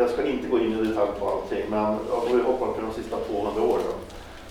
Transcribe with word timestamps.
Jag 0.00 0.10
ska 0.10 0.26
inte 0.26 0.48
gå 0.48 0.58
in 0.58 0.72
i 0.72 0.84
detalj 0.84 1.10
på 1.18 1.28
allting, 1.28 1.70
men 1.70 1.86
om 1.86 2.36
vi 2.36 2.42
hoppar 2.42 2.66
på 2.66 2.80
de 2.80 2.92
sista 3.02 3.16
200 3.16 3.62
åren 3.62 3.94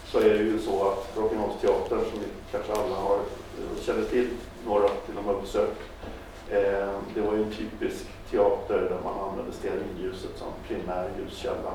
så 0.06 0.20
är 0.20 0.30
det 0.30 0.44
ju 0.44 0.60
så 0.60 0.88
att 0.90 1.16
Drottningholmsteatern, 1.16 2.00
som 2.12 2.20
vi 2.20 2.26
kanske 2.52 2.74
alla 2.74 2.96
har, 2.96 3.16
eh, 3.16 3.82
känner 3.82 4.04
till, 4.04 4.28
några 4.66 4.88
till 4.88 5.18
och 5.18 5.26
med 5.26 5.36
besökt, 5.42 5.82
eh, 6.50 6.90
det 7.16 7.22
var 7.22 7.34
ju 7.34 7.44
en 7.44 7.52
typisk 7.52 8.06
teater 8.32 8.78
där 8.78 9.00
man 9.04 9.30
använde 9.30 9.52
stearinljuset 9.52 10.32
som 10.38 10.48
primär 10.68 11.10
ljuskälla. 11.20 11.74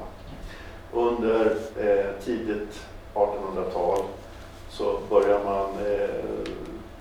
Under 0.92 1.56
eh, 1.78 2.24
tidigt 2.24 2.80
1800-tal 3.14 3.98
så 4.70 4.98
börjar 5.10 5.44
man, 5.44 5.70
eh, 5.86 6.24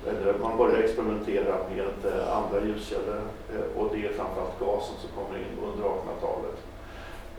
eller 0.07 0.39
man 0.39 0.57
börjar 0.57 0.79
experimentera 0.79 1.55
med 1.69 2.13
eh, 2.13 2.37
andra 2.37 2.65
ljuskällor 2.65 3.21
eh, 3.53 3.81
och 3.81 3.89
det 3.93 4.05
är 4.05 4.13
framförallt 4.13 4.59
gasen 4.59 4.95
som 5.01 5.09
kommer 5.23 5.39
in 5.39 5.57
under 5.63 5.83
1800-talet. 5.83 6.57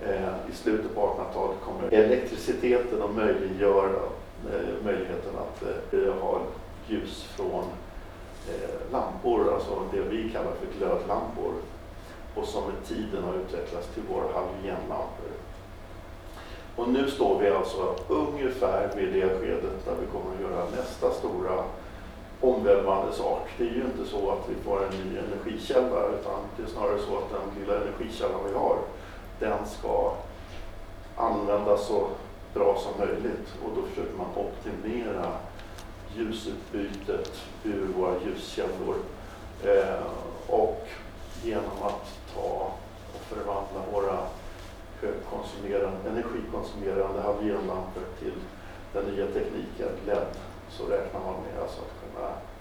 Eh, 0.03 0.51
I 0.51 0.55
slutet 0.55 0.95
på 0.95 1.01
1800-talet 1.01 1.57
kommer 1.65 1.95
elektriciteten 1.95 3.03
och 3.03 3.15
möjliggör 3.15 3.99
möjligheten 4.85 5.33
att 5.39 5.65
ha 6.21 6.41
ljus 6.87 7.25
från 7.37 7.65
lampor, 8.93 9.55
alltså 9.55 9.83
det 9.93 10.01
vi 10.01 10.31
kallar 10.31 10.53
för 10.53 10.79
glödlampor 10.79 11.53
och 12.35 12.45
som 12.45 12.63
med 12.65 12.85
tiden 12.89 13.25
har 13.25 13.35
utvecklats 13.35 13.89
till 13.95 14.03
våra 14.03 14.33
halogenlampor. 14.33 15.31
Och 16.77 16.89
nu 16.89 17.11
står 17.11 17.41
vi 17.41 17.49
alltså 17.49 17.95
ungefär 18.09 18.91
vid 18.97 19.13
det 19.13 19.29
skedet 19.29 19.85
där 19.85 19.95
vi 20.01 20.07
kommer 20.07 20.35
att 20.35 20.41
göra 20.41 20.65
nästa 20.77 21.11
stora 21.11 21.65
omvälvande 22.41 23.13
sak. 23.13 23.49
Det 23.59 23.65
är 23.65 23.71
ju 23.71 23.85
inte 23.85 24.11
så 24.11 24.31
att 24.31 24.49
vi 24.49 24.55
får 24.65 24.85
en 24.85 24.99
ny 24.99 25.19
energikälla 25.19 26.07
utan 26.21 26.41
det 26.57 26.63
är 26.63 26.67
snarare 26.67 26.99
så 26.99 27.19
att 27.19 27.31
den 27.31 27.61
lilla 27.61 27.81
energikällan 27.81 28.41
vi 28.49 28.55
har, 28.55 28.79
den 29.41 29.67
ska 29.67 30.13
användas 31.17 31.87
så 31.87 32.09
bra 32.55 32.77
som 32.79 33.07
möjligt 33.07 33.55
och 33.65 33.71
då 33.77 33.83
försöker 33.83 34.17
man 34.17 34.27
optimera 34.37 35.33
ljusutbytet 36.17 37.43
ur 37.65 37.87
våra 37.97 38.15
ljuskällor. 38.25 38.97
Eh, 39.65 40.07
och 40.47 40.89
genom 41.43 41.83
att 41.83 42.35
ta 42.35 42.73
och 43.15 43.21
förvandla 43.21 43.81
våra 43.93 44.19
högkonsumerande, 45.01 46.11
energikonsumerande 46.11 47.23
halogenlampor 47.23 48.03
till 48.19 48.39
den 48.93 49.05
nya 49.05 49.27
tekniken 49.27 49.89
LED 50.07 50.27
så 50.71 50.87
räknar 50.87 51.21
man 51.21 51.35
med 51.35 51.63
alltså 51.63 51.81
att 51.81 52.04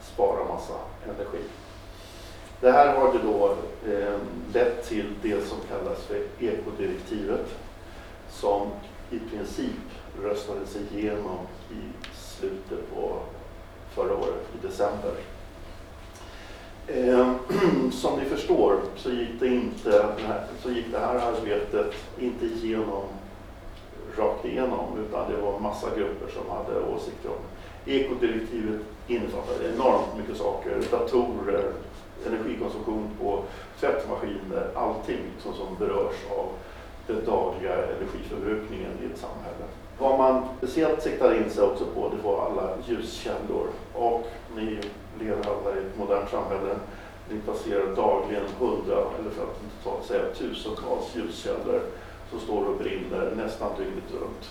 spara 0.02 0.46
massa 0.46 0.73
energi. 1.04 1.44
Det 2.62 2.72
här 2.72 2.96
har 2.96 3.14
det 3.14 3.20
då 3.20 3.56
eh, 3.94 4.20
lett 4.54 4.90
till 4.90 5.06
det 5.22 5.42
som 5.42 5.58
kallas 5.70 6.04
för 6.04 6.22
ekodirektivet 6.40 7.46
som 8.30 8.68
i 9.12 9.20
princip 9.20 9.81
röstades 10.22 10.78
igenom 10.92 11.38
i 11.72 12.08
slutet 12.14 12.96
på 12.96 13.20
förra 13.96 14.14
året, 14.14 14.48
i 14.59 14.68
december. 14.68 15.14
Eh, 16.88 17.31
som 17.92 18.19
ni 18.19 18.25
förstår 18.25 18.80
så 18.96 19.12
gick 19.12 19.40
det, 19.40 19.47
inte, 19.47 20.06
så 20.63 20.72
gick 20.72 20.92
det 20.92 21.00
här 21.00 21.16
arbetet 21.16 21.94
inte 22.19 22.46
igenom 22.46 23.03
rakt 24.18 24.46
igenom 24.46 24.97
utan 25.08 25.31
det 25.31 25.38
var 25.38 25.59
massa 25.59 25.88
grupper 25.97 26.31
som 26.31 26.50
hade 26.50 26.80
åsikter 26.80 27.30
om 27.30 27.44
Ekodirektivet 27.86 28.81
innefattar 29.08 29.66
enormt 29.74 30.18
mycket 30.18 30.38
saker, 30.38 30.81
datorer, 30.91 31.72
energikonsumtion 32.28 33.09
på 33.22 33.44
tvättmaskiner, 33.80 34.69
allting 34.75 35.22
som, 35.40 35.53
som 35.53 35.75
berörs 35.80 36.16
av 36.38 36.50
den 37.08 37.25
dagliga 37.25 37.74
energiförbrukningen 37.74 38.92
i 39.03 39.06
ett 39.13 39.19
samhälle. 39.19 39.66
Vad 40.00 40.18
man 40.18 40.44
speciellt 40.58 41.02
siktade 41.02 41.38
in 41.38 41.50
sig 41.50 41.63
också 41.63 41.86
på 41.86 42.09
det 42.09 42.28
var 42.28 42.46
alla 42.46 42.69
ljuskällor 42.88 43.68
och 43.94 44.28
ni 44.56 44.80
lever 45.19 45.44
alla 45.50 45.75
i 45.75 45.80
ett 45.80 45.97
modernt 45.97 46.30
samhälle. 46.30 46.75
Ni 47.30 47.40
passerar 47.40 47.96
dagligen 47.96 48.46
hundra, 48.59 48.96
eller 48.96 49.30
för 49.30 49.44
att 49.44 49.62
inte 49.63 50.08
säga 50.08 50.34
tusentals 50.34 51.16
ljuskällor 51.16 51.81
som 52.30 52.40
står 52.40 52.66
och 52.66 52.78
brinner 52.78 53.34
nästan 53.36 53.72
dygnet 53.78 54.12
runt 54.22 54.50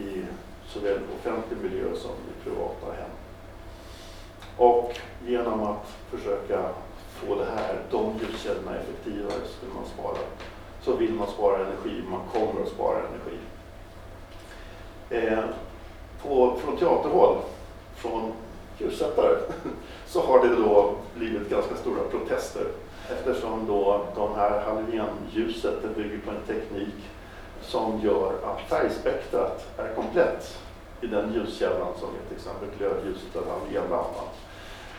i 0.00 0.24
såväl 0.66 0.98
offentlig 1.18 1.58
miljö 1.62 1.96
som 1.96 2.10
i 2.10 2.44
privata 2.44 2.86
hem. 2.86 3.10
Och 4.56 4.94
genom 5.26 5.62
att 5.62 5.96
försöka 6.10 6.68
få 7.08 7.34
det 7.34 7.44
här, 7.44 7.78
de 7.90 8.12
ljuskällorna 8.20 8.76
effektivare 8.76 9.40
så 9.46 9.66
vill 9.66 9.74
man 9.74 9.84
spara. 9.86 10.18
Så 10.82 10.96
vill 10.96 11.12
man 11.12 11.28
spara 11.28 11.56
energi, 11.56 12.02
man 12.10 12.20
kommer 12.32 12.62
att 12.62 12.68
spara 12.68 12.98
energi. 12.98 13.38
Eh, 15.10 15.44
på, 16.22 16.56
från 16.56 16.76
teaterhåll, 16.76 17.36
från 17.96 18.32
ljussättare, 18.78 19.36
så 20.06 20.20
har 20.20 20.48
det 20.48 20.56
då 20.56 20.94
blivit 21.14 21.50
ganska 21.50 21.76
stora 21.76 22.02
protester 22.10 22.66
eftersom 23.10 23.66
då 23.66 24.06
de 24.14 24.34
här 24.34 24.60
halogenljuset 24.60 25.96
bygger 25.96 26.18
på 26.18 26.30
en 26.30 26.46
teknik 26.46 26.94
som 27.62 28.00
gör 28.00 28.32
att 28.44 28.60
färgspektrat 28.60 29.66
är 29.78 29.94
komplett 29.94 30.58
i 31.00 31.06
den 31.06 31.32
ljuskällan 31.34 31.92
som 32.00 32.08
är 32.08 32.28
till 32.28 32.36
exempel 32.36 32.68
glödljuset 32.78 33.36
eller 33.36 33.46
halogenlampan. 33.50 34.26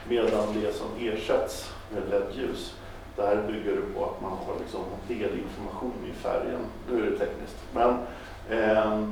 Medan 0.09 0.61
det 0.61 0.73
som 0.73 0.87
ersätts 0.99 1.73
med 1.93 2.03
LED-ljus, 2.09 2.75
där 3.15 3.43
bygger 3.47 3.75
det 3.75 3.93
på 3.95 4.05
att 4.05 4.21
man 4.21 4.31
har 4.31 4.59
liksom 4.59 4.81
delinformation 5.07 5.93
i 6.09 6.13
färgen. 6.13 6.59
Nu 6.91 7.07
är 7.07 7.11
det 7.11 7.17
tekniskt. 7.17 7.57
Men 7.73 7.89
eh, 8.49 9.07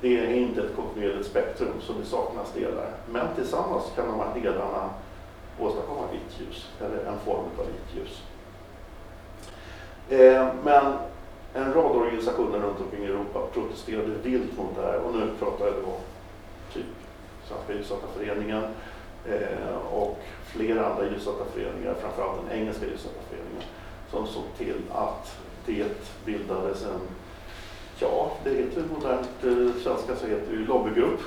det 0.00 0.18
är 0.18 0.34
inte 0.34 0.60
ett 0.60 0.76
kontinuerligt 0.76 1.26
spektrum 1.26 1.80
så 1.80 1.92
det 1.92 2.04
saknas 2.04 2.52
delar. 2.52 2.90
Men 3.10 3.26
tillsammans 3.34 3.84
kan 3.96 4.06
de 4.06 4.20
här 4.20 4.40
delarna 4.42 4.90
åstadkomma 5.60 6.02
vitt 6.12 6.40
ljus, 6.40 6.68
eller 6.80 7.12
en 7.12 7.18
form 7.18 7.44
av 7.58 7.66
vitt 7.66 7.96
ljus. 7.96 8.22
Eh, 10.08 10.48
men 10.64 10.92
en 11.54 11.74
rad 11.74 11.96
organisationer 11.96 12.58
runt 12.58 12.80
omkring 12.80 13.04
i 13.04 13.06
Europa 13.06 13.40
protesterade 13.52 14.14
vilt 14.22 14.58
mot 14.58 14.76
det 14.76 14.82
här 14.82 14.98
och 14.98 15.14
nu 15.14 15.30
pratar 15.38 15.64
jag 15.64 15.74
då 15.74 15.96
typ 16.72 16.86
Svenska 17.48 17.72
Ljussättarföreningen 17.72 18.62
Eh, 19.30 19.76
och 19.92 20.18
flera 20.44 20.86
andra 20.86 21.04
ljussättarföreningar, 21.04 21.94
framförallt 22.00 22.48
den 22.48 22.58
engelska 22.58 22.86
ljussättarföreningen, 22.86 23.62
som 24.10 24.26
såg 24.26 24.44
till 24.58 24.82
att 24.92 25.36
det 25.66 25.86
bildades 26.24 26.84
en, 26.84 27.00
ja, 27.98 28.32
det 28.44 28.50
heter 28.50 28.84
modernt 28.94 29.44
eh, 29.44 29.82
svenska 29.82 30.16
så 30.16 30.26
heter 30.26 30.52
det 30.52 30.58
lobbygrupp 30.58 31.20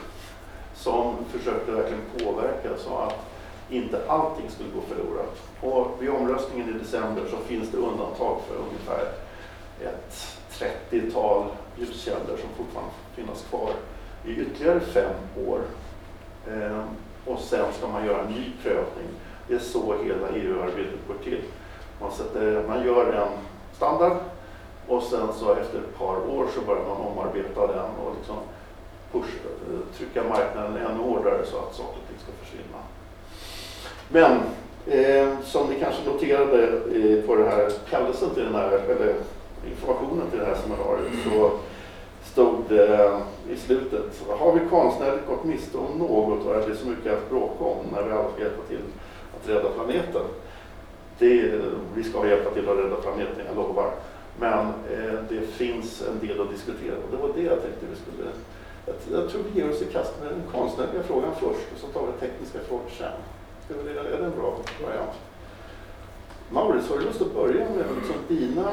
som 0.75 1.15
försökte 1.31 1.71
verkligen 1.71 2.03
påverka 2.17 2.77
så 2.77 2.97
att 2.97 3.31
inte 3.69 4.09
allting 4.09 4.49
skulle 4.49 4.69
gå 4.69 4.81
förlorat. 4.81 5.41
Och 5.61 6.03
vid 6.03 6.09
omröstningen 6.09 6.69
i 6.69 6.79
december 6.79 7.23
så 7.29 7.37
finns 7.37 7.69
det 7.69 7.77
undantag 7.77 8.41
för 8.47 8.55
ungefär 8.55 9.05
ett 9.81 10.37
30-tal 10.51 11.45
ljuskällor 11.77 12.37
som 12.37 12.49
fortfarande 12.57 12.91
finnas 13.15 13.45
kvar 13.49 13.71
i 14.25 14.31
ytterligare 14.31 14.79
fem 14.79 15.15
år. 15.47 15.61
Ehm, 16.47 16.87
och 17.25 17.39
sen 17.39 17.65
ska 17.77 17.87
man 17.87 18.05
göra 18.05 18.21
en 18.21 18.31
ny 18.31 18.51
prövning. 18.63 19.09
Det 19.47 19.53
är 19.53 19.59
så 19.59 19.95
hela 20.03 20.29
EU-arbetet 20.29 21.07
går 21.07 21.15
till. 21.23 21.41
Man, 22.01 22.11
sätter, 22.11 22.63
man 22.67 22.85
gör 22.85 23.13
en 23.13 23.27
standard 23.75 24.17
och 24.87 25.03
sen 25.03 25.27
så 25.33 25.53
efter 25.53 25.77
ett 25.77 25.97
par 25.97 26.15
år 26.15 26.47
så 26.55 26.61
börjar 26.61 26.83
man 26.83 26.97
omarbeta 26.97 27.67
den 27.67 27.89
och 28.05 28.15
liksom 28.17 28.35
push, 29.11 29.33
eh, 29.45 29.97
trycka 29.97 30.23
marknaden 30.23 30.77
ännu 30.77 31.03
hårdare 31.03 31.45
så 31.45 31.57
att 31.57 31.75
saker 31.75 31.97
och 32.01 32.07
ting 32.07 32.17
ska 32.19 32.31
försvinna. 32.45 32.79
Men 34.09 34.31
eh, 34.85 35.39
som 35.43 35.69
ni 35.69 35.79
kanske 35.79 36.09
noterade 36.09 36.67
eh, 36.67 37.25
på 37.27 37.35
den 37.35 37.47
här 37.47 37.71
kallelsen 37.89 38.29
till 38.29 38.43
den 38.43 38.55
här, 38.55 38.71
eller 38.71 39.15
informationen 39.69 40.29
till 40.29 40.39
det 40.39 40.45
här 40.45 40.55
seminariet 40.55 41.11
så 41.23 41.51
stod 42.23 42.63
det 42.69 43.21
i 43.49 43.55
slutet, 43.55 44.23
har 44.39 44.53
vi 44.53 44.59
konstnärligt 44.69 45.27
gått 45.27 45.43
miste 45.43 45.77
om 45.77 45.97
något 45.97 46.45
och 46.45 46.55
är 46.55 46.69
det 46.69 46.75
så 46.75 46.87
mycket 46.87 47.13
att 47.13 47.29
bråka 47.29 47.63
om 47.63 47.85
när 47.91 48.03
vi 48.03 48.11
alla 48.11 48.31
ska 48.31 48.41
hjälpa 48.41 48.63
till 48.67 48.81
att 49.35 49.49
rädda 49.49 49.69
planeten? 49.69 50.25
Det, 51.19 51.53
eh, 51.53 51.61
vi 51.95 52.03
ska 52.03 52.27
hjälpa 52.27 52.49
till 52.49 52.69
att 52.69 52.77
rädda 52.77 52.95
planeten, 52.95 53.45
jag 53.47 53.55
lovar. 53.55 53.91
Men 54.39 54.65
eh, 54.67 55.19
det 55.29 55.41
finns 55.41 56.03
en 56.07 56.27
del 56.27 56.41
att 56.41 56.51
diskutera 56.51 56.95
och 56.95 57.11
det 57.11 57.17
var 57.17 57.29
det 57.35 57.41
jag 57.41 57.61
tänkte 57.61 57.85
vi 57.89 57.95
skulle... 57.95 58.29
Jag, 58.85 59.21
jag 59.21 59.29
tror 59.29 59.41
vi 59.53 59.61
ger 59.61 59.69
oss 59.69 59.81
i 59.81 59.85
kast 59.85 60.13
med 60.21 60.31
den 60.31 60.41
konstnärliga 60.51 61.03
frågan 61.03 61.31
först 61.35 61.67
och 61.73 61.79
så 61.79 61.87
tar 61.87 62.07
vi 62.07 62.27
tekniska 62.27 62.59
frågor 62.59 62.89
sen. 62.97 63.07
Är 63.69 63.93
det, 63.93 63.99
är 63.99 64.19
det 64.19 64.25
en 64.25 64.39
bra 64.39 64.57
variant? 64.83 65.15
Maurits, 66.49 66.89
har 66.89 66.97
du 66.97 67.03
lust 67.03 67.21
att 67.21 67.35
börja 67.35 67.69
med 67.69 67.85
liksom 67.97 68.15
dina 68.27 68.71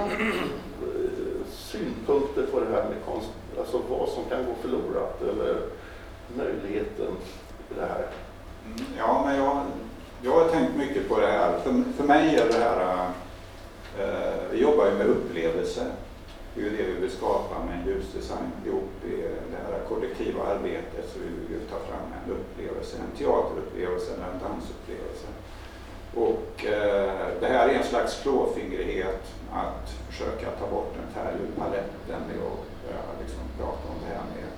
synpunkter 2.09 2.47
på 2.53 2.61
det 2.61 2.67
här 2.67 2.85
med 2.85 3.05
konst, 3.07 3.29
alltså 3.59 3.81
vad 3.89 4.09
som 4.09 4.25
kan 4.25 4.47
gå 4.47 4.55
förlorat 4.61 5.23
eller 5.23 5.57
möjligheten 6.37 7.17
i 7.71 7.75
det 7.75 7.87
här? 7.87 8.07
Mm, 8.67 8.79
ja, 8.99 9.23
men 9.27 9.37
jag, 9.37 9.63
jag 10.23 10.45
har 10.45 10.49
tänkt 10.49 10.77
mycket 10.77 11.09
på 11.09 11.21
det 11.21 11.27
här. 11.27 11.59
För, 11.59 11.83
för 11.97 12.05
mig 12.05 12.37
är 12.37 12.49
det 12.49 12.59
här, 12.59 12.81
eh, 12.81 13.11
eh 14.05 14.51
vi 14.51 14.63
jobbar 14.63 14.87
ju 14.87 14.95
med 14.95 15.07
upplevelser. 15.07 15.87
Det 16.55 16.61
är 16.61 16.65
ju 16.65 16.77
det 16.77 16.83
vi 16.83 17.01
vill 17.01 17.11
skapa 17.11 17.65
med 17.65 17.87
ljusdesign 17.87 18.53
ihop 18.67 19.05
i 19.05 19.17
det 19.51 19.61
här 19.67 19.81
kollektiva 19.89 20.43
arbetet. 20.43 21.11
Så 21.13 21.19
vi 21.19 21.55
vill 21.55 21.67
ta 21.71 21.79
fram 21.79 22.07
en 22.17 22.33
upplevelse, 22.33 22.97
en 22.97 23.19
teaterupplevelse 23.19 24.15
eller 24.15 24.25
en 24.25 24.41
dansupplevelse. 24.49 25.27
Och 26.15 26.65
eh, 26.67 27.13
det 27.41 27.47
här 27.47 27.69
är 27.69 27.75
en 27.75 27.85
slags 27.85 28.23
klåfingrighet 28.23 29.23
att 29.53 29.91
försöka 30.11 30.51
ta 30.51 30.67
bort 30.71 30.95
den 30.95 31.25
här 31.25 31.33
ur 31.33 31.61
paletten 31.61 32.21
att 32.21 32.29
börja 32.89 33.01
liksom 33.23 33.43
prata 33.59 33.89
om 33.89 33.99
det 34.05 34.15
här 34.15 34.25
med 34.35 34.49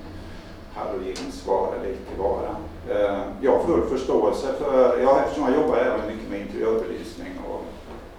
halogens 0.74 1.46
vara 1.46 1.76
eller 1.76 1.90
icke 1.90 2.14
vara. 2.18 2.56
Eh, 2.88 3.22
jag 3.40 3.52
har 3.52 3.64
full 3.64 3.88
förståelse 3.88 4.46
för, 4.58 5.00
ja, 5.02 5.20
eftersom 5.20 5.44
jag 5.44 5.62
jobbar 5.62 5.76
även 5.76 6.06
mycket 6.06 6.30
med 6.30 6.40
interiörbelysning 6.40 7.32
och 7.48 7.64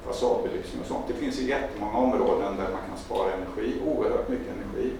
fasadbelysning 0.05 0.81
och 0.81 0.87
sånt. 0.87 1.05
Det 1.07 1.13
finns 1.13 1.39
ju 1.39 1.49
jättemånga 1.49 1.97
områden 1.97 2.57
där 2.57 2.69
man 2.75 2.83
kan 2.89 2.97
spara 2.97 3.31
energi, 3.33 3.81
oerhört 3.85 4.29
mycket 4.29 4.53
energi. 4.57 4.93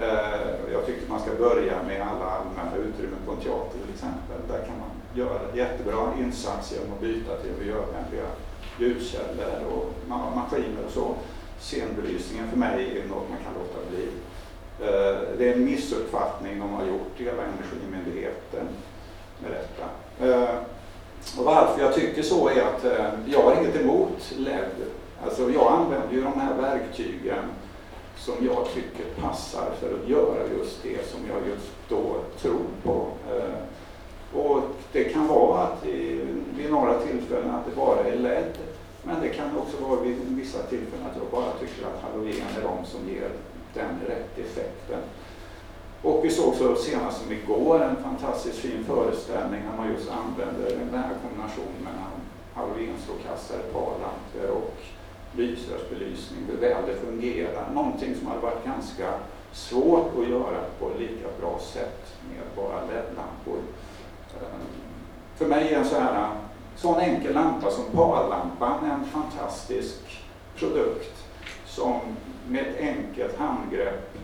Eh, 0.00 0.72
jag 0.72 0.86
tycker 0.86 1.10
man 1.10 1.20
ska 1.20 1.30
börja 1.34 1.82
med 1.82 2.02
alla 2.02 2.26
allmänna 2.36 2.76
utrymmen 2.76 3.20
på 3.26 3.32
en 3.32 3.40
teater 3.40 3.78
till 3.82 3.94
exempel. 3.94 4.38
Där 4.48 4.58
kan 4.66 4.78
man 4.78 4.90
göra 5.18 5.40
jättebra 5.54 6.12
insats 6.20 6.72
genom 6.72 6.92
att 6.92 7.00
byta 7.00 7.36
till 7.36 7.52
miljövänliga 7.58 8.28
ljuskällor 8.78 9.64
och 9.72 9.92
maskiner 10.36 10.84
och 10.86 10.92
så. 10.92 11.14
Scenbelysningen 11.60 12.50
för 12.50 12.56
mig 12.56 12.98
är 12.98 13.08
något 13.08 13.28
man 13.30 13.38
kan 13.44 13.54
låta 13.54 13.90
bli. 13.90 14.08
Eh, 14.80 15.38
det 15.38 15.48
är 15.48 15.52
en 15.52 15.64
missuppfattning 15.64 16.60
de 16.60 16.70
har 16.70 16.86
gjort, 16.86 17.12
hela 17.16 17.42
Energimyndigheten, 17.42 18.68
med 19.42 19.50
detta. 19.50 19.86
Eh, 20.26 20.54
och 21.38 21.44
varför 21.44 21.82
jag 21.82 21.94
tycker 21.94 22.22
så 22.22 22.48
är 22.48 22.62
att 22.62 22.84
eh, 22.84 23.06
jag 23.26 23.42
har 23.42 23.60
inget 23.60 23.80
emot 23.80 24.32
LED. 24.36 24.70
Alltså 25.24 25.50
jag 25.50 25.72
använder 25.72 26.12
ju 26.12 26.22
de 26.22 26.40
här 26.40 26.54
verktygen 26.54 27.44
som 28.16 28.34
jag 28.40 28.66
tycker 28.74 29.22
passar 29.22 29.70
för 29.80 29.94
att 29.94 30.08
göra 30.08 30.38
just 30.58 30.82
det 30.82 31.10
som 31.10 31.20
jag 31.28 31.48
just 31.48 31.70
då 31.88 32.16
tror 32.40 32.66
på. 32.82 33.06
Det 34.92 35.04
kan 35.04 35.28
vara 35.28 35.62
att 35.62 35.84
vid 36.56 36.70
några 36.70 37.00
tillfällen 37.00 37.50
att 37.50 37.66
det 37.66 37.76
bara 37.76 38.04
är 38.04 38.16
LED. 38.16 38.52
Men 39.02 39.20
det 39.20 39.28
kan 39.28 39.56
också 39.58 39.84
vara 39.84 40.00
vid 40.00 40.16
vissa 40.28 40.62
tillfällen 40.62 41.06
att 41.06 41.16
jag 41.16 41.26
bara 41.30 41.52
tycker 41.60 41.86
att 41.86 42.02
halogen 42.02 42.46
är 42.58 42.62
de 42.62 42.86
som 42.86 43.08
ger 43.08 43.30
den 43.74 44.00
rätt 44.06 44.38
effekten. 44.38 45.00
Och 46.02 46.24
vi 46.24 46.30
såg 46.30 46.54
så 46.54 46.76
senast 46.76 47.22
som 47.22 47.32
igår 47.32 47.82
en 47.82 48.02
fantastiskt 48.02 48.58
fin 48.58 48.84
föreställning 48.84 49.60
där 49.70 49.76
man 49.76 49.92
just 49.92 50.10
använder 50.10 50.76
den 50.76 51.02
här 51.02 51.14
kombinationen 51.22 51.82
mellan 51.84 52.12
halogenstrålkastare, 52.54 53.62
parlampor 53.72 54.50
och 54.56 54.74
lysrörsbelysning, 55.32 56.40
hur 56.50 56.56
väl 56.56 56.82
det 56.86 56.94
fungerar. 57.06 57.70
Någonting 57.74 58.14
som 58.14 58.26
hade 58.26 58.40
varit 58.40 58.64
ganska 58.64 59.12
svårt 59.52 60.18
att 60.18 60.28
göra 60.28 60.60
på 60.78 60.90
lika 60.98 61.28
bra 61.40 61.58
sätt 61.72 62.02
med 62.28 62.44
bara 62.56 62.80
LED-lampor. 62.80 63.60
För 65.36 65.46
mig 65.46 65.74
är 65.74 65.78
en 65.78 65.84
sån 65.84 66.02
här 66.02 66.28
sån 66.76 67.00
enkel 67.00 67.34
lampa 67.34 67.70
som 67.70 67.84
parlampan 67.84 68.90
en 68.90 69.04
fantastisk 69.04 70.22
produkt 70.56 71.24
som 71.66 72.00
med 72.48 72.66
ett 72.66 72.80
enkelt 72.80 73.38
handgrepp 73.38 74.18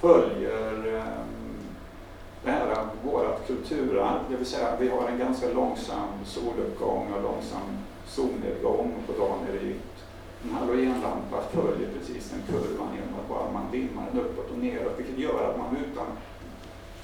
följer 0.00 0.96
eh, 0.96 1.24
det 2.44 2.50
här 2.50 2.86
vårt 3.04 3.46
kulturarv, 3.46 4.20
det 4.30 4.36
vill 4.36 4.46
säga 4.46 4.76
vi 4.80 4.88
har 4.88 5.08
en 5.08 5.18
ganska 5.18 5.48
långsam 5.48 6.08
soluppgång 6.24 7.12
och 7.12 7.22
långsam 7.22 7.78
solnedgång 8.06 8.92
på 9.06 9.12
dagen 9.12 9.38
är 9.48 9.52
det 9.52 9.58
vitt. 9.58 9.94
En 10.44 10.50
halogenlampa 10.50 11.42
följer 11.52 11.88
precis 11.98 12.30
den 12.30 12.42
kurvan 12.46 12.88
genom 12.94 13.14
att 13.20 13.28
bara 13.28 13.52
man 13.52 13.70
dimmar 13.72 14.04
den 14.12 14.20
uppåt 14.20 14.50
och 14.50 14.58
neråt, 14.58 14.98
vilket 14.98 15.18
gör 15.18 15.50
att 15.50 15.58
man 15.58 15.76
utan 15.76 16.06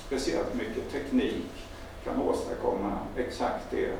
speciellt 0.06 0.54
mycket 0.54 0.92
teknik 0.92 1.69
kan 2.04 2.22
åstadkomma 2.22 2.98
exakt 3.16 3.70
det 3.70 3.92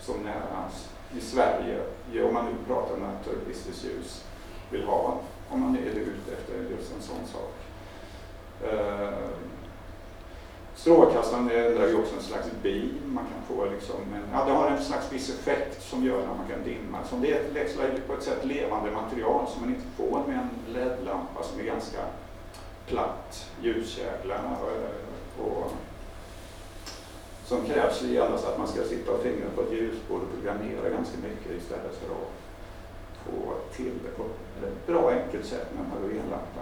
som 0.00 0.16
nära 0.16 0.70
i 1.16 1.20
Sverige, 1.20 1.80
om 2.28 2.34
man 2.34 2.44
nu 2.44 2.52
pratar 2.66 2.96
naturalistiskt 2.96 3.84
ljus, 3.84 4.24
vill 4.70 4.84
ha 4.84 5.20
om 5.50 5.60
man 5.60 5.76
är 5.76 5.90
ute 5.90 6.32
efter 6.32 6.70
just 6.70 6.94
en 6.96 7.02
sån 7.02 7.26
sak. 7.32 7.54
Eh, 8.64 9.28
strålkastaren 10.74 11.50
ändrar 11.50 11.86
ju 11.86 11.98
också 11.98 12.16
en 12.16 12.22
slags 12.22 12.46
beam. 12.62 13.00
Man 13.04 13.24
kan 13.24 13.56
få 13.56 13.64
liksom 13.64 14.00
en, 14.14 14.22
ja, 14.32 14.44
det 14.44 14.52
har 14.52 14.70
en 14.70 14.84
slags 14.84 15.12
viss 15.12 15.30
effekt 15.30 15.82
som 15.82 16.04
gör 16.04 16.18
att 16.18 16.38
man 16.38 16.48
kan 16.48 16.64
dimma. 16.64 17.04
Som 17.04 17.20
det 17.20 17.32
är 17.32 18.00
på 18.06 18.12
ett 18.12 18.22
sätt 18.22 18.44
levande 18.44 18.90
material 18.90 19.46
som 19.48 19.60
man 19.60 19.70
inte 19.70 19.86
får 19.96 20.22
med 20.26 20.38
en 20.38 20.72
LED-lampa 20.74 21.42
som 21.42 21.60
är 21.60 21.64
ganska 21.64 21.98
platt, 22.86 23.50
ljuskägla 23.62 24.36
och, 25.38 25.46
och 25.46 25.72
som 27.48 27.66
krävs 27.66 28.02
endast 28.02 28.46
att 28.46 28.58
man 28.58 28.68
ska 28.68 28.82
sitta 28.82 29.12
och 29.12 29.22
fingra 29.22 29.48
på 29.54 29.62
ett 29.62 29.72
ljusbord 29.72 30.20
och 30.22 30.32
programmera 30.34 30.90
ganska 30.90 31.16
mycket 31.18 31.62
istället 31.62 31.94
för 32.00 32.14
att 32.14 32.30
få 33.24 33.54
till 33.76 33.92
det 34.04 34.10
på 34.16 34.22
ett 34.66 34.86
bra 34.86 35.10
enkelt 35.10 35.46
sätt 35.46 35.66
med 35.74 35.84
en 35.84 35.90
halogenlampa. 35.90 36.60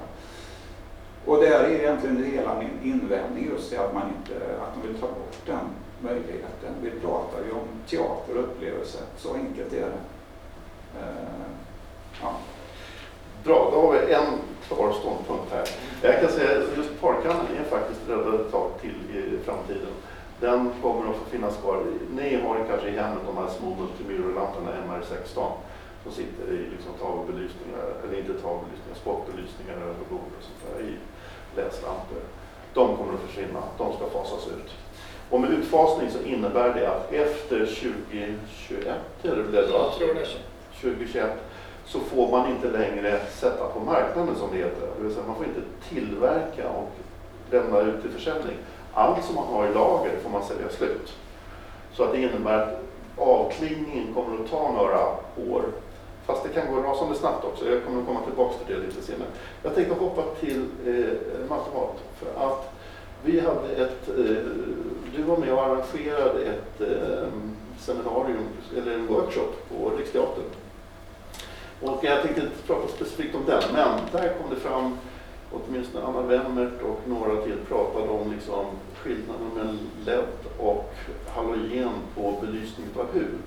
Och 1.25 1.37
där 1.37 1.65
är 1.65 1.71
egentligen 1.71 2.25
hela 2.25 2.59
min 2.59 2.93
invändning 2.93 3.49
just 3.53 3.71
det 3.71 3.77
att 3.77 3.95
man 3.95 4.03
inte, 4.19 4.35
att 4.63 4.75
de 4.75 4.89
vill 4.89 5.01
ta 5.01 5.07
bort 5.07 5.37
den 5.47 5.67
möjligheten. 6.01 6.73
Vi 6.83 6.91
pratar 6.91 7.39
ju 7.45 7.53
om 7.53 7.69
teater 7.87 8.37
och 8.37 8.45
upplevelse, 8.45 8.99
så 9.17 9.35
enkelt 9.35 9.73
är 9.73 9.81
det. 9.81 10.03
Uh, 10.99 11.47
ja. 12.23 12.37
Bra, 13.45 13.71
då 13.73 13.81
har 13.81 13.93
vi 13.93 14.13
en 14.13 14.27
klar 14.67 14.93
ståndpunkt 14.93 15.53
här. 15.53 15.69
Jag 16.03 16.21
kan 16.21 16.31
säga 16.31 16.59
att 16.59 16.77
just 16.77 17.01
parkannan 17.01 17.47
är 17.61 17.71
faktiskt 17.71 18.01
räddad 18.09 18.35
ett 18.35 18.53
tag 18.53 18.71
till 18.81 19.17
i 19.17 19.39
framtiden. 19.45 19.93
Den 20.41 20.71
kommer 20.83 21.11
att 21.11 21.17
få 21.17 21.25
finnas 21.25 21.57
kvar. 21.57 21.83
Ni 22.11 22.37
har 22.37 22.65
kanske 22.69 22.89
i 22.89 22.99
hemmet 22.99 23.23
de 23.27 23.37
här 23.37 23.49
små 23.49 23.77
multimirrorlamporna 23.81 24.71
MR16 24.89 25.51
som 26.03 26.13
sitter 26.13 26.53
i 26.53 26.59
liksom 26.71 26.93
tavelbelysningar, 27.01 27.85
eller 28.03 28.19
inte 28.19 28.35
tavelbelysningar, 28.43 28.97
spotbelysningar 29.03 29.77
över 29.77 30.05
bord 30.11 30.33
och 30.39 30.45
sånt 30.49 30.63
där, 30.67 30.85
i 30.89 30.93
läslampor. 31.57 32.23
De 32.75 32.97
kommer 32.97 33.15
att 33.15 33.21
försvinna, 33.21 33.63
de 33.79 33.93
ska 33.97 34.07
fasas 34.07 34.47
ut. 34.47 34.71
Och 35.31 35.41
med 35.41 35.51
utfasning 35.51 36.11
så 36.11 36.23
innebär 36.23 36.75
det 36.75 36.89
att 36.89 37.13
efter 37.13 37.59
2021, 37.59 38.97
eller 39.23 39.43
det 39.53 39.61
Jag 39.61 39.93
tror 39.93 40.15
det. 40.15 40.27
2021, 40.81 41.31
så 41.85 42.01
får 42.01 42.31
man 42.31 42.51
inte 42.51 42.71
längre 42.71 43.21
sätta 43.31 43.69
på 43.69 43.81
marknaden 43.81 44.37
som 44.37 44.51
det 44.51 44.57
heter. 44.57 44.89
Det 44.97 45.03
vill 45.03 45.13
säga 45.13 45.27
man 45.27 45.37
får 45.37 45.47
inte 45.47 45.61
tillverka 45.89 46.69
och 46.69 46.93
lämna 47.51 47.81
ut 47.81 48.03
till 48.03 48.11
försäljning. 48.11 48.57
Allt 48.97 49.25
som 49.25 49.35
man 49.35 49.47
har 49.47 49.67
i 49.67 49.75
lager 49.75 50.19
får 50.23 50.31
man 50.31 50.45
sälja 50.45 50.69
slut. 50.69 51.15
Så 51.93 52.05
att 52.05 52.13
det 52.13 52.23
innebär 52.23 52.63
att 52.63 52.83
avklingningen 53.17 54.15
kommer 54.15 54.45
att 54.45 54.51
ta 54.51 54.73
några 54.73 55.01
år 55.53 55.63
Fast 56.27 56.43
det 56.43 56.49
kan 56.49 56.75
gå 56.75 56.83
rasande 56.83 57.15
snabbt 57.15 57.45
också. 57.45 57.69
Jag 57.69 57.85
kommer 57.85 58.01
att 58.01 58.07
komma 58.07 58.21
tillbaka 58.21 58.55
till 58.67 58.75
det 58.75 58.87
lite 58.87 59.03
senare. 59.03 59.29
Jag 59.63 59.75
tänkte 59.75 59.95
hoppa 59.95 60.23
till 60.41 60.67
eh, 60.87 61.49
matemat. 61.49 61.97
För 62.19 62.47
att 62.47 62.73
vi 63.25 63.41
hade 63.41 63.69
ett, 63.69 64.09
eh, 64.09 64.37
du 65.17 65.23
var 65.23 65.37
med 65.37 65.53
och 65.53 65.63
arrangerade 65.63 66.45
ett 66.45 66.81
eh, 66.81 67.29
seminarium, 67.79 68.49
eller 68.77 68.93
en 68.93 69.07
workshop 69.07 69.53
på 69.69 69.91
Riksteatern. 69.99 70.45
Och 71.83 72.05
jag 72.05 72.23
tänkte 72.23 72.41
inte 72.41 72.63
prata 72.67 72.89
specifikt 72.89 73.35
om 73.35 73.45
den, 73.47 73.63
men 73.73 73.99
där 74.13 74.35
kom 74.41 74.55
det 74.55 74.61
fram, 74.61 74.99
åtminstone 75.53 76.07
Anna 76.07 76.21
Wemmert 76.21 76.83
och 76.83 77.01
några 77.09 77.43
till 77.43 77.57
pratade 77.69 78.09
om 78.09 78.33
liksom 78.33 78.65
skillnaden 78.95 79.51
mellan 79.55 79.79
LED 80.07 80.25
och 80.59 80.95
halogen 81.35 81.91
på 82.15 82.35
belysning 82.41 82.87
av 82.97 83.07
hud. 83.13 83.47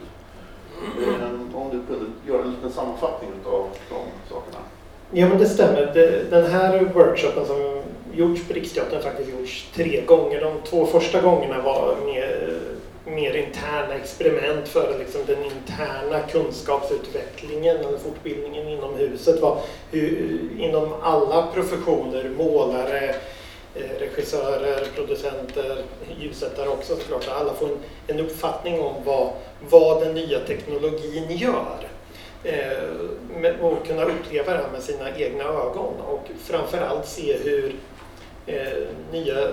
Ehm, 0.98 1.56
om 1.56 1.70
du 1.70 1.96
kunde 1.96 2.12
göra 2.28 2.42
en 2.42 2.52
liten 2.52 2.72
sammanfattning 2.72 3.30
av 3.46 3.68
de 3.90 3.96
sakerna. 4.30 4.64
Ja 5.12 5.30
men 5.30 5.38
det 5.38 5.46
stämmer. 5.46 5.86
Den 6.30 6.52
här 6.52 6.92
workshopen 6.94 7.46
som 7.46 7.82
gjorts 8.14 8.48
på 8.48 8.54
Riksteatern 8.54 8.96
har 8.96 9.02
faktiskt 9.02 9.30
gjorts 9.30 9.70
tre 9.76 10.02
gånger. 10.06 10.42
De 10.42 10.70
två 10.70 10.86
första 10.86 11.22
gångerna 11.22 11.62
var 11.62 11.96
med 12.06 12.59
mer 13.16 13.34
interna 13.34 13.94
experiment 13.96 14.68
för 14.68 15.00
liksom 15.00 15.22
den 15.28 15.44
interna 15.44 16.20
kunskapsutvecklingen 16.32 17.78
eller 17.78 17.98
fortbildningen 17.98 18.68
inom 18.68 18.96
huset. 18.96 19.42
Var 19.42 19.62
hur, 19.92 20.40
inom 20.60 20.94
alla 21.02 21.48
professioner, 21.54 22.30
målare, 22.38 23.16
eh, 23.76 24.00
regissörer, 24.00 24.88
producenter, 24.96 25.84
ljussättare 26.20 26.70
också 26.70 26.96
såklart. 26.96 27.28
Alla 27.28 27.54
får 27.54 27.68
en, 27.68 27.78
en 28.08 28.20
uppfattning 28.20 28.82
om 28.82 28.96
vad, 29.06 29.30
vad 29.70 30.02
den 30.02 30.14
nya 30.14 30.40
teknologin 30.40 31.26
gör. 31.30 31.88
Eh, 32.44 33.62
och 33.62 33.88
kunna 33.88 34.04
uppleva 34.04 34.54
det 34.54 34.58
här 34.58 34.72
med 34.72 34.84
sina 34.84 35.18
egna 35.18 35.44
ögon 35.44 35.94
och 36.08 36.30
framförallt 36.44 37.08
se 37.08 37.38
hur 37.38 37.76
eh, 38.46 38.88
nya 39.12 39.48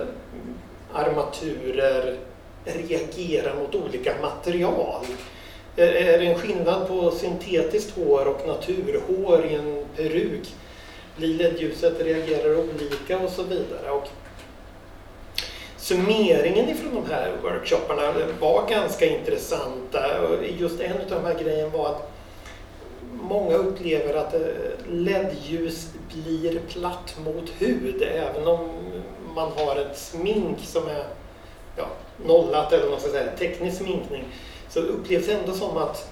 armaturer 0.93 2.17
reagera 2.67 3.55
mot 3.55 3.75
olika 3.75 4.13
material. 4.21 5.05
Är 5.75 6.19
det 6.19 6.25
en 6.25 6.39
skillnad 6.39 6.87
på 6.87 7.11
syntetiskt 7.11 7.97
hår 7.97 8.27
och 8.27 8.47
naturhår 8.47 9.45
i 9.45 9.55
en 9.55 9.85
peruk? 9.95 10.55
Blir 11.17 11.37
LED-ljuset 11.37 12.01
reagerar 12.01 12.59
olika 12.59 13.19
och 13.19 13.29
så 13.29 13.43
vidare. 13.43 13.91
Och 13.91 14.07
summeringen 15.77 16.69
ifrån 16.69 16.95
de 16.95 17.13
här 17.13 17.31
workshopparna 17.43 18.13
var 18.39 18.69
ganska 18.69 19.05
intressanta. 19.05 20.21
Och 20.21 20.43
Just 20.59 20.79
en 20.79 20.91
av 20.91 21.09
de 21.09 21.25
här 21.25 21.43
grejerna 21.43 21.69
var 21.69 21.89
att 21.89 22.11
många 23.21 23.55
upplever 23.55 24.13
att 24.13 24.33
eh, 24.33 24.41
LED-ljus 24.87 25.87
blir 26.13 26.59
platt 26.59 27.15
mot 27.25 27.49
hud 27.59 28.01
även 28.01 28.47
om 28.47 28.69
man 29.35 29.51
har 29.51 29.75
ett 29.75 29.97
smink 29.97 30.57
som 30.63 30.87
är 30.87 31.03
ja, 31.75 31.87
nollat 32.25 32.73
eller 32.73 32.83
vad 32.83 32.91
man 32.91 32.99
ska 32.99 33.09
säga, 33.09 33.31
teknisk 33.37 33.77
sminkning 33.77 34.23
så 34.69 34.79
upplevs 34.79 35.27
det 35.27 35.33
ändå 35.33 35.53
som 35.53 35.77
att 35.77 36.11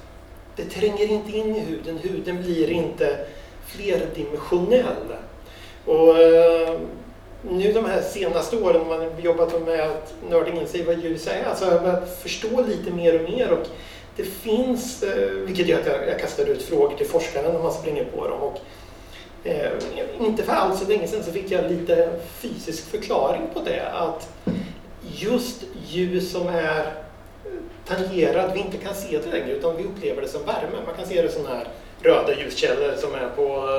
det 0.55 0.65
tränger 0.65 1.11
inte 1.11 1.37
in 1.37 1.55
i 1.55 1.59
huden. 1.59 1.97
Huden 1.97 2.43
blir 2.43 2.71
inte 2.71 3.25
flerdimensionell. 3.67 5.15
Och 5.85 6.19
eh, 6.19 6.79
nu 7.41 7.73
de 7.73 7.85
här 7.85 8.01
senaste 8.01 8.57
åren 8.57 8.87
man 8.87 9.21
jobbat 9.21 9.65
med 9.65 9.79
att 9.79 10.13
nörda 10.29 10.51
in 10.51 10.67
sig 10.67 10.79
i 10.79 10.83
vad 10.83 11.03
ljus 11.03 11.27
är 11.27 11.55
så 11.55 11.65
har 11.65 11.71
jag 11.71 11.81
börjat 11.81 12.19
förstå 12.21 12.61
lite 12.61 12.91
mer 12.91 13.23
och 13.23 13.29
mer 13.29 13.51
och 13.51 13.67
det 14.15 14.23
finns, 14.23 15.03
eh, 15.03 15.29
vilket 15.31 15.67
gör 15.67 15.79
att 15.79 15.87
jag, 15.87 16.07
jag 16.07 16.19
kastar 16.19 16.45
ut 16.45 16.61
frågor 16.61 16.97
till 16.97 17.07
forskare 17.07 17.53
när 17.53 17.59
man 17.59 17.73
springer 17.73 18.05
på 18.05 18.27
dem. 18.27 18.39
Och, 18.39 18.59
eh, 19.43 19.71
inte 20.19 20.43
för 20.43 20.53
alls 20.53 20.79
så 20.79 20.87
länge 20.87 21.07
sedan 21.07 21.23
så 21.23 21.31
fick 21.31 21.51
jag 21.51 21.71
lite 21.71 22.19
fysisk 22.39 22.85
förklaring 22.85 23.41
på 23.53 23.61
det. 23.61 23.91
Att 23.91 24.29
just 25.03 25.63
ljus 25.87 26.31
som 26.31 26.47
är 26.47 26.79
eh, 26.79 27.51
tangerat, 27.87 28.55
vi 28.55 28.59
inte 28.59 28.77
kan 28.77 28.95
se 28.95 29.17
det 29.17 29.31
längre 29.31 29.51
utan 29.51 29.77
vi 29.77 29.83
upplever 29.83 30.21
det 30.21 30.27
som 30.27 30.45
värme. 30.45 30.77
Man 30.85 30.95
kan 30.95 31.05
se 31.05 31.21
det 31.21 31.31
som 31.31 31.45
här 31.45 31.67
röda 32.01 32.39
ljuskällor 32.39 32.95
som 32.97 33.13
är 33.13 33.29
på 33.35 33.69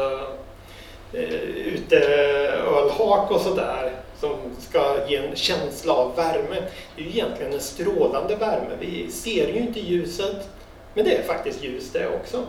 eh, 1.13 1.23
eh, 1.23 1.35
uteölhak 1.67 3.31
och 3.31 3.41
sådär 3.41 3.93
som 4.21 4.37
ska 4.59 5.09
ge 5.09 5.17
en 5.17 5.37
känsla 5.37 5.93
av 5.93 6.17
värme. 6.17 6.63
Det 6.97 7.03
är 7.03 7.05
ju 7.05 7.11
egentligen 7.11 7.53
en 7.53 7.61
strålande 7.61 8.37
värme. 8.37 8.77
Vi 8.81 9.11
ser 9.11 9.49
ju 9.49 9.59
inte 9.59 9.81
ljuset, 9.81 10.49
men 10.95 11.05
det 11.05 11.17
är 11.17 11.23
faktiskt 11.23 11.65
ljus 11.65 11.91
det 11.93 12.09
också. 12.09 12.43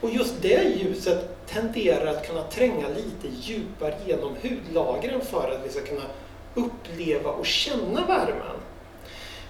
Och 0.00 0.10
just 0.10 0.42
det 0.42 0.62
ljuset 0.62 1.46
tenderar 1.46 2.06
att 2.06 2.26
kunna 2.26 2.42
tränga 2.42 2.88
lite 2.88 3.36
djupare 3.40 3.94
genom 4.06 4.36
hudlagren 4.42 5.20
för 5.20 5.50
att 5.50 5.66
vi 5.66 5.70
ska 5.70 5.80
kunna 5.80 6.04
uppleva 6.54 7.30
och 7.30 7.46
känna 7.46 8.06
värmen. 8.06 8.56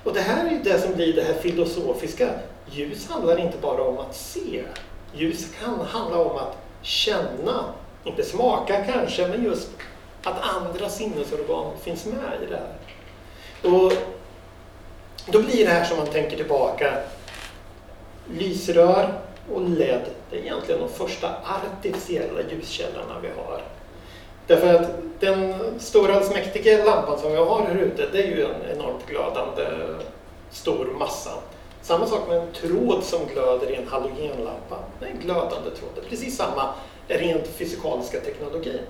Och 0.07 0.15
det 0.15 0.21
här 0.21 0.47
är 0.47 0.51
ju 0.51 0.59
det 0.59 0.81
som 0.81 0.95
blir 0.95 1.13
det 1.13 1.23
här 1.23 1.35
filosofiska. 1.35 2.31
Ljus 2.71 3.09
handlar 3.09 3.41
inte 3.41 3.59
bara 3.59 3.83
om 3.83 3.99
att 3.99 4.17
se. 4.17 4.65
Ljus 5.15 5.47
kan 5.61 5.81
handla 5.81 6.19
om 6.19 6.37
att 6.37 6.57
känna, 6.83 7.65
inte 8.05 8.23
smaka 8.23 8.85
kanske, 8.85 9.29
men 9.29 9.45
just 9.45 9.69
att 10.23 10.41
andra 10.41 10.89
sinnesorgan 10.89 11.73
finns 11.83 12.07
med 12.07 12.39
i 12.43 12.47
det 12.51 12.57
här. 12.57 12.75
Och 13.73 13.93
då 15.27 15.43
blir 15.43 15.67
det 15.67 15.73
här 15.73 15.85
som 15.85 15.97
man 15.97 16.07
tänker 16.07 16.37
tillbaka. 16.37 16.95
Lysrör 18.31 19.21
och 19.53 19.63
LED, 19.63 20.05
det 20.31 20.37
är 20.37 20.41
egentligen 20.41 20.81
de 20.81 20.89
första 20.89 21.29
artificiella 21.45 22.41
ljuskällorna 22.51 23.21
vi 23.23 23.29
har. 23.29 23.63
Därför 24.47 24.75
att 24.75 24.91
den 25.21 25.55
stora 25.79 26.15
allsmäktige 26.15 26.85
lampan 26.85 27.19
som 27.19 27.33
vi 27.33 27.38
har 27.38 27.67
här 27.69 27.76
ute, 27.76 28.09
det 28.12 28.23
är 28.23 28.26
ju 28.26 28.45
en 28.45 28.76
enormt 28.76 29.07
glödande 29.07 29.62
stor 30.50 30.87
massa. 30.99 31.31
Samma 31.83 32.07
sak 32.07 32.29
med 32.29 32.38
en 32.38 32.53
tråd 32.53 33.05
som 33.05 33.21
glöder 33.33 33.71
i 33.71 33.75
en 33.75 33.88
halogenlampa. 33.88 34.79
Det 35.00 35.07
är 35.07 35.11
en 35.11 35.21
glödande 35.21 35.71
tråd. 35.71 35.91
Det 35.95 36.00
är 36.00 36.09
precis 36.11 36.37
samma 36.37 36.75
rent 37.09 37.47
fysikaliska 37.47 38.21
teknologi. 38.21 38.81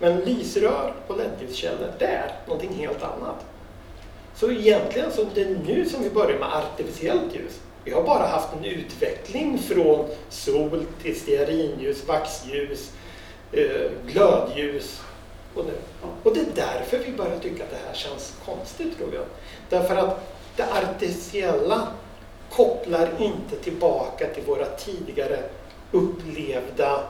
Men 0.00 0.20
lysrör 0.20 0.94
och 1.06 1.16
LED-ljuskällor, 1.16 1.92
det 1.98 2.04
är 2.04 2.32
någonting 2.46 2.74
helt 2.74 3.02
annat. 3.02 3.44
Så 4.34 4.50
egentligen 4.50 5.12
så 5.12 5.22
är 5.22 5.58
nu 5.66 5.84
som 5.88 6.02
vi 6.02 6.10
börjar 6.10 6.38
med 6.38 6.48
artificiellt 6.54 7.34
ljus. 7.34 7.60
Vi 7.84 7.90
har 7.90 8.02
bara 8.02 8.26
haft 8.26 8.48
en 8.58 8.64
utveckling 8.64 9.58
från 9.58 10.08
sol 10.28 10.84
till 11.02 11.20
stearinljus, 11.20 12.06
vaxljus, 12.06 12.90
eh, 13.52 13.90
glödljus 14.06 15.00
och, 15.54 15.64
det, 15.64 16.06
och 16.22 16.34
det 16.34 16.40
är 16.40 16.46
därför 16.54 16.98
vi 16.98 17.12
börjar 17.12 17.38
tycka 17.38 17.64
att 17.64 17.70
det 17.70 17.88
här 17.88 17.94
känns 17.94 18.34
konstigt 18.44 18.98
tror 18.98 19.14
jag. 19.14 19.24
Därför 19.68 19.96
att 19.96 20.34
det 20.56 20.62
artificiella 20.62 21.88
kopplar 22.50 23.08
inte 23.18 23.56
tillbaka 23.56 24.26
till 24.34 24.42
våra 24.42 24.64
tidigare 24.64 25.38
upplevda 25.92 27.02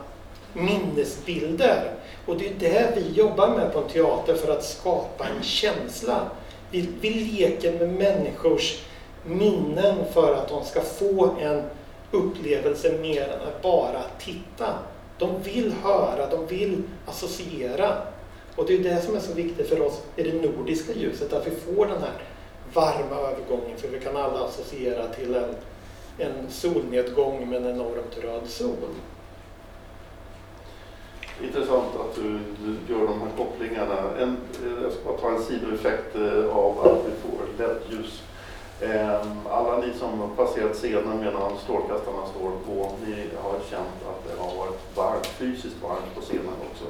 minnesbilder. 0.53 1.93
Och 2.27 2.37
det 2.37 2.49
är 2.49 2.55
det 2.59 2.93
vi 2.97 3.13
jobbar 3.13 3.49
med 3.49 3.73
på 3.73 3.79
en 3.79 3.89
teater 3.89 4.35
för 4.35 4.53
att 4.53 4.65
skapa 4.65 5.27
en 5.29 5.43
känsla. 5.43 6.31
Vi, 6.71 6.89
vi 7.01 7.11
leker 7.11 7.73
med 7.79 7.89
människors 7.89 8.83
minnen 9.25 9.97
för 10.13 10.35
att 10.35 10.49
de 10.49 10.65
ska 10.65 10.81
få 10.81 11.37
en 11.41 11.63
upplevelse 12.11 12.99
mer 13.01 13.23
än 13.23 13.49
att 13.49 13.63
bara 13.63 14.03
titta. 14.19 14.75
De 15.21 15.43
vill 15.43 15.73
höra, 15.73 16.31
de 16.31 16.47
vill 16.47 16.83
associera. 17.07 17.97
Och 18.57 18.67
det 18.67 18.75
är 18.75 18.79
det 18.79 19.03
som 19.03 19.17
är 19.17 19.21
så 19.21 19.35
viktigt 19.35 19.69
för 19.69 19.81
oss 19.81 20.03
i 20.17 20.23
det 20.23 20.49
nordiska 20.49 20.93
ljuset, 20.93 21.33
att 21.33 21.47
vi 21.47 21.51
får 21.51 21.87
den 21.87 22.01
här 22.01 22.13
varma 22.73 23.17
övergången, 23.17 23.77
för 23.77 23.89
vi 23.89 24.01
kan 24.01 24.17
alla 24.17 24.45
associera 24.45 25.09
till 25.09 25.35
en, 25.35 25.55
en 26.19 26.51
solnedgång 26.51 27.49
med 27.49 27.63
en 27.67 27.71
enormt 27.71 28.19
röd 28.23 28.47
sol. 28.47 28.89
Intressant 31.43 31.95
att 31.97 32.15
du, 32.15 32.39
du 32.65 32.95
gör 32.95 33.07
de 33.07 33.21
här 33.21 33.31
kopplingarna. 33.37 33.97
En, 34.19 34.37
eh, 34.65 34.83
jag 34.83 34.93
ska 34.93 35.05
bara 35.05 35.19
ta 35.19 35.31
en 35.31 35.43
sidoeffekt 35.43 36.17
eh, 36.17 36.57
av 36.57 36.79
att 36.81 36.99
vi 37.07 37.13
får 37.23 37.65
LED-ljus. 37.65 38.23
Ehm, 38.83 39.47
alla 39.51 39.79
ni 39.79 39.93
som 39.93 40.21
har 40.21 40.29
passerat 40.29 40.77
scenen 40.77 41.21
medan 41.21 41.59
strålkastarna 41.63 42.27
står 42.27 42.51
på, 42.67 42.93
ni 43.07 43.29
har 43.43 43.59
känt 43.71 44.01
att 44.11 44.21
det 44.27 44.43
har 44.43 44.57
varit 44.57 44.97
varmt, 44.97 45.27
fysiskt 45.27 45.83
varmt 45.83 46.15
på 46.15 46.21
scenen 46.21 46.59
också. 46.71 46.85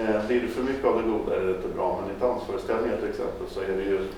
Ehm, 0.00 0.26
blir 0.26 0.40
det 0.40 0.48
för 0.48 0.62
mycket 0.62 0.84
av 0.84 1.02
det 1.02 1.08
goda 1.08 1.36
är 1.36 1.44
det 1.44 1.56
inte 1.56 1.68
bra, 1.68 2.00
men 2.00 2.16
i 2.16 2.20
dansföreställningar 2.20 2.96
till 2.96 3.08
exempel 3.08 3.46
så 3.48 3.60
är 3.60 3.76
det 3.76 3.82
ju 3.92 4.08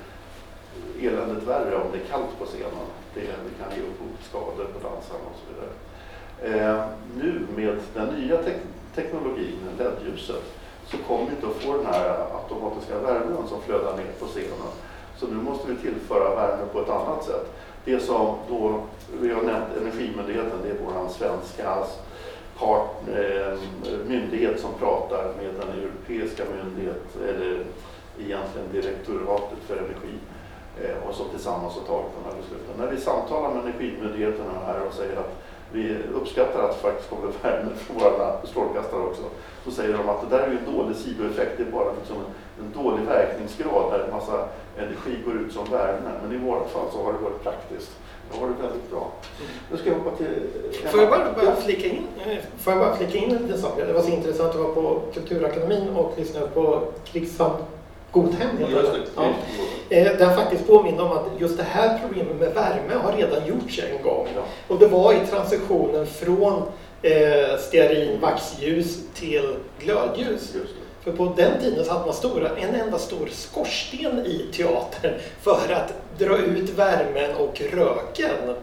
eländigt 1.07 1.47
värre 1.49 1.77
om 1.77 1.89
det 1.93 1.99
är 1.99 2.09
kallt 2.13 2.39
på 2.39 2.45
scenen. 2.45 2.89
Det, 3.15 3.21
det 3.21 3.55
kan 3.61 3.77
ge 3.77 3.83
upphov 3.89 4.11
till 4.17 4.29
skador 4.31 4.67
på 4.75 4.79
dansarna 4.89 5.27
och 5.33 5.39
så 5.41 5.47
vidare. 5.51 5.73
Ehm, 6.49 6.89
nu 7.17 7.47
med 7.57 7.79
den 7.95 8.09
nya 8.09 8.43
tek 8.43 8.57
teknologin, 8.95 9.59
LED-ljuset, 9.79 10.45
så 10.91 10.97
kommer 10.99 11.25
vi 11.27 11.31
inte 11.31 11.47
att 11.47 11.63
få 11.63 11.77
den 11.77 11.87
här 11.87 12.27
automatiska 12.39 12.99
värmen 12.99 13.49
som 13.49 13.61
flödar 13.63 13.97
ner 13.97 14.13
på 14.21 14.27
scenen. 14.27 14.73
Så 15.19 15.27
nu 15.27 15.35
måste 15.35 15.73
vi 15.73 15.77
tillföra 15.77 16.35
värme 16.35 16.63
på 16.73 16.81
ett 16.81 16.89
annat 16.89 17.25
sätt. 17.25 17.53
Det 17.85 18.01
som 18.01 18.37
då, 18.49 18.81
vi 19.21 19.33
har 19.33 19.43
nämnt 19.43 19.77
Energimyndigheten, 19.81 20.59
det 20.63 20.71
är 20.71 20.77
vår 20.85 21.09
svenska 21.09 21.85
part, 22.59 22.91
eh, 23.09 23.59
myndighet 24.07 24.61
som 24.61 24.71
pratar 24.79 25.25
med 25.25 25.55
den 25.61 25.69
europeiska 25.83 26.43
myndighet, 26.57 27.17
eller 27.29 27.65
egentligen 28.19 28.73
direktoratet 28.73 29.59
för 29.67 29.77
energi 29.77 30.15
eh, 30.83 31.09
och 31.09 31.15
som 31.15 31.29
tillsammans 31.29 31.75
har 31.75 31.83
tagit 31.83 32.13
de 32.19 32.31
här 32.31 32.37
besluten. 32.41 32.75
När 32.79 32.87
vi 32.87 33.01
samtalar 33.01 33.55
med 33.55 33.63
Energimyndigheten 33.63 34.47
här 34.67 34.87
och 34.87 34.95
säger 34.95 35.17
att 35.17 35.35
vi 35.73 35.97
uppskattar 36.15 36.63
att 36.63 36.71
det 36.71 36.89
faktiskt 36.89 37.11
kommer 37.11 37.33
värme 37.43 37.71
från 37.77 37.97
våra 37.97 38.47
strålkastare 38.47 39.01
också. 39.01 39.23
Så 39.65 39.71
säger 39.71 39.99
de 39.99 40.09
att 40.09 40.31
det 40.31 40.37
där 40.37 40.43
är 40.43 40.51
ju 40.51 40.59
en 40.59 40.75
dålig 40.75 40.97
sidoeffekt, 40.97 41.53
det 41.57 41.63
är 41.63 41.73
bara 41.73 41.93
liksom 41.93 42.17
en, 42.17 42.65
en 42.65 42.83
dålig 42.83 43.05
verkningsgrad 43.05 43.93
där 43.93 44.05
en 44.05 44.11
massa 44.11 44.49
energi 44.79 45.23
går 45.25 45.35
ut 45.35 45.53
som 45.53 45.65
värme. 45.71 46.11
Men 46.23 46.37
i 46.37 46.39
vårt 46.39 46.71
fall 46.71 46.87
så 46.93 47.05
har 47.05 47.13
det 47.13 47.19
varit 47.19 47.43
praktiskt. 47.43 47.91
Det 48.31 48.39
har 48.39 48.47
varit 48.47 48.61
väldigt 48.61 48.91
bra. 48.91 49.11
Nu 49.71 49.77
ska 49.77 49.89
jag 49.89 49.97
hoppa 49.97 50.17
till. 50.17 50.27
Får 50.91 51.01
jag 51.01 51.11
bara, 51.11 51.33
bara 51.33 51.57
flika 51.57 51.89
in, 51.89 52.07
får 52.59 52.73
jag 52.73 52.81
bara 52.81 52.97
flika 52.97 53.19
in 53.19 53.31
en 53.31 53.43
liten 53.43 53.59
sak? 53.59 53.73
Det 53.87 53.93
var 53.93 54.03
så 54.03 54.11
intressant 54.11 54.51
att 54.51 54.57
vara 54.57 54.75
på 54.75 55.03
Kulturakademin 55.15 55.89
och 55.89 56.15
lyssna 56.17 56.41
på 56.41 56.83
Krigshamn 57.05 57.57
Godhem. 58.13 58.49
Just 58.61 58.93
det. 58.93 58.99
det. 59.89 60.15
Ja. 60.19 60.27
Eh, 60.27 60.37
faktiskt 60.37 60.67
påminner 60.67 61.03
om 61.03 61.13
att 61.13 61.27
just 61.39 61.57
det 61.57 61.63
här 61.63 61.99
problemet 62.03 62.37
med 62.41 62.55
värme 62.55 62.95
har 63.03 63.13
redan 63.13 63.47
gjorts 63.47 63.81
en 63.93 64.03
gång. 64.03 64.27
Ja. 64.37 64.43
Och 64.69 64.79
det 64.79 64.87
var 64.87 65.13
i 65.13 65.27
transitionen 65.27 66.07
från 66.07 66.63
eh, 67.03 67.59
stearin 67.59 68.21
vaxljus 68.21 68.99
till 69.15 69.55
glödljus. 69.79 70.55
Just 70.55 70.55
det. 70.55 70.88
För 71.09 71.17
på 71.17 71.33
den 71.37 71.61
tiden 71.61 71.85
så 71.85 71.93
hade 71.93 72.05
man 72.07 72.15
stora, 72.15 72.57
en 72.57 72.75
enda 72.75 72.99
stor 72.99 73.29
skorsten 73.33 74.27
i 74.27 74.47
teatern 74.53 75.15
för 75.43 75.73
att 75.73 75.95
dra 76.19 76.39
ut 76.39 76.71
värmen 76.71 77.37
och 77.37 77.61
röken. 77.73 78.55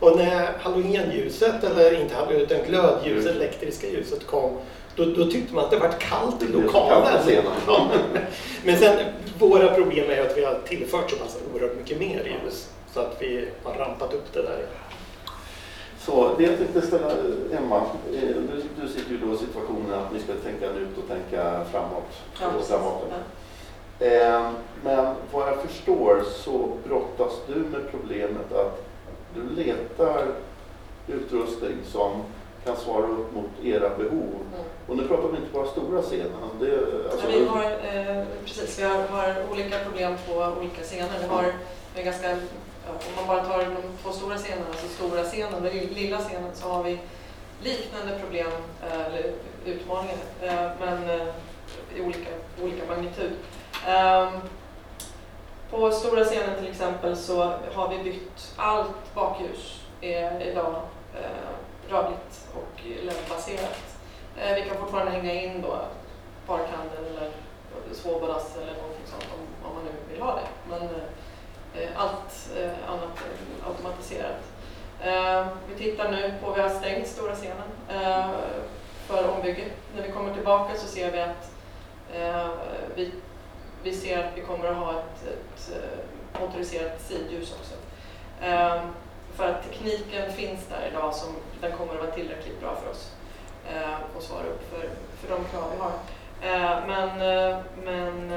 Och 0.00 0.16
när 0.16 0.52
halogenljuset, 0.60 1.64
eller 1.64 2.00
inte 2.00 2.14
halogen, 2.14 2.40
utan 2.40 2.58
glödljuset, 2.68 3.30
Mm. 3.30 3.36
elektriska 3.36 3.86
ljuset 3.88 4.26
kom, 4.26 4.50
då, 4.96 5.04
då 5.04 5.24
tyckte 5.30 5.54
man 5.54 5.64
att 5.64 5.70
det 5.70 5.78
var 5.78 5.92
kallt 5.98 6.42
i 6.42 6.46
lokalen. 6.48 7.12
Ja. 7.66 7.88
Men 8.64 8.78
sen, 8.78 8.98
våra 9.38 9.74
problem 9.74 10.10
är 10.10 10.20
att 10.20 10.38
vi 10.38 10.44
har 10.44 10.58
tillfört 10.68 11.10
så 11.10 11.16
pass 11.16 11.36
oerhört 11.54 11.76
mycket 11.76 11.98
mer 11.98 12.38
ljus. 12.44 12.68
Så 12.94 13.00
att 13.00 13.16
vi 13.20 13.48
har 13.62 13.74
rampat 13.74 14.14
upp 14.14 14.32
det 14.32 14.42
där. 14.42 14.58
Så 16.06 16.34
det 16.38 16.44
jag 16.44 16.58
tänkte 16.58 16.82
ställa, 16.82 17.10
Emma, 17.58 17.76
eh, 18.12 18.20
du, 18.20 18.62
du 18.80 18.88
sitter 18.88 19.10
ju 19.10 19.18
då 19.18 19.34
i 19.34 19.36
situationen 19.36 19.94
att 19.94 20.12
ni 20.12 20.20
ska 20.20 20.32
tänka 20.32 20.66
nytt 20.72 20.98
och 20.98 21.08
tänka 21.08 21.64
framåt. 21.64 22.12
Ja, 22.40 22.50
framåt. 22.68 23.02
Ja. 23.98 24.06
Eh, 24.06 24.50
Men 24.84 25.14
vad 25.32 25.48
jag 25.48 25.60
förstår 25.62 26.22
så 26.44 26.70
brottas 26.88 27.32
du 27.46 27.54
med 27.54 27.90
problemet 27.90 28.52
att 28.52 28.84
du 29.34 29.62
letar 29.62 30.26
utrustning 31.08 31.76
som 31.92 32.22
kan 32.64 32.76
svara 32.76 33.06
upp 33.06 33.34
mot 33.34 33.50
era 33.64 33.88
behov. 33.88 34.34
Mm. 34.52 34.64
Och 34.88 34.96
nu 34.96 35.08
pratar 35.08 35.28
vi 35.28 35.36
inte 35.36 35.52
bara 35.52 35.66
stora 35.66 36.02
scenen. 36.02 36.50
Det, 36.60 36.78
alltså, 37.12 37.30
Ja, 37.30 37.38
vi 37.38 37.46
har, 37.46 37.64
eh, 37.64 38.24
precis, 38.44 38.78
vi 38.78 38.82
har, 38.84 39.02
har 39.08 39.34
olika 39.52 39.78
problem 39.78 40.14
på 40.28 40.52
olika 40.60 40.82
scener. 40.82 41.08
Vi 41.20 41.26
har 41.28 41.44
en 41.96 42.04
ganska, 42.04 42.36
om 42.88 43.14
man 43.16 43.26
bara 43.26 43.44
tar 43.44 43.58
de 43.58 43.76
två 44.02 44.12
stora 44.12 44.36
scenerna, 44.36 44.66
alltså 44.70 44.88
stora 44.88 45.22
scenen 45.22 45.54
och 45.54 45.62
den 45.62 45.72
lilla 45.72 46.18
scenen, 46.18 46.50
så 46.54 46.68
har 46.68 46.82
vi 46.82 46.98
liknande 47.62 48.18
problem, 48.18 48.52
eh, 48.82 49.06
eller 49.06 49.32
utmaningar, 49.64 50.16
eh, 50.42 50.70
men 50.80 51.10
eh, 51.10 51.26
i 51.96 52.00
olika, 52.00 52.30
olika 52.62 52.86
magnitud. 52.86 53.32
Ehm, 53.86 54.40
på 55.70 55.90
stora 55.90 56.24
scenen 56.24 56.58
till 56.58 56.70
exempel 56.70 57.16
så 57.16 57.54
har 57.74 57.88
vi 57.88 58.04
bytt 58.04 58.54
allt 58.56 59.14
bakljus 59.14 59.80
är 60.00 60.40
idag 60.40 60.82
rörligt 61.88 62.48
och 62.54 62.80
LED-baserat. 62.84 63.96
Vi 64.36 64.64
kan 64.68 64.76
fortfarande 64.76 65.12
hänga 65.12 65.32
in 65.32 65.62
då 65.62 65.78
parkhandel 66.46 67.04
eller 67.10 67.30
svåbalass 67.92 68.56
eller 68.56 68.72
någonting 68.72 69.06
sånt 69.06 69.26
om, 69.34 69.68
om 69.68 69.74
man 69.74 69.84
nu 69.84 69.90
vill 70.12 70.22
ha 70.22 70.34
det. 70.34 70.48
Men 70.68 70.88
Eh, 71.80 71.88
allt 71.96 72.50
eh, 72.56 72.90
annat 72.90 73.18
är 73.18 73.68
automatiserat. 73.68 74.42
Eh, 75.00 75.46
vi 75.68 75.84
tittar 75.84 76.10
nu 76.10 76.34
på, 76.42 76.52
vi 76.52 76.60
har 76.60 76.68
stängt 76.68 77.08
stora 77.08 77.34
scenen 77.34 77.68
för 79.06 79.28
ombygge. 79.30 79.64
När 79.96 80.02
vi 80.02 80.12
kommer 80.12 80.34
tillbaka 80.34 80.74
så 80.74 80.86
ser 80.86 81.10
vi 81.10 81.20
att 81.20 81.52
vi, 82.94 83.12
vi 83.82 83.94
ser 83.94 84.24
att 84.24 84.30
vi 84.34 84.40
kommer 84.40 84.68
att 84.68 84.76
ha 84.76 84.90
ett, 84.90 85.28
ett 85.28 85.72
motoriserat 86.40 87.00
sidljus 87.00 87.52
också. 87.52 87.74
För 89.34 89.48
att 89.48 89.62
tekniken 89.62 90.32
finns 90.32 90.66
där 90.66 90.88
idag 90.90 91.14
som 91.14 91.28
den 91.60 91.72
kommer 91.72 91.94
att 91.94 92.00
vara 92.00 92.10
tillräckligt 92.10 92.60
bra 92.60 92.76
för 92.82 92.90
oss 92.90 93.12
och 94.16 94.22
svara 94.22 94.46
upp 94.46 94.70
för, 94.70 94.90
för 95.16 95.36
de 95.36 95.44
krav 95.44 95.72
vi 95.72 95.78
har. 95.82 95.92
Men 96.86 97.18
men 97.84 98.32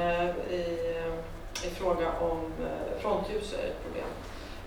i, 0.50 0.99
i 1.66 1.70
fråga 1.70 2.12
om 2.20 2.38
eh, 2.38 3.00
frontljus 3.00 3.54
är 3.54 3.66
ett 3.66 3.82
problem. 3.84 4.10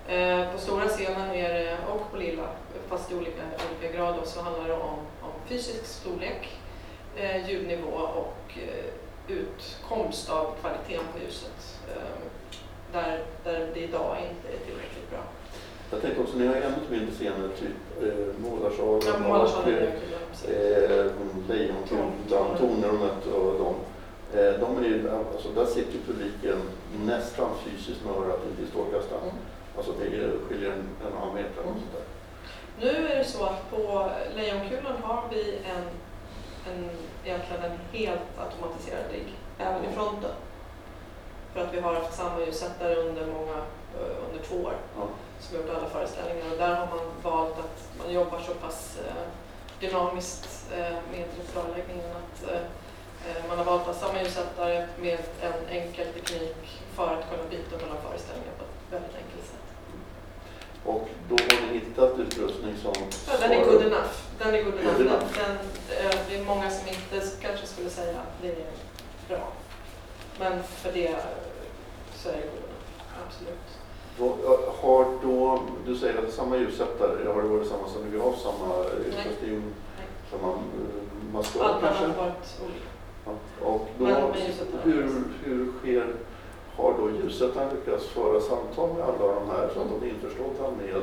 Eh, 0.07 0.51
på 0.53 0.57
stora 0.59 0.87
scenen 0.87 1.31
är 1.31 1.53
det, 1.53 1.77
och 1.93 2.11
på 2.11 2.17
lilla, 2.17 2.43
fast 2.87 3.11
i 3.11 3.15
olika, 3.15 3.41
olika 3.77 3.97
grad, 3.97 4.15
så 4.23 4.41
handlar 4.41 4.67
det 4.67 4.73
om, 4.73 4.99
om 5.21 5.31
fysisk 5.47 5.85
storlek, 5.85 6.57
eh, 7.15 7.49
ljudnivå 7.49 7.91
och 7.97 8.57
utkomst 9.27 10.29
av 10.29 10.55
kvaliteten 10.61 11.05
på 11.13 11.19
ljuset. 11.23 11.79
Där, 12.93 13.23
där 13.43 13.69
det 13.73 13.79
idag 13.79 14.17
inte 14.29 14.47
är 14.55 14.65
tillräckligt 14.65 15.09
bra. 15.09 15.19
Jag 15.91 16.01
tänkte 16.01 16.21
också, 16.21 16.37
ni 16.37 16.47
har 16.47 16.55
ännu 16.55 16.75
mindre 16.89 17.11
scener, 17.15 17.49
typ 17.59 18.03
eh, 18.03 18.49
Målarsalen 18.49 19.01
Ja, 19.05 19.13
och 19.13 19.21
Målarsalen 19.21 19.73
är 19.73 19.81
eh, 19.81 19.87
kul, 19.91 20.17
precis. 20.31 20.49
eh, 20.49 21.05
Lejonkungen, 21.49 22.11
Tornrummet 22.59 23.25
och 23.25 23.53
de. 23.59 23.75
Eh, 24.35 24.59
de 24.59 24.77
är 24.77 25.11
alltså, 25.33 25.49
där 25.49 25.65
sitter 25.65 25.99
publiken 26.07 26.61
nästan 27.05 27.49
fysiskt 27.65 28.05
med 28.05 28.15
örat 28.15 28.39
inte 28.49 28.61
i 28.63 28.67
strålkastaren. 28.67 29.23
Mm. 29.23 29.35
Alltså 29.77 29.91
det 29.91 30.05
skiljer 30.47 30.71
en, 30.71 30.89
en 31.07 31.17
halv 31.19 31.33
meter. 31.33 31.59
Och 31.59 31.65
Mm. 31.71 31.79
sånt 31.79 31.91
där. 31.93 32.03
Nu 32.79 33.07
är 33.07 33.17
det 33.17 33.23
så 33.25 33.43
att 33.43 33.71
på 33.71 34.09
Lejonkulan 34.35 34.95
har 35.03 35.23
vi 35.31 35.57
en, 35.75 35.83
en, 36.73 36.89
egentligen 37.25 37.63
en 37.63 37.77
helt 37.91 38.21
automatiserad 38.37 39.03
rigg, 39.11 39.37
även 39.59 39.83
i 39.85 39.93
fronten. 39.95 40.31
För 41.53 41.59
att 41.61 41.73
vi 41.73 41.79
har 41.79 41.93
haft 41.93 42.13
samma 42.17 42.39
ljussättare 42.39 42.95
under 42.95 43.25
många, 43.27 43.57
eh, 43.97 44.17
under 44.29 44.43
två 44.47 44.55
år, 44.55 44.73
Ja. 44.97 45.07
som 45.39 45.57
gjort 45.57 45.69
alla 45.69 45.89
föreställningar. 45.89 46.51
Och 46.51 46.57
där 46.57 46.75
har 46.75 46.87
man 46.87 46.99
valt 47.23 47.59
att 47.59 47.89
man 48.03 48.13
jobbar 48.13 48.39
så 48.39 48.53
pass 48.53 48.97
eh, 49.07 49.23
dynamiskt 49.79 50.65
med 51.11 51.25
repertoarläggningen 51.37 52.09
att 52.11 52.49
man 53.47 53.57
har 53.57 53.65
valt 53.65 53.87
att 53.87 53.99
samma 53.99 54.19
ljussättare 54.23 54.87
med 55.01 55.19
en 55.41 55.53
enkel 55.69 56.07
teknik 56.13 56.55
för 56.95 57.03
att 57.07 57.29
kunna 57.29 57.43
byta 57.49 57.77
mellan 57.77 57.97
föreställningar 58.07 58.53
på 58.57 58.63
ett 58.63 58.93
väldigt 58.93 59.15
enkelt 59.15 59.45
sätt. 59.51 59.59
Och 60.85 61.09
då 61.29 61.35
har 61.35 61.67
ni 61.67 61.79
hittat 61.79 62.19
utrustning 62.19 62.77
som 62.81 62.93
Ja, 63.27 63.33
den 63.39 63.51
är 63.51 63.65
good 63.65 63.81
enough. 63.81 64.13
Den 64.39 64.55
är 64.55 64.63
good 64.63 64.73
enough. 64.79 64.97
Good 64.97 65.05
Den, 65.07 65.15
enough. 65.15 65.33
den, 65.37 66.07
eh, 66.07 66.15
det 66.29 66.35
är 66.35 66.45
många 66.45 66.69
som 66.71 66.87
inte 66.87 67.27
kanske 67.41 67.67
skulle 67.67 67.89
säga 67.89 68.17
att 68.19 68.41
det 68.41 68.47
är 68.47 68.65
bra. 69.27 69.47
Men 70.39 70.63
för 70.63 70.91
det 70.91 71.07
eh, 71.07 71.17
så 72.15 72.29
är 72.29 72.33
det 72.33 72.39
good 72.41 72.63
enough. 72.67 73.23
Absolut. 73.27 73.69
Har 74.81 75.05
då, 75.23 75.63
du 75.85 75.95
säger 75.97 76.15
att 76.17 76.21
det 76.21 76.27
är 76.27 76.31
samma 76.31 76.57
ljussättare, 76.57 77.27
har 77.33 77.41
det 77.41 77.47
varit 77.47 77.67
samma 77.67 77.87
sonograf, 77.89 78.35
samma 78.41 78.83
utrustning, 78.85 79.63
samma 80.31 80.47
eh, 80.51 81.35
Allt 81.35 81.51
kanske? 81.53 82.03
annat 82.05 82.17
har 82.17 82.23
varit 82.25 82.61
olika. 82.65 82.85
Och 83.61 83.87
då, 83.99 84.05
Men 84.05 84.33
hur, 84.83 85.23
hur 85.43 85.71
sker, 85.79 86.15
har 86.75 86.93
då 86.97 87.09
ljussättaren 87.11 87.69
lyckats 87.75 88.05
föra 88.05 88.41
samtal 88.41 88.93
med 88.93 89.03
alla 89.03 89.33
de 89.33 89.49
här 89.49 89.69
så 89.73 89.81
att 89.81 89.87
de 89.89 90.07
är 90.07 90.09
införstådda 90.09 90.71
med 90.71 91.01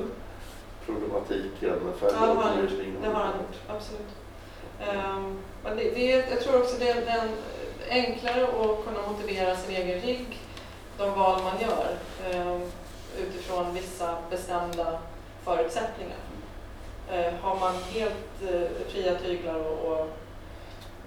problematiken 0.87 1.51
Ja, 1.61 2.11
det 2.11 2.17
har 2.17 2.35
han 2.35 2.61
gjort. 2.61 2.71
Det 3.03 3.09
har 3.09 3.25
han 3.25 3.33
gjort. 3.33 3.57
Absolut. 3.69 4.11
Ehm, 4.81 5.39
men 5.65 5.77
det, 5.77 5.91
det, 5.91 6.31
jag 6.31 6.41
tror 6.41 6.61
också 6.61 6.77
det 6.79 6.89
är 6.89 7.07
den, 7.07 7.29
enklare 7.91 8.45
att 8.45 8.85
kunna 8.85 9.09
motivera 9.13 9.57
sin 9.57 9.77
egen 9.77 10.01
rigg, 10.01 10.39
de 10.99 11.19
val 11.19 11.41
man 11.43 11.61
gör 11.61 11.97
ehm, 12.31 12.61
utifrån 13.19 13.75
vissa 13.75 14.17
bestämda 14.31 14.99
förutsättningar. 15.45 16.19
Eh, 17.11 17.35
har 17.43 17.61
man 17.61 17.75
helt 17.75 18.55
eh, 18.55 18.89
fria 18.89 19.15
tyglar 19.15 19.55
och, 19.55 19.93
och 19.93 20.09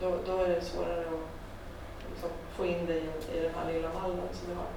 då, 0.02 0.16
då 0.26 0.38
är 0.38 0.50
det 0.50 0.62
svårare 0.62 1.00
att 1.00 2.10
liksom, 2.12 2.30
få 2.58 2.66
in 2.66 2.86
det 2.86 2.94
i, 2.94 3.38
i 3.38 3.42
den 3.42 3.52
här 3.56 3.74
lilla 3.74 3.90
mallen 3.94 4.20
som 4.32 4.48
vi 4.50 4.56
har. 4.56 4.70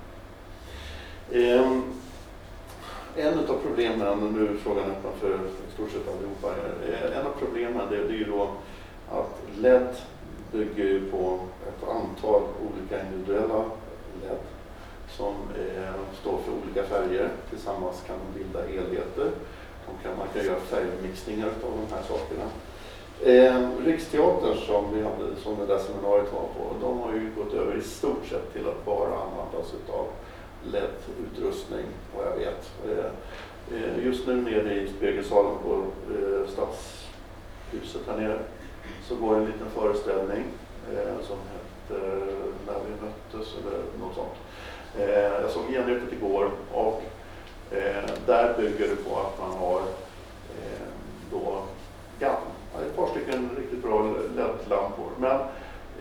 Um, 1.61 2.01
en 3.17 3.39
av 3.39 3.59
problemen, 3.67 4.23
och 4.23 4.33
nu 4.33 4.49
är 4.49 4.55
frågan 4.55 4.91
öppen 4.91 5.13
för 5.21 5.35
i 5.35 5.73
stort 5.75 5.91
sett 5.91 6.09
allihopa, 6.09 6.49
eh, 6.89 7.19
en 7.19 7.27
av 7.27 7.33
problemen 7.39 7.91
det, 7.91 7.97
det 7.97 8.15
är 8.15 8.19
ju 8.19 8.25
då 8.25 8.51
att 9.11 9.41
LED 9.59 9.97
bygger 10.53 10.85
ju 10.85 11.11
på 11.11 11.39
ett 11.69 11.89
antal 11.89 12.43
olika 12.43 13.07
individuella 13.07 13.65
LED 14.23 14.39
som 15.11 15.35
eh, 15.35 15.95
står 16.21 16.39
för 16.39 16.53
olika 16.53 16.83
färger. 16.83 17.31
Tillsammans 17.51 18.03
kan 18.07 18.17
de 18.19 18.39
bilda 18.39 18.61
helheter. 18.61 19.31
De 19.87 20.09
kan, 20.09 20.19
man 20.19 20.29
kan 20.35 20.45
göra 20.45 20.61
färgmixningar 20.61 21.47
av 21.47 21.87
de 21.89 21.95
här 21.95 22.03
sakerna. 22.03 22.45
Eh, 23.25 23.69
Riksteatern 23.85 24.57
som, 24.57 24.95
vi 24.95 25.03
hade, 25.03 25.37
som 25.43 25.57
det 25.59 25.67
där 25.67 25.79
seminariet 25.79 26.33
var 26.33 26.41
på, 26.41 26.77
de 26.81 26.99
har 27.01 27.13
ju 27.13 27.31
gått 27.37 27.55
över 27.55 27.77
i 27.77 27.83
stort 27.83 28.27
sett 28.31 28.53
till 28.53 28.69
att 28.69 28.85
bara 28.85 29.09
använda 29.19 29.69
sig 29.69 29.79
av 29.93 30.07
LED-utrustning 30.73 31.85
vad 32.17 32.27
jag 32.27 32.37
vet. 32.37 32.71
Eh, 32.89 34.05
Just 34.05 34.27
nu 34.27 34.35
nere 34.37 34.75
i 34.75 34.89
spegelsalen 34.97 35.53
på 35.65 35.75
eh, 36.15 36.49
Stadshuset 36.49 38.01
här 38.07 38.17
nere 38.17 38.39
så 39.09 39.15
går 39.17 39.37
en 39.37 39.45
liten 39.45 39.71
föreställning 39.75 40.45
eh, 40.93 41.23
som 41.27 41.37
heter 41.53 42.27
När 42.67 42.75
vi 42.75 43.07
möttes 43.07 43.55
eller 43.61 43.79
något 44.01 44.15
sånt. 44.15 44.37
Eh, 44.99 45.41
Jag 45.43 45.51
såg 45.51 45.63
genrepet 45.69 46.13
igår 46.13 46.51
och 46.73 47.03
eh, 47.71 48.11
där 48.27 48.55
bygger 48.59 48.89
det 48.89 48.97
på 49.11 49.17
att 49.21 49.39
man 49.41 49.59
har 49.59 49.81
eh, 49.81 50.87
då 51.31 51.63
GAN, 52.77 52.87
ett 52.87 52.97
par 52.97 53.07
stycken 53.07 53.51
riktigt 53.57 53.83
bra 53.83 54.03
LED-lampor. 54.37 55.11
Men 55.19 55.41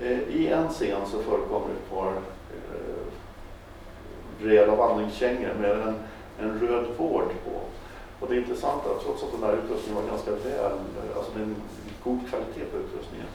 eh, 0.01 0.19
i 0.19 0.47
en 0.47 0.69
scen 0.69 1.01
så 1.05 1.19
förekommer 1.19 1.67
ett 1.67 1.89
par 1.89 2.07
eh, 2.07 3.05
rejäla 4.41 4.75
vandringskängor 4.75 5.53
med 5.61 5.71
en, 5.71 5.95
en 6.39 6.59
röd 6.59 6.85
vård 6.97 7.29
på. 7.45 7.59
Och 8.19 8.29
det 8.29 8.37
intressanta, 8.37 8.89
trots 9.03 9.23
att 9.23 9.31
den 9.31 9.43
här 9.43 9.57
utrustningen 9.65 10.03
var 10.03 10.09
ganska 10.11 10.31
väl, 10.31 10.71
alltså 11.15 11.31
det 11.35 11.39
är 11.39 11.43
en 11.43 11.55
god 12.03 12.19
kvalitet 12.29 12.65
på 12.71 12.77
utrustningen. 12.77 13.27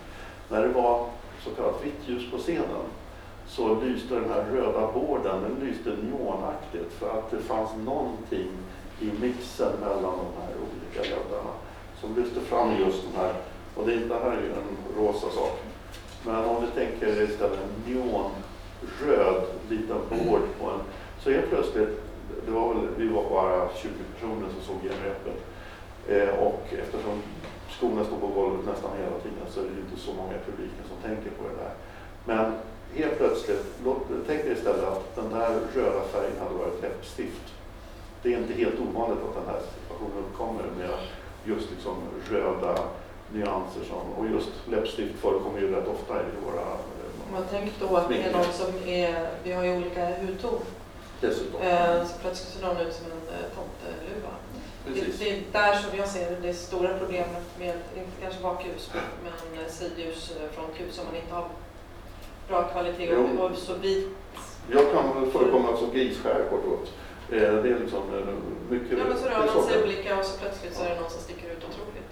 När 0.48 0.62
det 0.62 0.68
var 0.68 1.06
så 1.44 1.50
kallat 1.50 1.84
vitt 1.84 2.08
ljus 2.08 2.30
på 2.30 2.38
scenen 2.38 2.86
så 3.48 3.80
lyste 3.80 4.14
den 4.14 4.30
här 4.30 4.44
röda 4.52 4.92
borden, 4.92 5.42
den 5.42 5.68
lyste 5.68 5.90
neonaktigt 5.90 6.92
för 6.92 7.18
att 7.18 7.30
det 7.30 7.38
fanns 7.38 7.70
någonting 7.84 8.48
i 9.00 9.10
mixen 9.20 9.72
mellan 9.80 10.02
de 10.02 10.40
här 10.40 10.52
olika 10.62 11.10
LEDarna 11.10 11.54
som 12.00 12.16
lyfte 12.16 12.40
fram 12.40 12.76
just 12.76 13.02
den 13.02 13.22
här, 13.22 13.34
och 13.74 13.86
det, 13.86 13.96
det 13.96 14.14
här 14.14 14.30
är 14.30 14.42
ju 14.42 14.52
en 14.52 14.76
rosa 14.98 15.30
sak. 15.30 15.60
Men 16.26 16.44
om 16.44 16.56
vi 16.64 16.84
tänker 16.84 17.22
istället 17.22 17.58
en 17.58 17.92
neonröd 17.92 19.44
liten 19.68 19.98
bord 20.10 20.42
på 20.60 20.70
en, 20.70 20.80
så 21.20 21.30
helt 21.30 21.48
plötsligt 21.48 22.00
det 22.46 22.50
var 22.50 22.74
väl, 22.74 22.88
vi 22.96 23.08
var 23.08 23.30
bara 23.30 23.68
20 23.76 23.90
personer 24.14 24.48
som 24.54 24.62
såg 24.62 24.76
genrepet. 24.82 25.38
Eh, 26.08 26.44
och 26.46 26.62
eftersom 26.82 27.16
skorna 27.68 28.04
står 28.04 28.16
på 28.16 28.26
golvet 28.26 28.66
nästan 28.66 28.90
hela 28.96 29.18
tiden 29.24 29.46
så 29.50 29.60
är 29.60 29.64
det 29.64 29.74
ju 29.76 29.80
inte 29.80 30.00
så 30.00 30.12
många 30.12 30.34
i 30.34 30.44
publiken 30.48 30.84
som 30.88 30.98
tänker 31.08 31.30
på 31.30 31.42
det 31.48 31.56
där. 31.62 31.74
Men 32.24 32.52
helt 32.94 33.16
plötsligt, 33.18 33.66
låt, 33.84 34.02
tänk 34.26 34.42
dig 34.42 34.52
istället 34.52 34.84
att 34.84 35.16
den 35.16 35.30
där 35.30 35.50
röda 35.74 36.02
färgen 36.12 36.38
hade 36.42 36.54
varit 36.54 36.82
läppstift. 36.82 37.46
Det 38.22 38.34
är 38.34 38.38
inte 38.38 38.54
helt 38.62 38.80
ovanligt 38.80 39.24
att 39.28 39.34
den 39.40 39.54
här 39.54 39.60
situationen 39.74 40.24
uppkommer 40.24 40.64
med 40.78 40.90
just 41.44 41.70
liksom 41.70 41.96
röda 42.30 42.78
nyanser 43.32 43.84
som, 43.88 44.12
och 44.18 44.26
just 44.30 44.48
läppstift 44.70 45.14
förekommer 45.20 45.60
ju 45.60 45.74
rätt 45.74 45.88
ofta 45.88 46.14
i 46.14 46.44
våra 46.44 46.60
eh, 46.60 47.26
Om 47.26 47.32
man 47.32 47.44
tänker 47.50 47.72
då 47.80 47.96
att 47.96 48.08
det 48.08 48.22
är 48.22 48.32
någon 48.32 48.52
som 48.52 48.88
är, 48.88 49.28
vi 49.44 49.52
har 49.52 49.64
ju 49.64 49.76
olika 49.76 50.06
hudton, 50.06 50.60
dessutom. 51.20 51.60
eh, 51.62 52.04
så 52.06 52.18
plötsligt 52.20 52.48
ser 52.54 52.66
någon 52.66 52.76
ut 52.76 52.94
som 52.94 53.06
en 53.06 53.34
eh, 53.34 53.44
tomteluva. 53.56 54.32
Det, 54.86 55.18
det 55.18 55.30
är 55.30 55.42
där 55.52 55.74
som 55.82 55.98
jag 55.98 56.08
ser 56.08 56.40
det 56.42 56.54
stora 56.54 56.98
problemet 56.98 57.42
med, 57.58 57.74
inte 57.96 58.10
kanske 58.22 58.42
bakljus, 58.42 58.90
men 59.22 59.70
sidljus, 59.70 60.36
eh, 60.36 60.50
frontljus 60.50 60.94
som 60.94 61.04
man 61.06 61.16
inte 61.16 61.34
har 61.34 61.44
bra 62.48 62.62
kvalitet 62.62 63.16
och, 63.16 63.50
och 63.50 63.56
så 63.56 63.74
vit. 63.74 64.08
Jag 64.72 64.92
kan 64.92 65.30
förekomma 65.30 65.76
som 65.76 65.90
grisskär 65.90 66.46
kort 66.50 66.64
och 66.64 66.70
gott. 66.70 66.92
Eh, 67.32 67.54
Det 67.62 67.68
är 67.70 67.78
liksom 67.84 68.02
eh, 68.16 68.34
mycket... 68.70 68.98
Ja 68.98 69.04
men 69.08 69.18
så 69.18 69.26
rör 69.28 69.38
man 69.38 69.48
så. 69.48 69.62
sig 69.62 69.82
olika 69.82 70.18
och 70.18 70.24
så 70.24 70.38
plötsligt 70.38 70.74
så 70.76 70.84
är 70.84 70.88
det 70.88 71.00
någon 71.00 71.10
som 71.10 71.20
sticker 71.20 71.48
ut 71.54 71.64
otroligt. 71.70 72.06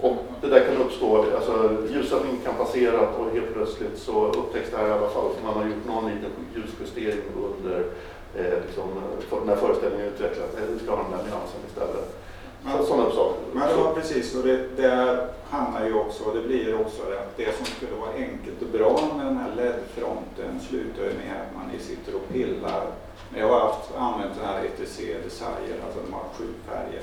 Och 0.00 0.16
det 0.40 0.48
där 0.48 0.64
kan 0.66 0.76
uppstå, 0.76 1.24
alltså 1.36 1.76
ljusanläggningen 1.92 2.44
kan 2.44 2.54
passera 2.54 3.00
och 3.08 3.30
helt 3.34 3.54
plötsligt 3.54 3.98
så 3.98 4.26
upptäcks 4.26 4.70
det 4.70 4.76
här 4.76 4.88
i 4.88 4.92
alla 4.92 5.08
fall 5.08 5.28
för 5.34 5.44
man 5.44 5.54
har 5.54 5.64
gjort 5.70 5.86
någon 5.86 6.04
liten 6.10 6.30
ljusjustering 6.54 7.22
under 7.48 7.78
eh, 8.38 8.58
liksom, 8.66 8.88
för, 9.28 9.40
när 9.44 9.56
föreställningen 9.56 10.06
utvecklas. 10.06 10.50
Eh, 10.56 10.62
Vi 10.72 10.78
ska 10.78 10.90
ha 10.96 11.02
den 11.02 11.10
där 11.10 11.18
nyansen 11.24 11.60
istället. 11.68 12.08
Så, 12.62 12.68
Men, 12.68 12.86
sådana 12.86 13.10
saker. 13.10 13.40
men 13.52 13.68
det 13.68 13.74
var 13.74 13.94
precis, 13.94 14.34
och 14.36 14.42
det, 14.46 14.76
där 14.76 15.28
hamnar 15.50 15.86
ju 15.86 15.94
också, 15.94 16.24
och 16.24 16.36
det 16.36 16.42
blir 16.42 16.80
också 16.80 17.02
det 17.10 17.18
att 17.20 17.36
det 17.36 17.56
som 17.56 17.66
skulle 17.66 17.96
vara 18.00 18.12
enkelt 18.12 18.62
och 18.62 18.68
bra 18.78 19.10
med 19.16 19.26
den 19.26 19.36
här 19.36 19.50
LED-fronten 19.56 20.60
slutar 20.68 21.02
ju 21.02 21.08
med 21.24 21.34
att 21.42 21.54
man 21.56 21.80
sitter 21.80 22.14
och 22.14 22.28
pillar. 22.32 22.86
Men 23.30 23.40
jag 23.40 23.48
har 23.48 23.60
haft, 23.60 23.94
använt 23.98 24.34
den 24.38 24.46
här 24.48 24.64
ETC 24.64 24.96
Desire, 25.24 25.74
alltså 25.86 26.00
de 26.06 26.12
har 26.12 26.24
sju 26.38 26.44
färger. 26.68 27.02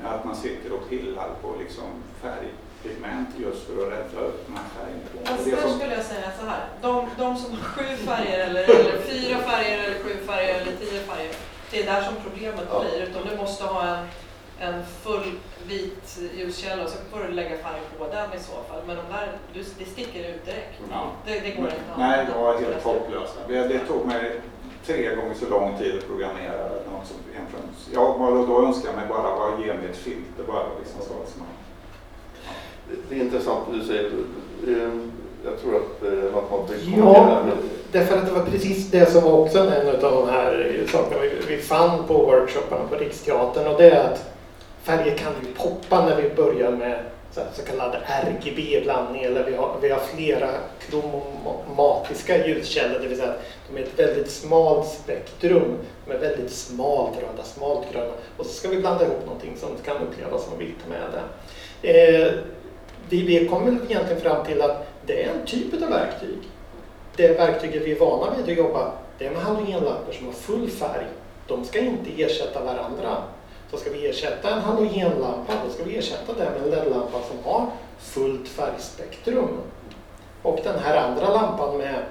Mm. 0.00 0.12
Att 0.14 0.24
man 0.24 0.36
sitter 0.36 0.72
och 0.72 0.88
pillar 0.88 1.28
på 1.42 1.54
liksom 1.58 1.84
färgpigment 2.22 3.28
just 3.38 3.66
för 3.66 3.72
att 3.86 3.92
rädda 3.92 4.20
upp 4.26 4.46
de 4.46 4.52
här 4.56 4.64
färgnivåerna. 4.76 5.26
Fast 5.26 5.44
Det 5.44 5.50
där 5.50 5.62
som- 5.62 5.78
skulle 5.78 5.94
jag 5.94 6.04
säga 6.04 6.30
så 6.40 6.46
här. 6.46 6.64
De, 6.82 7.06
de 7.18 7.36
som 7.36 7.50
har 7.52 7.58
sju 7.64 7.96
färger 7.96 8.38
eller, 8.46 8.62
eller 8.62 8.98
fyra 8.98 9.38
färger 9.38 9.78
eller 9.78 9.98
sju 9.98 10.10
färger 10.26 10.54
eller 10.54 10.72
tio 10.76 11.00
färger. 11.00 11.34
Det 11.70 11.82
är 11.82 11.86
där 11.94 12.02
som 12.02 12.14
problemet 12.30 12.64
Ja. 12.72 12.80
blir. 12.80 13.02
Utan 13.02 13.22
du 13.30 13.36
måste 13.36 13.64
ha 13.64 13.82
en, 13.86 14.06
en 14.60 14.84
full 15.02 15.32
vit 15.66 16.18
ljuskälla 16.36 16.82
och 16.84 16.88
så 16.90 16.96
får 17.10 17.18
du 17.24 17.28
lägga 17.32 17.48
färg 17.58 17.80
på 17.98 18.08
den 18.08 18.32
i 18.32 18.38
så 18.38 18.52
fall. 18.68 18.82
Men 18.86 18.96
de 18.96 19.02
där, 19.12 19.32
du, 19.54 19.62
det 19.78 19.84
sticker 19.84 20.20
ut 20.30 20.44
direkt. 20.46 20.80
Ja. 20.90 21.10
Det, 21.26 21.40
det 21.40 21.50
går 21.50 21.64
inte 21.64 21.76
att 21.92 21.98
Nej, 21.98 22.26
det 22.26 22.40
var 22.42 22.58
helt 22.58 22.82
hopplöst. 22.84 23.38
Det, 23.48 23.68
det 23.68 23.78
tog 23.78 24.06
mig 24.06 24.40
tre 24.86 25.14
gånger 25.14 25.34
så 25.34 25.48
lång 25.48 25.78
tid 25.78 25.98
att 25.98 26.06
programmera 26.06 26.62
något 26.92 27.06
som 27.06 27.16
egentligen... 27.32 27.66
Jag 27.92 28.18
bara, 28.18 28.30
då 28.46 28.66
önskar 28.66 28.88
jag 28.88 28.96
mig 28.96 29.06
bara, 29.08 29.22
bara 29.36 29.50
ge 29.60 29.66
mig 29.66 29.86
ett 29.90 29.96
filter 29.96 30.44
bara. 30.46 30.62
Liksom, 30.80 31.00
så, 31.00 31.06
som 31.32 31.38
man, 31.42 31.48
Det- 33.08 33.14
är 33.16 33.20
intressant 33.20 33.60
det 33.70 33.78
du 33.78 33.84
säger. 33.84 34.04
Eh, 34.66 34.90
Jag 35.44 35.60
tror 35.60 35.76
att 35.76 36.02
eh, 36.02 36.34
matematik 36.34 36.94
Ja, 36.98 37.40
därför 37.92 38.16
att 38.18 38.26
det 38.26 38.32
var 38.32 38.44
precis 38.44 38.90
det 38.90 39.06
som 39.10 39.22
var 39.24 39.32
också 39.32 39.58
en 39.58 39.88
av 39.88 40.00
de 40.00 40.28
här 40.28 40.84
sakerna 40.92 41.20
vi, 41.22 41.54
vi 41.56 41.62
fann 41.62 42.04
på 42.06 42.14
workshopparna 42.14 42.84
på 42.90 42.94
Riksteatern 42.96 43.66
och 43.66 43.78
det 43.78 43.90
är 43.90 44.04
att 44.12 44.30
färger 44.82 45.16
kan 45.16 45.32
ju 45.46 45.52
poppa 45.54 46.04
när 46.06 46.16
vi 46.22 46.30
börjar 46.30 46.70
med 46.72 47.04
så, 47.32 47.40
så 47.54 47.62
kallad 47.62 47.96
RGB-blandning 48.06 49.22
eller 49.22 49.44
vi 49.44 49.56
har, 49.56 49.76
vi 49.82 49.88
har 49.88 50.00
flera 50.00 50.48
kromatiska 50.78 52.46
ljuskällor, 52.46 52.98
det 52.98 53.08
vill 53.08 53.18
säga 53.18 53.30
att 53.30 53.42
de 53.68 53.80
är 53.80 53.84
ett 53.84 53.98
väldigt 53.98 54.30
smalt 54.30 54.88
spektrum, 54.88 55.78
de 56.06 56.12
är 56.12 56.18
väldigt 56.18 56.50
smalt 56.50 57.16
röda, 57.16 57.42
smalt 57.42 57.92
gröna 57.92 58.12
och 58.36 58.46
så 58.46 58.52
ska 58.52 58.68
vi 58.68 58.80
blanda 58.80 59.04
ihop 59.04 59.26
någonting 59.26 59.56
som 59.56 59.68
kan 59.84 59.96
upplevas 59.96 60.44
som 60.44 60.58
vitt 60.58 60.88
med 60.88 61.00
det. 61.12 61.92
Eh, 61.92 62.32
vi, 63.08 63.22
vi 63.22 63.48
kommer 63.48 63.68
egentligen 63.68 64.20
fram 64.20 64.46
till 64.46 64.62
att 64.62 64.86
det 65.06 65.24
är 65.24 65.30
en 65.30 65.46
typ 65.46 65.82
av 65.82 65.88
verktyg. 65.88 66.38
Det 67.16 67.28
verktyget 67.28 67.82
vi 67.82 67.92
är 67.92 67.98
vana 67.98 68.34
vid 68.36 68.58
att 68.58 68.64
jobba, 68.64 68.92
det 69.18 69.26
är 69.26 69.30
med 69.30 69.42
halogenlampor 69.42 70.12
som 70.12 70.26
har 70.26 70.32
full 70.32 70.70
färg. 70.70 71.06
De 71.46 71.64
ska 71.64 71.78
inte 71.78 72.22
ersätta 72.22 72.64
varandra. 72.64 73.22
Då 73.70 73.76
ska 73.76 73.90
vi 73.90 74.06
ersätta 74.08 74.50
en 74.50 74.60
halogenlampa, 74.60 75.52
då 75.66 75.72
ska 75.72 75.84
vi 75.84 75.96
ersätta 75.96 76.32
den 76.32 76.52
med 76.52 76.62
en 76.62 76.70
LED-lampa 76.70 77.18
som 77.28 77.44
har 77.52 77.66
fullt 78.00 78.48
färgspektrum. 78.48 79.48
Och 80.42 80.58
den 80.64 80.78
här 80.78 80.96
andra 80.96 81.28
lampan 81.28 81.78
med 81.78 82.02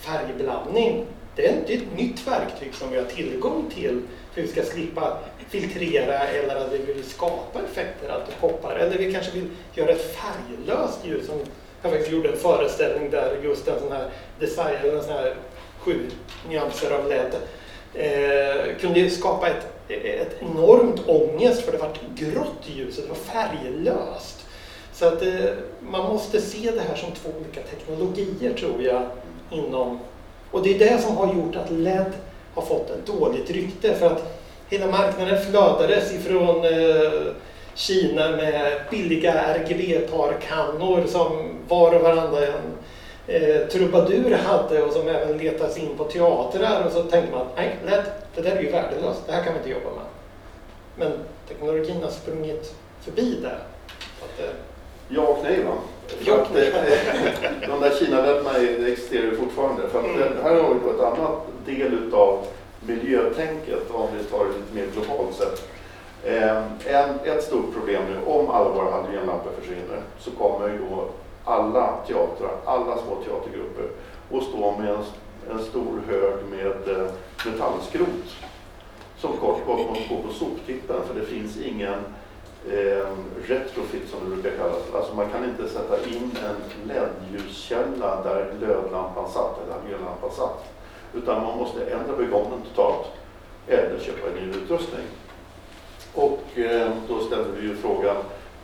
färgblandning, 0.00 1.06
det 1.36 1.46
är 1.48 1.52
ett- 1.52 1.70
ett 1.70 1.96
nytt 1.96 2.26
verktyg 2.26 2.74
som 2.74 2.90
vi 2.90 2.96
har 2.96 3.04
tillgång 3.04 3.70
till 3.74 4.02
för 4.34 4.42
vi 4.42 4.48
ska 4.48 4.62
slippa 4.62 5.18
filtrera 5.48 6.18
eller 6.20 6.56
att 6.56 6.72
vi 6.72 6.78
vill 6.78 7.04
skapa 7.04 7.58
effekter, 7.72 8.08
att 8.08 8.26
det 8.26 8.32
poppar. 8.40 8.74
Eller 8.76 8.98
vi 8.98 9.12
kanske 9.12 9.32
vill 9.32 9.48
göra 9.74 9.90
ett 9.90 10.16
färglöst 10.16 10.98
ljus. 11.06 11.26
Som 11.26 11.38
jag 11.82 11.92
faktiskt 11.92 12.12
gjorde 12.12 12.28
en 12.28 12.36
föreställning 12.36 13.10
där 13.10 13.36
just 13.44 13.68
en 13.68 13.80
sån 13.80 13.92
här 13.92 14.08
design, 14.40 14.76
en 14.84 15.02
sån 15.02 15.12
här 15.12 15.34
sju 15.78 16.10
nyanser 16.48 16.90
av 16.90 17.08
LED 17.08 17.34
eh, 17.94 18.76
kunde 18.80 19.00
ju 19.00 19.10
skapa 19.10 19.48
ett, 19.48 19.66
ett 19.88 20.36
enormt 20.40 21.08
ångest 21.08 21.62
för 21.62 21.72
det 21.72 21.78
var 21.78 21.90
grått 22.14 22.66
i 22.66 22.78
ljuset, 22.78 23.04
det 23.04 23.08
var 23.08 23.16
färglöst. 23.16 24.46
Så 24.92 25.06
att 25.06 25.22
eh, 25.22 25.50
man 25.80 26.04
måste 26.12 26.40
se 26.40 26.70
det 26.70 26.80
här 26.88 26.96
som 26.96 27.12
två 27.12 27.30
olika 27.40 27.60
teknologier 27.60 28.54
tror 28.54 28.82
jag 28.82 29.02
inom 29.50 29.98
och 30.50 30.62
det 30.62 30.74
är 30.74 30.78
det 30.78 31.02
som 31.02 31.16
har 31.16 31.34
gjort 31.34 31.56
att 31.56 31.70
LED 31.70 32.12
har 32.54 32.62
fått 32.62 32.90
ett 32.90 33.06
dåligt 33.06 33.50
rykte 33.50 33.94
för 33.94 34.06
att 34.06 34.42
hela 34.68 34.86
marknaden 34.86 35.44
flödades 35.44 36.12
ifrån 36.12 36.64
eh, 36.64 37.32
Kina 37.74 38.30
med 38.30 38.80
billiga 38.90 39.54
RGB-parkannor 39.54 41.06
som 41.06 41.48
var 41.68 41.94
och 41.94 42.02
varandra 42.02 42.46
en 42.46 42.72
eh, 43.28 43.66
trubadur 43.68 44.34
hade 44.34 44.82
och 44.82 44.92
som 44.92 45.08
även 45.08 45.38
letas 45.38 45.78
in 45.78 45.96
på 45.96 46.04
teatrar 46.04 46.86
och 46.86 46.92
så 46.92 47.02
tänkte 47.02 47.32
man 47.36 47.46
nej, 47.56 47.76
LED, 47.86 48.04
det 48.34 48.40
där 48.42 48.56
är 48.56 48.62
ju 48.62 48.70
värdelöst, 48.70 49.22
det 49.26 49.32
här 49.32 49.44
kan 49.44 49.52
vi 49.52 49.58
inte 49.58 49.70
jobba 49.70 49.96
med. 49.96 50.04
Men 50.96 51.12
teknologin 51.48 52.02
har 52.02 52.10
sprungit 52.10 52.74
förbi 53.00 53.38
det. 53.42 53.56
Att, 54.24 54.40
eh, 54.40 54.50
Ja 55.10 55.22
och 55.22 55.38
nej 55.42 55.64
va? 55.64 55.72
För 56.06 56.32
att, 56.42 56.56
eh, 56.56 57.68
de 57.68 57.80
där 57.80 57.90
Kina-länderna 57.98 58.50
existerar 58.88 59.22
ju 59.22 59.36
fortfarande. 59.36 59.88
För 59.88 59.98
att 59.98 60.04
Mm. 60.04 60.18
det 60.18 60.42
här 60.42 60.62
har 60.62 60.74
vi 60.74 60.80
på 60.80 60.90
ett 60.90 61.00
annat 61.00 61.38
del 61.66 61.94
utav 61.94 62.44
miljötänket 62.80 63.90
om 63.92 64.06
vi 64.18 64.24
tar 64.24 64.44
det 64.44 64.50
lite 64.50 64.74
mer 64.74 64.86
globalt 65.02 65.36
sett. 65.36 65.62
Eh, 66.24 66.56
En, 66.94 67.18
ett 67.24 67.42
stort 67.44 67.74
problem 67.74 68.02
nu, 68.08 68.32
om 68.32 68.50
alla 68.50 68.68
våra 68.70 68.90
halogenlampor 68.90 69.50
försvinner, 69.60 70.00
så 70.18 70.30
kommer 70.30 70.68
ju 70.68 70.78
då 70.78 71.08
alla 71.48 71.96
teatrar, 72.06 72.56
alla 72.64 72.98
små 72.98 73.14
teatergrupper 73.14 73.88
och 74.30 74.42
stå 74.42 74.78
med 74.78 74.90
en, 74.90 75.04
en 75.50 75.64
stor 75.64 76.00
hög 76.08 76.34
med 76.50 76.96
eh, 76.96 77.10
metallskrot 77.46 78.36
som 79.18 79.36
kort 79.36 79.66
gott 79.66 79.88
måste 79.88 80.14
gå 80.14 80.22
på 80.22 80.32
soptippen 80.32 80.96
för 81.06 81.20
det 81.20 81.26
finns 81.26 81.56
ingen 81.56 81.98
eh, 82.70 83.06
retrofit 83.46 84.08
som 84.10 84.20
det 84.24 84.36
brukar 84.36 84.58
kallas. 84.58 84.94
Alltså 84.94 85.14
man 85.14 85.30
kan 85.30 85.44
inte 85.44 85.68
sätta 85.68 86.06
in 86.06 86.30
en 86.44 86.88
LED-ljuskälla 86.88 88.22
där 88.22 88.54
glödlampan 88.58 89.28
satt 89.28 89.62
eller 89.62 89.72
halogenlampan 89.72 90.30
satt. 90.30 90.64
Utan 91.14 91.42
man 91.42 91.58
måste 91.58 91.84
ändra 91.84 92.16
begången 92.16 92.62
totalt 92.74 93.06
eller 93.66 93.98
köpa 93.98 94.28
en 94.28 94.34
ny 94.34 94.56
utrustning. 94.56 95.06
Och 96.14 96.58
eh, 96.58 96.90
då 97.08 97.20
ställde 97.20 97.50
vi 97.60 97.68
ju 97.68 97.76
frågan, 97.76 98.16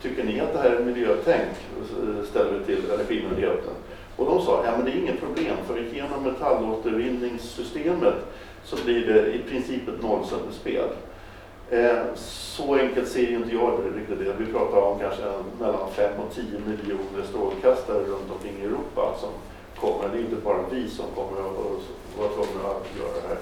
tycker 0.09 0.23
ni 0.23 0.39
att 0.39 0.53
det 0.53 0.59
här 0.59 0.69
är 0.69 0.79
miljötänk? 0.79 1.49
Ställde 2.29 2.59
vi 2.59 2.65
till 2.65 2.91
Energimyndigheten. 2.91 3.73
Och 4.15 4.25
de 4.25 4.41
sa, 4.45 4.65
ja 4.65 4.71
men 4.71 4.85
det 4.85 4.91
är 4.91 4.95
inget 4.95 5.19
problem 5.19 5.55
för 5.67 5.79
genom 5.93 6.23
metallåtervinningssystemet 6.23 8.15
så 8.63 8.75
blir 8.85 9.07
det 9.07 9.33
i 9.33 9.39
princip 9.49 9.87
ett 9.87 10.01
nollsummespel. 10.01 10.89
Eh, 11.69 12.03
så 12.15 12.75
enkelt 12.75 13.07
ser 13.07 13.27
ju 13.27 13.35
inte 13.35 13.55
jag 13.55 13.79
det 13.83 13.99
riktigt 13.99 14.19
det. 14.19 14.45
Vi 14.45 14.53
pratar 14.53 14.81
om 14.81 14.99
kanske 14.99 15.23
mellan 15.59 15.91
5 15.91 16.19
och 16.19 16.35
10 16.35 16.43
miljoner 16.43 17.23
strålkastare 17.29 17.97
runt 17.97 18.31
omkring 18.31 18.57
i 18.61 18.65
Europa 18.65 19.15
som 19.19 19.29
kommer. 19.81 20.09
Det 20.13 20.17
är 20.17 20.21
inte 20.21 20.35
bara 20.35 20.59
vi 20.71 20.89
som 20.89 21.05
kommer 21.15 21.39
att 21.41 21.57
vara 22.17 22.29
tvungna 22.29 22.69
att 22.69 22.87
göra 22.99 23.13
det 23.21 23.27
här. 23.27 23.37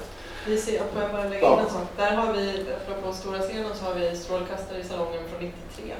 Vi 0.47 0.57
ser, 0.57 0.77
får 0.77 1.01
jag 1.01 1.11
bara 1.11 1.23
lägga 1.23 1.53
in 1.53 1.59
en 1.59 1.69
sak? 1.69 1.87
Där 1.97 2.15
har 2.15 2.33
vi, 2.33 2.65
apropå 2.81 3.13
stora 3.13 3.39
scenen, 3.39 3.75
så 3.75 3.85
har 3.85 3.93
vi 3.93 4.17
strålkastare 4.17 4.79
i 4.79 4.83
salongen 4.83 5.23
från 5.29 5.39
93. 5.39 5.93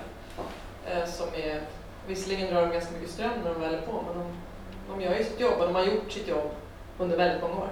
Eh, 0.91 1.05
som 1.05 1.27
är, 1.27 1.61
visserligen 2.07 2.53
drar 2.53 2.61
de 2.61 2.71
ganska 2.71 2.93
mycket 2.93 3.09
ström 3.09 3.31
när 3.43 3.53
de 3.53 3.61
väl 3.61 3.73
är 3.73 3.81
på, 3.81 3.91
men 3.91 4.17
de, 4.17 4.25
de 4.89 5.01
gör 5.01 5.17
ju 5.17 5.23
sitt 5.23 5.39
jobb 5.39 5.53
och 5.59 5.65
de 5.65 5.75
har 5.75 5.83
gjort 5.83 6.11
sitt 6.11 6.27
jobb 6.27 6.51
under 6.97 7.17
väldigt 7.17 7.41
många 7.41 7.55
år. 7.55 7.69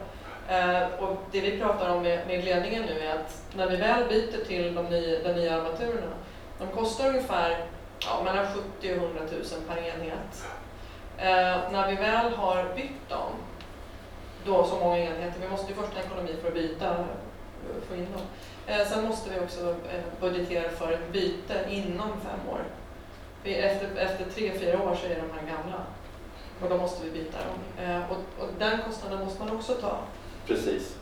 Eh, 0.47 1.03
och 1.03 1.17
det 1.31 1.41
vi 1.41 1.59
pratar 1.59 1.89
om 1.89 2.03
med, 2.03 2.27
med 2.27 2.43
ledningen 2.43 2.83
nu 2.83 2.99
är 2.99 3.15
att 3.15 3.43
när 3.55 3.69
vi 3.69 3.75
väl 3.75 4.09
byter 4.09 4.45
till 4.45 4.75
de 4.75 4.85
nya, 4.85 5.23
de 5.23 5.33
nya 5.33 5.61
armaturerna, 5.61 6.13
de 6.59 6.67
kostar 6.67 7.07
ungefär 7.07 7.65
ja, 7.99 8.21
mellan 8.23 8.45
70 8.53 8.91
och 8.91 8.97
100 8.97 9.21
000 9.31 9.41
per 9.67 9.77
enhet. 9.77 10.45
Eh, 11.17 11.71
när 11.71 11.89
vi 11.89 11.95
väl 11.95 12.33
har 12.33 12.73
bytt 12.75 13.09
dem, 13.09 13.31
då 14.45 14.63
så 14.63 14.75
många 14.75 14.97
enheter, 14.97 15.41
vi 15.41 15.49
måste 15.49 15.71
ju 15.71 15.77
först 15.77 15.93
ha 15.93 16.01
ekonomi 16.01 16.35
för 16.41 16.47
att 16.47 16.53
byta, 16.53 16.89
eh, 16.89 17.87
få 17.89 17.95
in 17.95 18.07
dem. 18.11 18.21
Eh, 18.67 18.87
sen 18.87 19.07
måste 19.07 19.29
vi 19.29 19.39
också 19.39 19.75
budgetera 20.19 20.69
för 20.69 20.91
ett 20.91 21.11
byte 21.11 21.65
inom 21.69 22.09
fem 22.09 22.49
år. 22.51 22.61
Efter, 23.43 23.87
efter 23.97 24.25
tre, 24.35 24.51
fyra 24.59 24.83
år 24.83 24.95
så 24.95 25.05
är 25.05 25.15
de 25.15 25.39
här 25.39 25.47
gamla 25.55 25.83
och 26.61 26.69
då 26.69 26.77
måste 26.77 27.05
vi 27.05 27.11
byta 27.11 27.37
dem. 27.37 27.85
Eh, 27.85 28.01
och, 28.11 28.43
och 28.43 28.49
den 28.59 28.77
kostnaden 28.87 29.25
måste 29.25 29.43
man 29.43 29.55
också 29.55 29.73
ta. 29.73 29.97
Precis. 30.47 30.95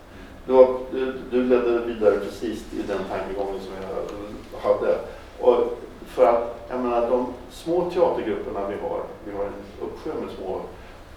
Du, 0.45 0.53
var, 0.53 0.79
du, 0.91 1.13
du 1.31 1.43
ledde 1.43 1.79
vidare 1.79 2.19
precis 2.19 2.73
i 2.73 2.81
den 2.87 2.99
tankegången 3.09 3.59
som 3.59 3.73
jag 3.81 4.59
hade. 4.69 4.99
Och 5.39 5.77
för 6.07 6.25
att, 6.25 6.65
jag 6.69 6.79
menar, 6.79 7.09
de 7.09 7.33
små 7.51 7.91
teatergrupperna 7.91 8.67
vi 8.67 8.75
har, 8.75 9.03
vi 9.25 9.31
har 9.37 9.45
en 9.45 9.53
uppsjö 9.81 10.13
med 10.13 10.29
små 10.37 10.61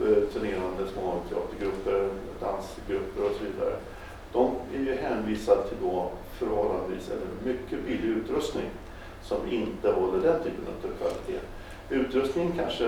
eh, 0.06 0.22
turnerande 0.32 0.92
små 0.92 1.14
teatergrupper, 1.28 2.08
dansgrupper 2.40 3.24
och 3.24 3.32
så 3.38 3.44
vidare. 3.44 3.76
De 4.32 4.50
är 4.74 4.78
ju 4.78 4.96
hänvisade 4.96 5.62
till 5.62 5.78
då 5.82 6.10
förhållandevis 6.38 7.10
eller 7.10 7.54
mycket 7.54 7.84
billig 7.86 8.08
utrustning 8.08 8.70
som 9.22 9.38
inte 9.50 9.92
håller 9.92 10.22
den 10.22 10.42
typen 10.42 10.66
av 10.66 10.98
kvalitet. 10.98 11.40
Utrustningen 11.90 12.52
kanske 12.56 12.84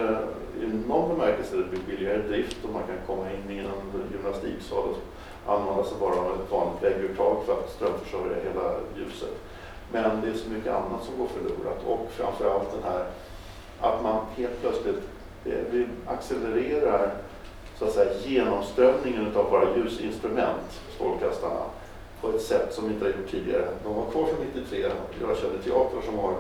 i 0.63 0.67
någon 0.89 1.09
bemärkelse 1.09 1.57
blir 1.57 1.81
billigare 1.87 2.25
i 2.25 2.29
drift 2.29 2.57
och 2.65 2.73
man 2.73 2.83
kan 2.83 2.97
komma 3.07 3.27
in 3.33 3.57
i 3.57 3.59
en 3.59 4.13
gymnastiksal 4.13 4.89
och 5.47 5.55
använda 5.55 5.85
sig 5.85 5.97
bara 6.01 6.15
av 6.15 6.35
ett 6.35 6.51
vanligt 6.51 6.83
vägguttag 6.83 7.43
för 7.47 7.53
att 7.53 7.71
strömförsörja 7.71 8.37
hela 8.37 8.75
ljuset. 8.97 9.37
Men 9.93 10.21
det 10.21 10.29
är 10.29 10.35
så 10.35 10.51
mycket 10.51 10.73
annat 10.73 11.05
som 11.05 11.19
går 11.19 11.27
förlorat 11.27 11.85
och 11.87 12.11
framförallt 12.11 12.73
den 12.73 12.83
här 12.83 13.07
att 13.81 14.03
man 14.03 14.27
helt 14.37 14.61
plötsligt 14.61 15.03
eh, 15.45 15.53
vi 15.71 15.87
accelererar 16.07 17.11
så 17.79 17.85
att 17.85 17.93
säga, 17.93 18.13
genomströmningen 18.25 19.37
av 19.37 19.51
våra 19.51 19.77
ljusinstrument, 19.77 20.81
strålkastarna, 20.95 21.65
på 22.25 22.37
ett 22.37 22.43
sätt 22.43 22.75
som 22.75 22.89
vi 22.89 22.95
inte 22.95 23.05
har 23.05 23.13
gjort 23.13 23.31
tidigare. 23.31 23.69
De 23.85 23.95
var 23.95 24.11
kvar 24.11 24.27
från 24.27 24.47
93. 24.55 24.87
Jag 25.21 25.37
känner 25.37 25.59
teater 25.59 26.03
som 26.07 26.19
har 26.19 26.33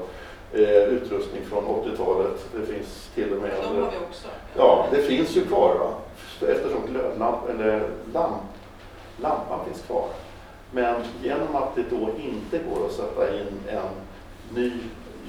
eh, 0.52 0.84
utrustning 0.84 1.44
från 1.44 1.64
80-talet. 1.64 2.46
Det 2.54 2.66
finns 2.72 3.10
till 3.14 3.32
och 3.32 3.42
med... 3.42 3.50
De 3.50 3.66
har 3.66 3.90
vi 3.90 4.06
också. 4.08 4.28
Ja, 4.56 4.86
det 4.90 5.02
finns 5.02 5.36
ju 5.36 5.44
kvar 5.44 5.74
va? 5.74 5.94
eftersom 6.48 6.86
glödlamp, 6.86 7.48
eller 7.48 7.88
lamp, 8.12 8.42
lampan 9.20 9.64
finns 9.66 9.82
kvar. 9.82 10.08
Men 10.70 11.02
genom 11.22 11.56
att 11.56 11.74
det 11.74 11.84
då 11.90 12.08
inte 12.18 12.58
går 12.58 12.86
att 12.86 12.92
sätta 12.92 13.34
in 13.34 13.60
en 13.68 13.90
ny 14.54 14.72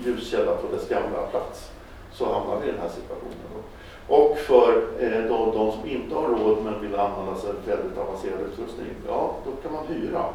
ljuskälla 0.04 0.56
på 0.56 0.76
dess 0.76 0.90
gamla 0.90 1.28
plats 1.32 1.72
så 2.14 2.34
hamnar 2.34 2.60
vi 2.60 2.68
i 2.68 2.72
den 2.72 2.82
här 2.82 2.90
situationen. 2.90 3.64
Och 4.08 4.38
för 4.38 4.72
eh, 5.00 5.22
de, 5.30 5.52
de 5.52 5.72
som 5.72 5.86
inte 5.86 6.16
har 6.16 6.28
råd 6.28 6.58
men 6.64 6.82
vill 6.82 6.96
använda 6.96 7.36
sig 7.36 7.50
av 7.50 7.56
väldigt 7.66 7.98
avancerad 7.98 8.40
utrustning, 8.42 8.88
ja 9.08 9.36
då 9.46 9.52
kan 9.52 9.74
man 9.74 9.88
hyra. 9.88 10.26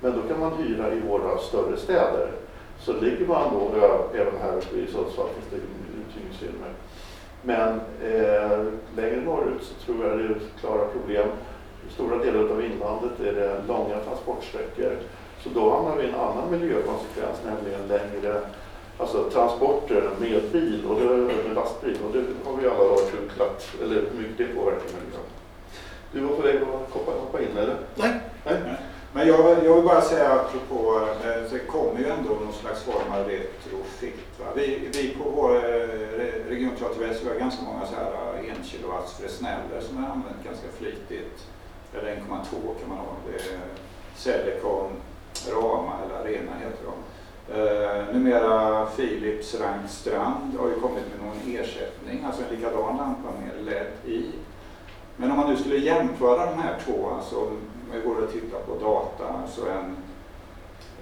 Men 0.00 0.12
då 0.12 0.28
kan 0.28 0.40
man 0.40 0.52
hyra 0.52 0.92
i 0.92 1.00
våra 1.00 1.38
större 1.38 1.76
städer. 1.76 2.30
Så 2.78 2.92
ligger 2.92 3.26
man 3.26 3.54
då, 3.54 3.70
även 4.14 4.40
här 4.40 4.56
uppe 4.56 4.76
i 4.76 4.86
Sundsvall 4.86 5.28
finns 5.28 5.50
det 5.50 5.56
uthyrningsfirmor. 6.00 6.72
Men 7.42 7.80
eh, 8.04 8.58
längre 8.96 9.20
norrut 9.20 9.62
så 9.62 9.84
tror 9.84 10.06
jag 10.06 10.18
det 10.18 10.24
är 10.24 10.38
klara 10.60 10.86
problem. 10.86 11.28
I 11.88 11.92
stora 11.92 12.18
delar 12.18 12.40
av 12.40 12.64
inlandet 12.64 13.20
är 13.20 13.32
det 13.32 13.62
långa 13.68 13.98
transportsträckor. 13.98 14.96
Så 15.42 15.48
då 15.48 15.70
hamnar 15.70 15.96
vi 15.96 16.02
i 16.02 16.08
en 16.08 16.14
annan 16.14 16.50
miljökonsekvens, 16.50 17.38
nämligen 17.44 17.88
längre 17.88 18.40
alltså, 18.98 19.30
transporter 19.30 20.10
med 20.18 20.42
bil 20.52 20.86
och 20.88 21.00
det, 21.00 21.06
med 21.06 21.54
lastbil. 21.54 21.98
Och 22.06 22.12
det 22.12 22.24
har 22.44 22.56
vi 22.56 22.68
alla 22.68 22.90
hört 22.90 23.12
hur, 23.14 23.30
glatt, 23.36 23.68
eller 23.82 23.94
hur 23.94 24.18
mycket 24.18 24.38
det 24.38 24.54
påverkar 24.54 24.84
miljön. 25.04 25.26
Du 26.12 26.20
var 26.20 26.36
på 26.36 26.42
väg 26.42 26.56
att 26.56 26.90
hoppa, 26.90 27.12
hoppa 27.12 27.40
in 27.40 27.56
eller? 27.56 27.76
Nej. 27.94 28.20
Nej? 28.44 28.56
Men 29.12 29.28
jag, 29.28 29.64
jag 29.64 29.74
vill 29.74 29.84
bara 29.84 30.00
säga 30.00 30.32
apropå, 30.32 31.00
eh, 31.24 31.50
det 31.52 31.58
kommer 31.58 31.98
ju 32.00 32.06
ändå 32.06 32.30
någon 32.30 32.52
slags 32.52 32.82
form 32.82 33.12
av 33.12 33.28
retrofit. 33.28 34.40
Va? 34.40 34.46
Vi, 34.56 34.88
vi 34.92 35.14
på 35.14 35.30
vår 35.30 35.56
eh, 35.56 36.48
regionteater 36.48 37.00
Väst 37.00 37.24
har 37.24 37.34
ganska 37.34 37.62
många 37.62 37.86
så 37.86 37.94
här 37.94 38.12
1 38.50 38.56
kW 38.70 38.92
Fresneller 39.20 39.80
som 39.80 40.04
är 40.04 40.08
använt 40.08 40.44
ganska 40.44 40.68
flitigt. 40.78 41.46
Eller 41.94 42.14
1,2 42.14 42.20
kan 42.80 42.88
man 42.88 42.98
ha. 42.98 43.06
Det 43.26 43.36
är 43.36 43.58
Celecom, 44.16 44.92
Rama 45.50 45.92
eller 46.04 46.14
Arena 46.14 46.52
heter 46.64 46.84
de. 46.84 46.94
Uh, 47.50 48.14
numera 48.14 48.86
Philips 48.86 49.60
Rank 49.60 49.90
Strand 49.90 50.58
har 50.58 50.68
ju 50.68 50.74
kommit 50.74 51.04
med 51.10 51.26
någon 51.26 51.54
ersättning, 51.54 52.24
alltså 52.24 52.42
en 52.42 52.56
likadan 52.56 52.96
lampa 52.96 53.28
med 53.40 53.64
LED 53.64 54.14
i. 54.14 54.30
Men 55.16 55.30
om 55.30 55.36
man 55.36 55.50
nu 55.50 55.56
skulle 55.56 55.76
jämföra 55.76 56.46
de 56.46 56.58
här 56.58 56.78
två, 56.84 57.10
alltså 57.10 57.36
om 57.36 57.58
vi 57.92 58.00
går 58.00 58.16
och 58.16 58.32
tittar 58.32 58.58
på 58.58 58.74
data, 58.84 59.48
så 59.48 59.66
en 59.66 59.96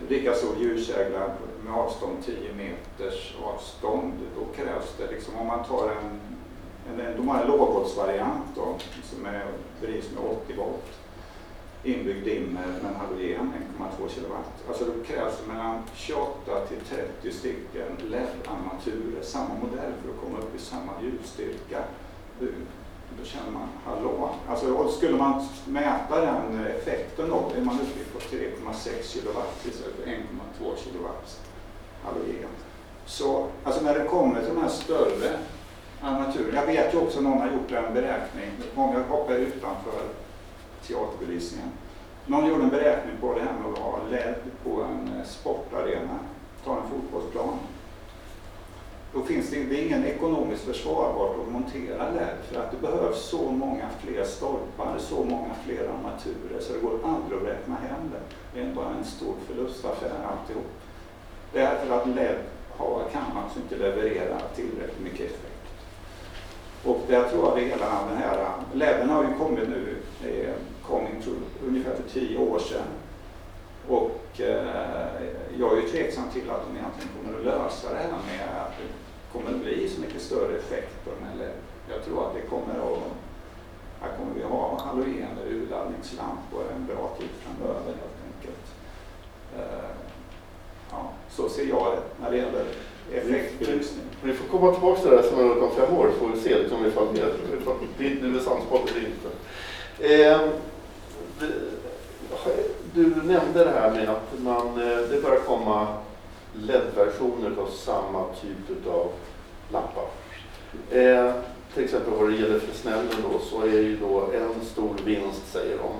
lika 0.08 0.34
stor 0.34 0.56
ljuskägla 0.60 1.20
med 1.64 1.74
avstånd 1.74 2.16
10 2.24 2.36
meters 2.52 3.36
avstånd, 3.44 4.12
då 4.36 4.62
krävs 4.62 4.94
det 4.98 5.14
liksom, 5.14 5.36
om 5.36 5.46
man 5.46 5.64
tar 5.64 5.88
en, 5.88 6.20
en, 7.00 7.16
de 7.16 7.28
har 7.28 7.40
en 7.40 7.48
lågvoltsvariant 7.48 8.46
då, 8.54 8.76
som 9.02 9.26
är, 9.26 9.46
drivs 9.80 10.10
med 10.10 10.32
80 10.44 10.56
volt, 10.56 11.03
inbyggd 11.84 12.24
dimmer 12.24 12.66
med 12.82 12.90
en 12.90 12.96
halogen 12.96 13.52
1,2 13.78 14.08
kW. 14.08 14.34
Alltså 14.68 14.84
det 14.84 15.04
krävs 15.06 15.46
mellan 15.48 15.82
28 15.94 16.66
till 16.68 16.80
30 17.22 17.38
stycken 17.38 17.96
LED-armaturer, 18.08 19.22
samma 19.22 19.54
modell 19.54 19.92
för 20.02 20.10
att 20.10 20.20
komma 20.24 20.38
upp 20.38 20.56
i 20.56 20.58
samma 20.58 20.92
ljusstyrka. 21.02 21.78
Då 23.18 23.24
känner 23.24 23.50
man, 23.50 23.68
hallå? 23.84 24.30
Alltså, 24.48 24.74
och 24.74 24.90
skulle 24.90 25.16
man 25.16 25.46
mäta 25.66 26.20
den 26.20 26.66
effekten 26.66 27.28
då, 27.30 27.52
är 27.56 27.60
man 27.64 27.74
uppe 27.74 28.04
på 28.12 28.18
3,6 28.18 29.12
kW 29.12 29.40
istället 29.68 29.96
för 29.96 30.10
1,2 30.10 30.74
kW 30.84 31.08
halogen. 32.04 32.50
Så 33.06 33.46
alltså 33.64 33.84
när 33.84 33.98
det 33.98 34.04
kommer 34.04 34.40
till 34.40 34.54
de 34.54 34.62
här 34.62 34.68
större 34.68 35.38
armaturerna, 36.00 36.60
jag 36.60 36.66
vet 36.66 36.94
ju 36.94 36.98
också 36.98 37.20
någon 37.20 37.38
har 37.38 37.46
gjort 37.46 37.72
en 37.72 37.94
beräkning, 37.94 38.50
många 38.74 39.02
hoppar 39.02 39.34
utanför 39.34 40.02
teaterbelysningen. 40.86 41.68
Någon 42.26 42.46
gjorde 42.48 42.62
en 42.62 42.70
beräkning 42.70 43.16
på 43.20 43.34
det 43.34 43.40
här 43.40 43.52
med 43.52 43.72
att 43.72 43.78
ha 43.78 43.98
LED 44.10 44.34
på 44.64 44.82
en 44.82 45.08
eh, 45.18 45.26
sportarena, 45.26 46.18
ta 46.64 46.76
en 46.76 46.90
fotbollsplan 46.90 47.58
då 49.14 49.22
finns 49.22 49.50
det, 49.50 49.64
det 49.64 49.80
är 49.80 49.86
ingen 49.86 50.04
ekonomiskt 50.04 50.64
försvarbart 50.64 51.36
att 51.38 51.52
montera 51.52 52.10
LED 52.10 52.36
för 52.48 52.60
att 52.60 52.70
det 52.70 52.76
behövs 52.76 53.18
så 53.18 53.50
många 53.50 53.88
fler 54.00 54.24
stolpar, 54.24 54.98
så 54.98 55.24
många 55.24 55.54
fler 55.64 55.88
armaturer 55.88 56.60
så 56.60 56.72
det 56.72 56.78
går 56.78 56.98
aldrig 57.04 57.38
att 57.40 57.46
räkna 57.46 57.74
hem 57.74 58.10
det. 58.12 58.34
Det 58.54 58.66
är 58.66 58.74
bara 58.74 58.94
en 58.98 59.04
stor 59.04 59.34
förlustaffär 59.46 60.10
alltihop. 60.30 60.72
Därför 61.52 61.96
att 61.96 62.08
LED 62.08 62.36
har, 62.76 63.02
kan 63.12 63.42
alltså 63.44 63.58
inte 63.60 63.76
leverera 63.76 64.38
tillräckligt 64.54 65.04
mycket 65.04 65.26
effekt. 65.26 65.74
Och 66.84 67.00
där 67.08 67.28
tror 67.28 67.44
jag 67.44 67.56
det 67.56 67.64
hela 67.64 67.86
den 68.08 68.18
här, 68.18 68.42
eh, 68.42 68.76
LEDen 68.78 69.10
har 69.10 69.22
ju 69.22 69.38
kommit 69.38 69.68
nu, 69.68 69.96
kom 70.88 71.06
ungefär 71.66 71.94
för 71.94 72.08
tio 72.12 72.38
år 72.38 72.58
sedan. 72.58 72.86
Och 73.88 74.40
eh, 74.40 75.22
jag 75.58 75.72
är 75.72 75.82
ju 75.82 75.88
tveksam 75.88 76.24
till 76.32 76.50
att 76.50 76.62
de 76.66 76.78
egentligen 76.78 77.10
kommer 77.16 77.38
att 77.38 77.44
lösa 77.44 77.90
det 77.90 77.96
här 77.96 78.08
med 78.10 78.62
att 78.62 78.72
det 78.78 78.88
kommer 79.32 79.50
att 79.50 79.64
bli 79.64 79.88
så 79.88 80.00
mycket 80.00 80.22
större 80.22 80.56
effekt 80.56 81.04
på 81.04 81.10
den 81.10 81.28
här 81.28 81.36
LED. 81.38 81.56
Jag 81.90 82.04
tror 82.04 82.26
att 82.26 82.34
det 82.34 82.40
kommer 82.40 82.74
att, 82.74 82.98
här 84.00 84.10
kommer 84.18 84.34
vi 84.34 84.42
ha 84.42 84.80
halogen 84.84 85.38
urladdningslampor 85.48 86.62
en 86.76 86.86
bra 86.86 87.16
tid 87.18 87.28
framöver 87.42 87.92
helt 88.02 88.18
enkelt. 88.28 88.66
Eh, 89.56 89.90
ja, 90.90 91.10
så 91.30 91.48
ser 91.48 91.64
jag 91.64 91.92
det 91.92 92.22
när 92.22 92.30
det 92.30 92.36
gäller 92.36 92.64
effektbelysning. 93.12 94.04
Vi 94.22 94.32
får 94.32 94.58
komma 94.58 94.72
tillbaka 94.72 95.00
till 95.00 95.10
det 95.10 95.16
här 95.16 95.22
som 95.22 95.62
om 95.62 95.70
fem 95.70 95.96
år 95.96 96.10
så 96.12 96.18
får 96.18 96.28
vi 96.34 96.40
se 96.40 96.58
liksom, 96.58 96.86
ifall 96.86 97.14
det, 97.14 97.34
ifall 97.60 97.76
det 97.98 98.06
är 98.06 98.40
sannspått 98.40 98.90
eller 98.90 99.06
inte. 99.06 99.28
Eh, 99.98 100.40
du 102.94 103.06
nämnde 103.24 103.64
det 103.64 103.70
här 103.70 103.90
med 103.90 104.08
att 104.08 104.42
man, 104.42 104.66
eh, 104.66 104.98
det 105.10 105.22
börjar 105.22 105.40
komma 105.40 105.88
LED-versioner 106.54 107.50
av 107.58 107.66
samma 107.66 108.24
typ 108.40 108.86
av 108.86 109.12
lampa. 109.72 110.00
Eh, 110.90 111.32
till 111.74 111.84
exempel 111.84 112.12
vad 112.14 112.30
det 112.30 112.36
gäller 112.36 112.58
Fresnellen 112.58 113.22
då 113.32 113.38
så 113.38 113.62
är 113.62 113.80
ju 113.80 113.96
då 113.96 114.20
en 114.20 114.64
stor 114.64 114.94
vinst 115.04 115.52
säger 115.52 115.78
de 115.78 115.90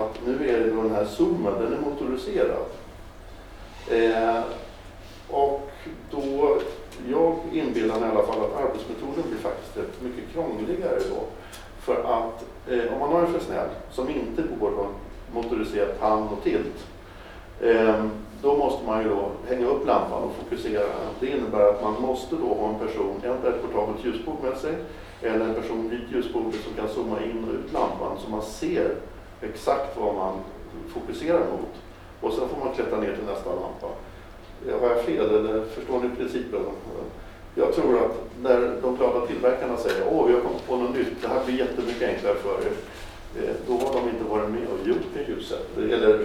att 0.00 0.26
nu 0.26 0.48
är 0.48 0.60
det 0.60 0.70
då 0.70 0.82
den 0.82 0.94
här 0.94 1.04
zoomen, 1.04 1.54
den 1.54 1.72
är 1.72 1.80
motoriserad. 1.80 2.66
Eh, 3.90 4.42
och 5.30 5.70
då, 6.10 6.60
jag 7.10 7.36
inbillar 7.52 8.00
mig 8.00 8.08
i 8.08 8.12
alla 8.12 8.26
fall 8.26 8.40
att 8.44 8.64
arbetsmetoden 8.64 9.24
blir 9.30 9.38
faktiskt 9.38 9.76
rätt 9.76 10.02
mycket 10.02 10.32
krångligare 10.32 10.98
då. 11.10 11.24
För 11.88 12.02
att 12.04 12.44
eh, 12.70 12.92
om 12.92 13.00
man 13.00 13.12
har 13.12 13.20
en 13.20 13.32
Fresnel 13.32 13.68
som 13.90 14.08
inte 14.08 14.42
går 14.60 14.72
motoriserat 15.32 16.00
hand 16.00 16.28
och 16.32 16.42
tilt. 16.44 16.86
eh, 17.60 18.04
Då 18.42 18.56
måste 18.56 18.86
man 18.86 19.02
ju 19.02 19.08
då 19.08 19.30
hänga 19.48 19.66
upp 19.66 19.86
lampan 19.86 20.22
och 20.22 20.32
fokusera. 20.42 20.86
Det 21.20 21.26
innebär 21.26 21.68
att 21.68 21.82
man 21.82 22.02
måste 22.02 22.36
då 22.36 22.54
ha 22.54 22.68
en 22.68 22.86
person, 22.86 23.14
en 23.24 23.52
ett 23.52 23.62
portabelt 23.62 24.04
ljusbord 24.04 24.36
med 24.42 24.56
sig 24.56 24.74
eller 25.22 25.44
en 25.44 25.54
person 25.54 25.90
vid 25.90 26.00
ljusbordet 26.12 26.60
som 26.64 26.72
kan 26.74 26.88
zooma 26.88 27.22
in 27.24 27.44
och 27.48 27.54
ut 27.54 27.72
lampan 27.72 28.16
så 28.24 28.30
man 28.30 28.42
ser 28.42 28.94
exakt 29.40 29.96
vad 30.00 30.14
man 30.14 30.34
fokuserar 30.88 31.38
mot. 31.40 31.74
Och 32.20 32.32
sen 32.32 32.48
får 32.48 32.64
man 32.64 32.74
klättra 32.74 33.00
ner 33.00 33.16
till 33.16 33.24
nästa 33.26 33.50
lampa. 33.50 33.88
Eh, 34.68 34.80
har 34.80 34.88
jag 34.96 35.04
fel 35.04 35.30
eller 35.34 35.64
förstår 35.64 36.00
ni 36.00 36.16
principen? 36.16 36.60
Jag 37.54 37.72
tror 37.74 37.96
att 38.04 38.16
när 38.42 38.72
de 38.82 38.96
glada 38.96 39.26
tillverkarna 39.26 39.76
säger 39.76 40.04
åh, 40.10 40.26
vi 40.26 40.32
har 40.34 40.40
kommit 40.40 40.66
på 40.68 40.76
något 40.76 40.94
nytt, 40.96 41.22
det 41.22 41.28
här 41.28 41.44
blir 41.46 41.58
jättemycket 41.58 42.08
enklare 42.08 42.34
för 42.34 42.50
er. 42.66 42.72
Eh, 43.42 43.54
Då 43.66 43.72
har 43.72 43.92
de 44.00 44.08
inte 44.08 44.24
varit 44.30 44.50
med 44.50 44.62
och 44.80 44.88
gjort 44.88 45.16
en 45.16 45.34
ljuset, 45.34 45.66
eller 45.76 46.18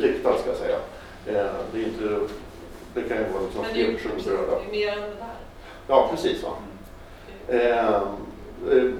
riktad 0.00 0.38
ska 0.38 0.48
jag 0.50 0.56
säga. 0.58 0.76
Eh, 1.26 1.50
Det, 1.72 1.78
är 1.78 1.84
inte, 1.84 2.18
det 2.94 3.02
kan 3.02 3.16
ju 3.16 3.24
vara 3.32 3.42
liksom 3.42 3.62
det 3.62 3.72
det 3.72 3.80
är 3.80 4.70
mer 4.70 4.92
än 4.92 5.10
det 5.10 5.16
där. 5.16 5.34
Ja, 5.88 6.08
precis. 6.10 6.42
Va? 6.42 6.50
Eh, 7.48 8.00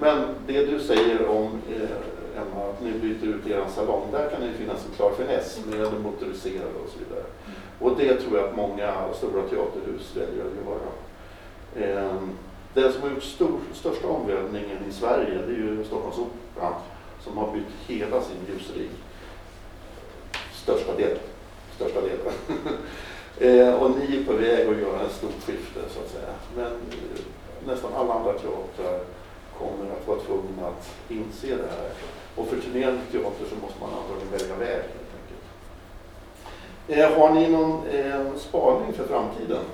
Men 0.01 0.19
det 0.47 0.65
du 0.67 0.81
säger 0.81 1.29
om 1.29 1.51
Emma, 2.37 2.65
att 2.71 2.83
ni 2.83 2.91
byter 2.93 3.25
ut 3.35 3.47
er 3.47 3.65
salong, 3.75 4.03
där 4.13 4.31
kan 4.31 4.41
det 4.41 4.53
finnas 4.59 4.87
en 4.87 4.95
klar 4.97 5.13
finess 5.19 5.61
med 5.71 5.81
det 5.81 5.99
motoriserade 5.99 6.75
och 6.85 6.91
så 6.91 6.99
vidare. 6.99 7.25
Och 7.79 7.97
det 7.99 8.15
tror 8.21 8.39
jag 8.39 8.49
att 8.49 8.57
många 8.57 8.93
stora 9.15 9.43
teaterhus 9.43 10.17
väljer 10.17 10.45
att 10.45 10.67
göra. 10.67 10.91
Ehm, 11.77 12.31
den 12.75 12.93
som 12.93 13.03
har 13.03 13.11
gjort 13.11 13.23
stor, 13.23 13.59
största 13.73 14.09
omvälvningen 14.09 14.79
i 14.89 14.93
Sverige, 14.93 15.35
det 15.47 15.53
är 15.53 15.57
ju 15.57 15.85
Stockholmsoperan, 15.85 16.75
som 17.21 17.37
har 17.37 17.53
bytt 17.53 17.73
hela 17.87 18.23
sin 18.23 18.37
ljusrik. 18.49 18.91
Största 20.53 20.97
delen. 20.97 21.19
Största 21.77 22.01
delen. 22.01 22.33
Eh, 23.39 23.75
och 23.75 23.91
ni 23.91 24.17
är 24.17 24.25
på 24.25 24.33
väg 24.33 24.69
att 24.69 24.79
göra 24.79 25.01
en 25.01 25.11
stort 25.11 25.43
skifte 25.47 25.81
så 25.95 26.01
att 26.01 26.11
säga. 26.11 26.35
Men 26.57 26.67
eh, 26.67 27.21
nästan 27.67 27.95
alla 27.95 28.15
andra 28.15 28.33
teatrar 28.33 29.01
kommer 29.59 29.91
att 29.93 30.09
vara 30.09 30.19
tvungna 30.19 30.67
att 30.69 30.91
inse 31.09 31.47
det 31.47 31.71
här. 31.71 31.91
Och 32.37 32.47
för 32.47 32.57
turnerande 32.57 33.01
teater 33.13 33.45
så 33.51 33.57
måste 33.63 33.81
man 33.81 33.91
antagligen 33.91 34.31
välja 34.31 34.57
väg 34.57 34.83
helt 34.83 35.13
enkelt. 35.19 35.45
Eh, 36.89 37.19
har 37.19 37.35
ni 37.35 37.49
någon 37.49 37.87
eh, 37.87 38.37
spaning 38.37 38.93
för 38.93 39.07
framtiden? 39.07 39.65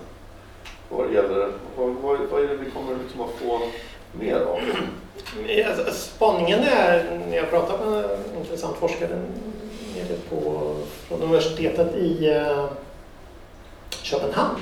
Vad 0.89 1.15
gäller, 1.15 1.49
vad, 1.77 1.89
vad, 2.03 2.19
vad 2.31 2.45
är 2.45 2.49
det 2.49 2.57
vi 2.57 2.71
kommer 2.71 2.97
liksom 3.03 3.21
att 3.21 3.31
få 3.31 3.61
mer 4.13 4.41
av? 4.41 4.59
Alltså, 5.69 5.93
Spaningen 5.93 6.59
är, 6.63 7.21
när 7.29 7.37
jag 7.37 7.51
pratar 7.51 7.87
med 7.87 8.05
en 8.05 8.39
intressant 8.39 8.77
forskare 8.77 9.23
nere 9.97 10.17
på, 10.31 10.75
från 11.09 11.23
universitetet 11.23 11.95
i 11.95 12.29
eh, 12.29 12.65
Köpenhamn. 14.03 14.59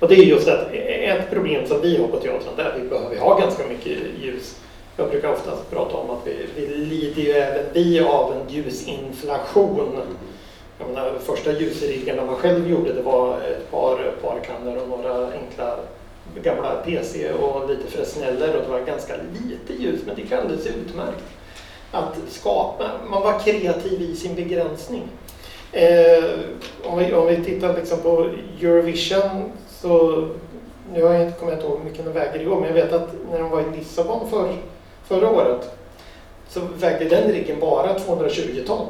Och 0.00 0.08
det 0.08 0.14
är 0.14 0.24
just 0.24 0.48
att 0.48 0.72
ett 0.72 1.30
problem 1.30 1.66
som 1.66 1.80
vi 1.80 1.96
har 2.00 2.08
på 2.08 2.20
teatern 2.20 2.56
det 2.56 2.62
är 2.62 2.66
att 2.66 2.80
vi 2.80 2.88
behöver 2.88 3.18
ha 3.18 3.38
ganska 3.38 3.66
mycket 3.66 3.98
ljus. 4.22 4.56
Jag 4.96 5.10
brukar 5.10 5.32
ofta 5.32 5.50
prata 5.70 5.96
om 5.96 6.10
att 6.10 6.26
vi, 6.26 6.46
vi 6.56 6.66
lider 6.66 7.22
ju 7.22 7.32
även 7.32 7.64
vi 7.72 8.00
av 8.00 8.32
en 8.32 8.54
ljusinflation. 8.54 10.00
Jag 10.78 10.88
menar, 10.88 11.18
första 11.18 11.52
ljusriggarna 11.52 12.24
man 12.24 12.36
själv 12.36 12.70
gjorde 12.70 12.92
det 12.92 13.02
var 13.02 13.40
ett 13.40 13.70
par 13.70 14.14
parkannor 14.22 14.76
och 14.76 14.88
några 14.88 15.32
enkla 15.32 15.76
gamla 16.42 16.74
PC 16.84 17.32
och 17.32 17.70
lite 17.70 17.90
fresneller 17.90 18.56
och 18.56 18.62
det 18.62 18.68
var 18.68 18.80
ganska 18.80 19.14
lite 19.16 19.82
ljus 19.82 20.00
men 20.06 20.14
det 20.16 20.22
gick 20.22 20.32
alldeles 20.32 20.66
utmärkt 20.66 21.24
att 21.92 22.16
skapa. 22.28 22.90
Man 23.10 23.22
var 23.22 23.38
kreativ 23.38 24.02
i 24.02 24.16
sin 24.16 24.34
begränsning. 24.34 25.02
Eh, 25.72 26.24
om, 26.84 26.98
vi, 26.98 27.14
om 27.14 27.26
vi 27.26 27.44
tittar 27.44 27.76
liksom 27.76 27.98
på 28.00 28.30
Eurovision 28.60 29.52
så, 29.68 30.24
nu 30.92 31.02
har 31.02 31.12
jag 31.12 31.22
inte 31.22 31.38
kommit 31.38 31.62
ihåg 31.62 31.78
hur 31.78 31.84
mycket 31.84 32.04
de 32.04 32.12
väger 32.12 32.40
i 32.40 32.48
år, 32.48 32.60
men 32.60 32.68
jag 32.68 32.74
vet 32.74 32.92
att 32.92 33.08
när 33.30 33.38
de 33.38 33.50
var 33.50 33.60
i 33.60 33.76
Lissabon 33.76 34.30
för, 34.30 34.54
förra 35.04 35.30
året 35.30 35.78
så 36.48 36.60
vägde 36.60 37.04
den 37.04 37.32
riggen 37.32 37.60
bara 37.60 37.98
220 37.98 38.62
ton. 38.66 38.86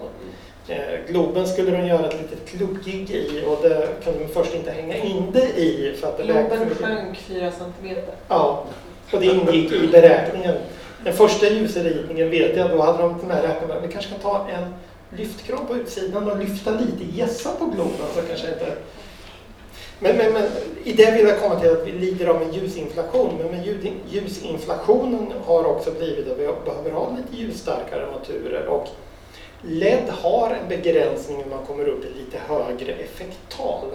Eh, 0.68 0.78
Globen 1.09 1.46
skulle 1.48 1.70
de 1.70 1.87
göra 1.87 2.07
ett 2.09 2.20
litet 2.20 2.48
klubbgig 2.48 3.11
i 3.11 3.44
och 3.46 3.59
det 3.62 3.88
kunde 4.04 4.18
de 4.18 4.28
först 4.28 4.54
inte 4.54 4.70
hänga 4.70 4.96
in 4.96 5.31
det 5.33 5.59
i 5.61 5.96
för 6.00 6.09
att 6.09 6.16
det 6.18 6.24
Globen 6.24 6.70
sjönk 6.74 7.18
fyra 7.18 7.52
centimeter. 7.52 8.14
Ja, 8.28 8.64
och 9.12 9.20
det 9.20 9.26
ingick 9.26 9.72
i 9.72 9.88
beräkningen. 9.88 10.54
Den 11.04 11.14
första 11.14 11.48
ljusritningen 11.48 12.31
vet 12.31 12.57
jag, 12.57 12.70
då 12.70 12.83
hade 12.83 12.98
de 13.02 13.14
med 13.26 13.42
räknat 13.42 13.68
med 13.68 13.83
vi 13.87 13.92
kanske 13.92 14.11
kan 14.11 14.20
ta 14.20 14.46
en 14.48 14.74
lyftkran 15.18 15.66
på 15.66 15.76
utsidan 15.76 16.31
och 16.31 16.38
lyfta 16.38 16.70
lite 16.70 17.16
gässa 17.16 17.50
på 17.59 17.64
Globen 17.64 18.07
så 18.14 18.20
kanske 18.22 18.48
inte... 18.48 18.72
Men, 20.00 20.16
men, 20.16 20.33
men 20.33 20.42
i 20.85 20.92
det 20.92 21.11
vill 21.11 21.26
jag 21.26 21.40
komma 21.40 21.61
till 21.61 21.70
att 21.70 21.87
vi 21.87 21.92
lider 21.92 22.26
av 22.26 22.42
en 22.42 22.52
ljusinflation. 22.52 23.35
Men 23.50 23.62
ljud- 23.64 23.92
ljusinflationen 24.11 25.33
har 25.44 25.64
också 25.64 25.90
blivit 25.90 26.31
att 26.33 26.38
vi 26.38 26.46
behöver 26.64 26.90
ha 26.90 27.16
lite 27.16 27.42
ljusstarkare 27.42 28.07
armaturer. 28.07 28.66
Och 28.66 28.88
LED 29.62 30.09
har 30.09 30.51
en 30.51 30.68
begränsning 30.68 31.38
när 31.38 31.57
man 31.57 31.66
kommer 31.66 31.88
upp 31.88 32.05
i 32.05 32.18
lite 32.18 32.38
högre 32.38 32.92
effekttal. 32.92 33.87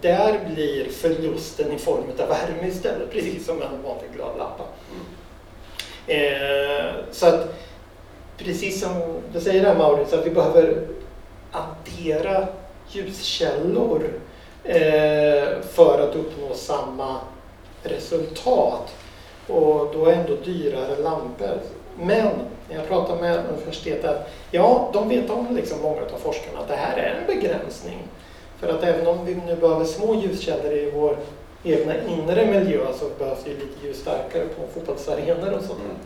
Där 0.00 0.40
blir 0.54 0.88
förlusten 0.90 1.72
i 1.72 1.78
form 1.78 2.04
av 2.20 2.28
värme 2.28 2.68
istället, 2.68 3.10
precis 3.10 3.46
som 3.46 3.62
en 3.62 3.82
vanlig 3.82 4.12
glödlampa. 4.14 4.64
Eh, 6.06 6.94
så 7.10 7.26
att, 7.26 7.54
precis 8.36 8.80
som 8.80 9.20
du 9.32 9.40
säger 9.40 9.64
där 9.64 9.74
Maurits, 9.74 10.12
att 10.12 10.26
vi 10.26 10.30
behöver 10.30 10.86
addera 11.50 12.46
ljuskällor 12.88 14.10
eh, 14.64 15.60
för 15.72 16.08
att 16.08 16.16
uppnå 16.16 16.54
samma 16.54 17.16
resultat. 17.82 18.94
Och 19.48 19.90
då 19.94 20.06
är 20.06 20.12
ändå 20.12 20.36
dyrare 20.44 20.96
lampor. 20.96 21.60
Men 21.98 22.30
när 22.72 22.78
jag 22.78 22.88
pratar 22.88 23.16
med 23.16 23.44
universitetet, 23.54 24.16
ja 24.50 24.90
de 24.92 25.08
vet 25.08 25.30
om, 25.30 25.56
liksom 25.56 25.82
många 25.82 26.02
av 26.02 26.18
forskarna, 26.22 26.58
att 26.58 26.68
det 26.68 26.76
här 26.76 26.96
är 26.96 27.20
en 27.20 27.26
begränsning. 27.26 27.98
För 28.60 28.68
att 28.68 28.82
även 28.82 29.06
om 29.06 29.24
vi 29.24 29.34
nu 29.34 29.56
behöver 29.56 29.84
små 29.84 30.14
ljuskällor 30.14 30.72
i 30.72 30.90
vår 30.90 31.16
egna 31.64 31.94
inre 32.08 32.46
miljö 32.46 32.86
så 32.98 33.04
behövs 33.18 33.44
det 33.44 33.50
ju 33.50 33.56
lite 33.56 33.86
ljusstarkare 33.86 34.44
på 34.44 34.62
fotbollsarenor 34.74 35.52
och 35.52 35.64
sånt. 35.64 35.80
Mm. 35.80 35.96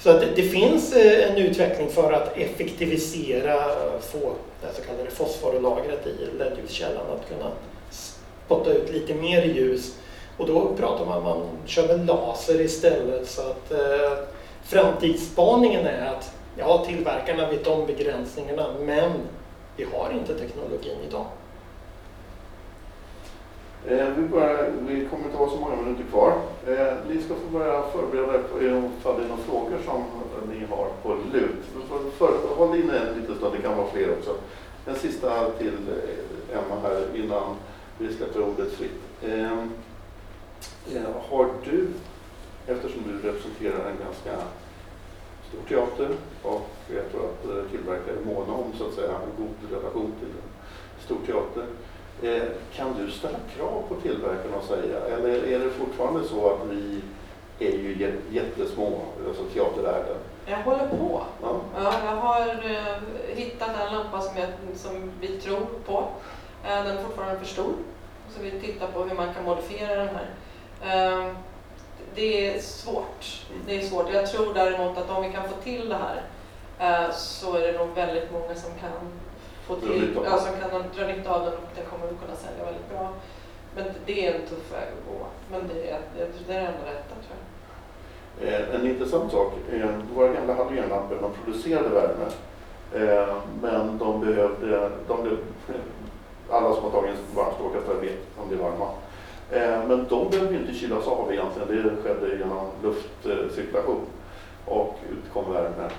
Så 0.00 0.10
att 0.10 0.20
det, 0.20 0.26
det 0.36 0.42
finns 0.42 0.92
eh, 0.92 1.30
en 1.30 1.36
utveckling 1.36 1.88
för 1.88 2.12
att 2.12 2.36
effektivisera, 2.36 3.54
få 4.00 4.32
det 4.60 4.74
så 4.74 4.82
kallade 4.82 5.10
fosforlagret 5.10 6.06
i 6.06 6.36
LED-ljuskällan, 6.38 7.06
att 7.14 7.28
kunna 7.28 7.50
spotta 7.90 8.72
ut 8.72 8.92
lite 8.92 9.14
mer 9.14 9.42
ljus. 9.42 9.94
Och 10.36 10.46
då 10.46 10.74
pratar 10.78 11.04
man 11.04 11.18
om 11.18 11.26
att 11.26 11.38
man 11.38 11.46
kör 11.66 11.88
med 11.88 12.06
laser 12.06 12.60
istället. 12.60 13.28
Så 13.28 13.40
att 13.40 13.72
eh, 13.72 14.12
framtidsspaningen 14.68 15.86
är 15.86 16.06
att 16.06 16.36
ja, 16.56 16.84
tillverkarna 16.86 17.50
vet 17.50 17.66
om 17.66 17.86
begränsningarna 17.86 18.66
men 18.80 19.12
vi 19.76 19.84
har 19.84 20.10
inte 20.12 20.38
teknologin 20.38 20.98
idag. 21.08 21.26
Eh, 23.86 24.08
vi, 24.16 24.22
börjar, 24.22 24.70
vi 24.80 25.06
kommer 25.06 25.24
inte 25.24 25.36
ha 25.36 25.50
så 25.50 25.56
många 25.56 25.76
minuter 25.76 26.04
kvar. 26.10 26.32
Eh, 26.66 26.94
ni 27.08 27.22
ska 27.22 27.34
få 27.34 27.58
börja 27.58 27.82
förbereda 27.82 28.34
er 28.34 28.42
på 28.42 28.58
ifall 28.60 29.16
det 29.16 29.24
är 29.24 29.28
några 29.28 29.42
frågor 29.42 29.78
som 29.84 30.04
ni 30.52 30.66
har 30.70 30.88
på 31.02 31.16
lut. 31.32 31.64
För, 31.88 32.10
för, 32.10 32.54
håll 32.56 32.80
inne 32.80 32.98
en 32.98 33.20
liten 33.20 33.36
stund, 33.36 33.54
det 33.56 33.62
kan 33.62 33.76
vara 33.76 33.86
fler 33.86 34.12
också. 34.12 34.34
En 34.86 34.96
sista 34.96 35.50
till 35.50 35.76
eh, 36.48 36.58
Emma 36.58 36.80
här 36.82 37.06
innan 37.14 37.56
vi 37.98 38.14
släpper 38.14 38.42
ordet 38.42 38.72
fritt. 38.72 39.00
Eh, 39.22 39.52
eh 40.96 41.02
har 41.30 41.46
du, 41.64 41.88
eftersom 42.68 43.02
du 43.06 43.28
representerar 43.28 43.90
en 43.90 43.98
ganska 44.06 44.32
stor 45.48 45.60
teater 45.68 46.08
och 46.42 46.66
jag 46.94 47.10
tror 47.10 47.24
att 47.24 47.44
eh, 47.44 47.70
tillverkare 47.70 48.16
är 48.22 48.34
måna 48.34 48.52
om 48.52 48.72
så 48.78 48.86
att 48.86 48.94
säga 48.94 49.08
en 49.12 49.44
god 49.44 49.72
relation 49.80 50.12
till 50.20 50.28
en 50.28 50.48
stor 51.04 51.18
teater. 51.26 51.66
Eh, 52.22 52.48
Kan 52.76 52.94
du 52.98 53.10
ställa 53.10 53.38
krav 53.56 53.82
på 53.88 53.94
tillverkarna 53.94 54.56
och 54.56 54.64
säga, 54.64 55.00
eller 55.00 55.46
är 55.48 55.58
det 55.58 55.70
fortfarande 55.70 56.24
så 56.28 56.46
att 56.50 56.66
vi 56.70 57.00
är 57.58 57.72
ju 57.78 57.94
jä- 57.94 58.20
jättesmå, 58.30 59.00
alltså 59.28 59.42
teatervärlden? 59.44 60.16
Jag 60.46 60.56
håller 60.58 60.88
på. 60.88 61.22
Ja. 61.42 61.60
Ja, 61.76 61.92
jag 62.04 62.16
har 62.16 62.40
eh, 62.48 62.96
hittat 63.36 63.68
en 63.80 63.94
lampa 63.94 64.20
som, 64.20 64.36
jag, 64.38 64.48
som 64.74 65.10
vi 65.20 65.28
tror 65.28 65.66
på. 65.86 66.08
Eh, 66.64 66.84
den 66.84 66.96
är 66.96 67.02
fortfarande 67.02 67.38
för 67.38 67.46
stor. 67.46 67.72
Så 68.30 68.42
vi 68.42 68.50
tittar 68.50 68.86
på 68.86 69.02
hur 69.02 69.16
man 69.16 69.34
kan 69.34 69.44
modifiera 69.44 69.94
den 70.04 70.08
här. 70.16 70.30
Det 72.14 72.48
är 72.54 72.60
svårt. 72.60 73.46
Det 73.66 73.76
är 73.76 73.80
svårt. 73.82 74.06
Jag 74.12 74.26
tror 74.30 74.54
däremot 74.54 74.98
att 74.98 75.10
om 75.10 75.22
vi 75.22 75.32
kan 75.32 75.48
få 75.48 75.54
till 75.62 75.88
det 75.88 75.96
här 75.96 76.22
eh, 76.78 77.10
så 77.14 77.56
är 77.56 77.72
det 77.72 77.78
nog 77.78 77.88
väldigt 77.94 78.32
många 78.32 78.54
som 78.54 78.70
kan 78.80 78.90
få 79.66 79.74
till, 79.76 80.18
ja, 80.24 80.38
som 80.38 80.60
kan 80.60 80.70
dra 80.96 81.06
nytta 81.06 81.34
av 81.34 81.40
den 81.44 81.52
och 81.52 81.68
den 81.76 81.84
kommer 81.86 82.06
vi 82.06 82.16
kunna 82.24 82.36
sälja 82.36 82.64
väldigt 82.64 82.90
bra. 82.90 83.08
Men 83.76 83.84
det 84.06 84.26
är 84.26 84.34
en 84.34 84.40
tuff 84.46 84.72
väg 84.72 84.88
att 84.88 85.12
gå. 85.12 85.26
Men 85.50 85.68
det 85.68 85.90
är 85.90 86.00
det, 86.16 86.28
det 86.46 86.54
är 86.54 86.60
det 86.60 86.66
enda 86.66 86.90
rätta 86.90 87.14
tror 87.14 87.36
jag. 88.40 88.48
Eh, 88.48 88.74
En 88.74 88.86
intressant 88.86 89.32
sak, 89.32 89.52
eh, 89.72 89.86
våra 90.14 90.28
gamla 90.32 90.54
halogenlampor 90.54 91.18
de 91.22 91.32
producerade 91.44 91.88
värme. 91.88 92.24
Eh, 92.94 93.34
Men 93.62 93.98
blev 94.20 94.50
det, 94.60 94.90
de 95.08 95.38
alla 96.50 96.74
som 96.74 96.84
har 96.84 96.90
tagit 96.90 97.10
en 97.10 97.36
varm 97.36 97.54
strålkastare 97.54 97.96
vet 97.96 98.10
att 98.12 98.36
de 98.36 98.48
blir 98.48 98.58
varma. 98.58 98.88
Eh, 99.50 99.88
men 99.88 100.06
de 100.08 100.30
behöver 100.30 100.52
ju 100.52 100.58
inte 100.58 100.74
kylas 100.74 101.06
av 101.06 101.32
egentligen, 101.32 101.68
det 101.68 102.02
skedde 102.02 102.38
genom 102.38 102.66
luftcirkulation 102.82 104.00
och 104.64 104.98
utkom 105.12 105.52
värme. 105.52 105.90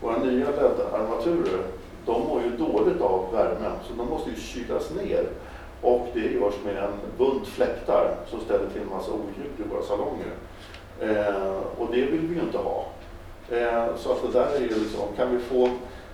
Våra 0.00 0.16
nya 0.16 0.46
LED-armaturer, 0.46 1.62
de 2.06 2.22
mår 2.26 2.42
ju 2.42 2.50
dåligt 2.56 3.00
av 3.00 3.32
värmen 3.32 3.72
så 3.88 3.94
de 3.94 4.08
måste 4.08 4.30
ju 4.30 4.36
kylas 4.36 4.90
ner. 4.90 5.26
Och 5.82 6.08
det 6.14 6.20
görs 6.20 6.54
med 6.64 6.76
en 6.76 6.92
bunt 7.18 7.46
fläktar 7.46 8.16
som 8.30 8.40
ställer 8.40 8.70
till 8.70 8.82
en 8.82 8.88
massa 8.88 9.12
oljud 9.12 9.52
i 9.58 9.74
våra 9.74 9.82
salonger. 9.82 10.32
Eh, 11.00 11.56
och 11.78 11.86
det 11.90 12.00
vill 12.00 12.20
vi 12.20 12.34
ju 12.34 12.40
inte 12.40 12.58
ha. 12.58 12.86
Eh, 13.50 13.96
så 13.96 14.12
att 14.12 14.22
det 14.22 14.38
där 14.38 14.54
är 14.56 14.60
ju 14.60 14.68
liksom, 14.68 15.00
kan 15.16 15.36
vi 15.36 15.38
få, 15.38 15.68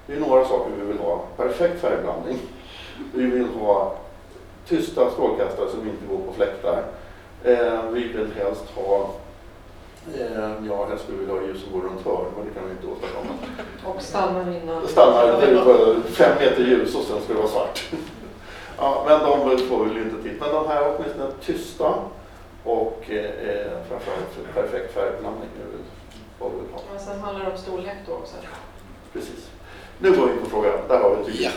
det 0.07 0.13
är 0.13 0.21
några 0.21 0.45
saker 0.45 0.71
vi 0.81 0.87
vill 0.87 0.99
ha. 0.99 1.25
Perfekt 1.37 1.81
färgblandning. 1.81 2.39
Vi 3.15 3.27
vill 3.27 3.47
ha 3.47 3.97
tysta 4.71 5.11
strålkastare 5.11 5.71
som 5.71 5.81
inte 5.81 6.07
går 6.11 6.19
på 6.27 6.33
fläktar. 6.33 6.83
Eh, 7.45 7.83
vi 7.93 8.01
vill 8.01 8.33
helst 8.37 8.65
ha, 8.75 9.11
eh, 10.15 10.67
ja 10.69 10.87
helst 10.89 11.05
skulle 11.05 11.19
vi 11.19 11.25
vilja 11.25 11.41
ha 11.41 11.47
ljus 11.47 11.63
som 11.63 11.73
går 11.73 11.89
runt 11.89 12.05
hörn, 12.05 12.25
men 12.37 12.47
det 12.47 12.55
kan 12.55 12.65
vi 12.69 12.71
inte 12.71 12.87
åstadkomma. 12.87 13.35
Och 13.85 14.03
stannar 14.03 14.57
innan. 14.63 14.89
Stannar 14.89 15.41
det 15.41 15.65
på 15.65 16.09
fem 16.09 16.39
meter 16.41 16.63
ljus 16.63 16.95
och 16.95 17.03
sen 17.03 17.21
ska 17.21 17.33
det 17.33 17.39
vara 17.39 17.49
svart. 17.49 17.81
Ja, 18.79 19.05
men 19.09 19.21
de 19.21 19.59
får 19.59 19.85
vi 19.85 19.91
väl 19.91 20.03
inte 20.03 20.23
till. 20.23 20.37
Men 20.41 20.55
de 20.55 20.69
här 20.69 20.83
åtminstone 20.97 21.31
tysta 21.41 21.95
och 22.65 23.11
eh, 23.11 23.71
framförallt 23.89 24.31
för 24.35 24.63
perfekt 24.63 24.95
färgblandning 24.95 25.49
är 25.63 25.71
väl 25.73 25.85
vad 26.39 26.51
vi 26.53 26.57
vill 26.61 26.73
ha. 26.75 26.81
Men 26.93 27.01
sen 27.01 27.21
handlar 27.21 27.45
det 27.45 27.53
om 27.53 27.59
storlek 27.59 27.97
då 28.07 28.13
också. 28.13 28.35
Precis. 29.13 29.51
Nu 29.99 30.11
går 30.11 30.27
vi 30.27 30.33
in 30.33 30.39
på 30.45 30.51
frågan. 30.51 30.73
Där 30.89 30.99
har 30.99 31.17
vi 31.17 31.25
tydligt. 31.25 31.43
Ja. 31.43 31.51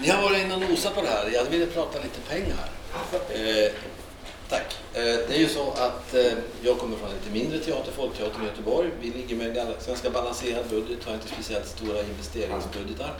Ni 0.00 0.08
har 0.08 0.22
varit 0.22 0.44
inne 0.44 0.54
och 0.54 0.60
nosat 0.60 0.94
på 0.94 1.02
det 1.02 1.08
här. 1.08 1.30
Jag 1.34 1.44
ville 1.44 1.66
prata 1.66 1.98
lite 1.98 2.20
pengar. 2.28 2.70
Eh, 3.30 3.72
tack. 4.48 4.76
Eh, 4.94 5.02
det 5.02 5.34
är 5.34 5.38
ju 5.38 5.48
så 5.48 5.70
att 5.70 6.14
eh, 6.14 6.32
jag 6.62 6.78
kommer 6.78 6.96
från 6.96 7.08
en 7.08 7.14
lite 7.14 7.30
mindre 7.30 7.58
teater, 7.58 7.92
Folkteatern 7.92 8.42
i 8.42 8.46
Göteborg. 8.46 8.90
Vi 9.00 9.10
ligger 9.10 9.36
med 9.36 9.56
en 9.56 9.74
ganska 9.86 10.10
balanserad 10.10 10.64
budget, 10.70 11.04
har 11.04 11.14
inte 11.14 11.28
speciellt 11.28 11.66
stora 11.66 12.00
investeringsbudgetar. 12.00 13.14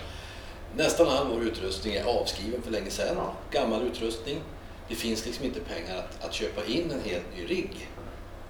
Nästan 0.76 1.08
all 1.08 1.26
vår 1.28 1.42
utrustning 1.42 1.94
är 1.94 2.04
avskriven 2.04 2.62
för 2.62 2.70
länge 2.70 2.90
sedan. 2.90 3.16
Gammal 3.50 3.82
utrustning. 3.82 4.40
Det 4.88 4.94
finns 4.94 5.26
liksom 5.26 5.44
inte 5.44 5.60
pengar 5.60 5.96
att, 5.96 6.24
att 6.24 6.34
köpa 6.34 6.64
in 6.64 6.90
en 6.90 7.10
helt 7.10 7.36
ny 7.36 7.46
rigg. 7.46 7.88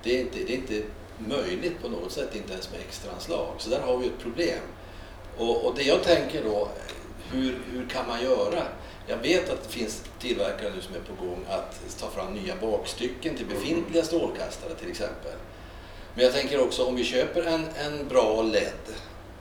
Det 0.03 0.17
är, 0.17 0.21
inte, 0.21 0.39
det 0.39 0.53
är 0.53 0.57
inte 0.57 0.83
möjligt 1.19 1.83
på 1.83 1.89
något 1.89 2.13
sätt, 2.13 2.35
inte 2.35 2.53
ens 2.53 2.71
med 2.71 2.81
extraanslag. 2.81 3.55
Så 3.59 3.71
där 3.71 3.81
har 3.81 3.97
vi 3.99 4.07
ett 4.07 4.19
problem. 4.23 4.59
Och, 5.39 5.67
och 5.67 5.75
det 5.75 5.83
jag 5.83 6.03
tänker 6.03 6.45
då, 6.45 6.69
hur, 7.33 7.59
hur 7.73 7.89
kan 7.89 8.07
man 8.09 8.23
göra? 8.23 8.63
Jag 9.07 9.17
vet 9.17 9.51
att 9.51 9.63
det 9.63 9.69
finns 9.69 10.05
tillverkare 10.21 10.71
nu 10.75 10.81
som 10.81 10.95
är 10.95 11.01
på 11.01 11.25
gång 11.25 11.45
att 11.49 11.99
ta 12.01 12.11
fram 12.11 12.35
nya 12.35 12.57
bakstycken 12.57 13.37
till 13.37 13.47
befintliga 13.47 14.05
strålkastare 14.05 14.75
till 14.75 14.91
exempel. 14.91 15.33
Men 16.15 16.25
jag 16.25 16.35
tänker 16.35 16.61
också 16.61 16.85
om 16.85 16.97
vi 16.97 17.05
köper 17.05 17.43
en, 17.43 17.65
en 17.77 18.09
bra 18.09 18.43
LED 18.43 18.95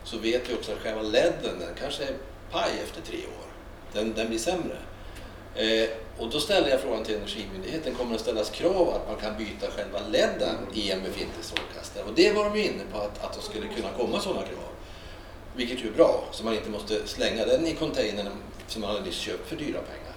så 0.03 0.17
vet 0.17 0.49
vi 0.49 0.53
också 0.53 0.71
att 0.71 0.77
själva 0.77 1.01
LEDen 1.01 1.59
den 1.59 1.75
kanske 1.79 2.03
är 2.03 2.13
paj 2.51 2.71
efter 2.83 3.01
tre 3.01 3.17
år. 3.17 3.47
Den, 3.93 4.13
den 4.13 4.27
blir 4.27 4.39
sämre. 4.39 4.77
Eh, 5.55 5.89
och 6.17 6.29
då 6.29 6.39
ställer 6.39 6.69
jag 6.69 6.81
frågan 6.81 7.03
till 7.03 7.15
Energimyndigheten, 7.15 7.95
kommer 7.95 8.09
det 8.09 8.15
att 8.15 8.21
ställas 8.21 8.49
krav 8.49 8.89
att 8.89 9.07
man 9.07 9.15
kan 9.15 9.37
byta 9.37 9.71
själva 9.71 9.99
LEDen 10.07 10.55
i 10.73 10.91
en 10.91 10.99
befintlig 11.03 11.45
strålkastare? 11.45 12.03
Och 12.03 12.13
det 12.15 12.33
var 12.33 12.45
de 12.45 12.59
ju 12.59 12.65
inne 12.65 12.83
på 12.91 12.97
att, 12.97 13.23
att 13.23 13.33
det 13.33 13.41
skulle 13.41 13.67
kunna 13.67 13.89
komma 13.97 14.19
sådana 14.19 14.41
krav. 14.41 14.70
Vilket 15.55 15.83
ju 15.83 15.87
är 15.87 15.91
bra, 15.91 16.23
så 16.31 16.45
man 16.45 16.53
inte 16.53 16.69
måste 16.69 17.07
slänga 17.07 17.45
den 17.45 17.67
i 17.67 17.75
containern 17.75 18.27
som 18.67 18.81
man 18.81 19.03
nyss 19.03 19.15
köpt 19.15 19.49
för 19.49 19.55
dyra 19.55 19.79
pengar. 19.81 20.11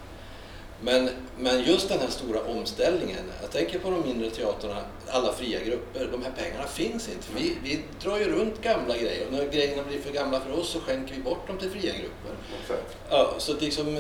Men, 0.80 1.10
men 1.38 1.64
just 1.64 1.88
den 1.88 1.98
här 1.98 2.08
stora 2.08 2.40
omställningen, 2.40 3.32
jag 3.42 3.50
tänker 3.50 3.78
på 3.78 3.90
de 3.90 4.02
mindre 4.02 4.30
teaterna, 4.30 4.84
alla 5.08 5.32
fria 5.32 5.60
grupper, 5.60 6.08
de 6.12 6.22
här 6.22 6.32
pengarna 6.36 6.66
finns 6.66 7.08
inte. 7.08 7.26
Vi, 7.36 7.56
vi 7.62 7.80
drar 8.02 8.18
ju 8.18 8.24
runt 8.24 8.62
gamla 8.62 8.96
grejer 8.96 9.26
och 9.26 9.32
när 9.32 9.48
grejerna 9.48 9.82
blir 9.82 10.00
för 10.00 10.12
gamla 10.12 10.40
för 10.40 10.60
oss 10.60 10.68
så 10.68 10.80
skänker 10.80 11.14
vi 11.14 11.22
bort 11.22 11.46
dem 11.46 11.58
till 11.58 11.70
fria 11.70 11.92
grupper. 11.92 12.30
Exakt. 12.62 12.96
Ja, 13.10 13.34
så 13.38 13.52
det, 13.52 13.60
liksom, 13.60 13.94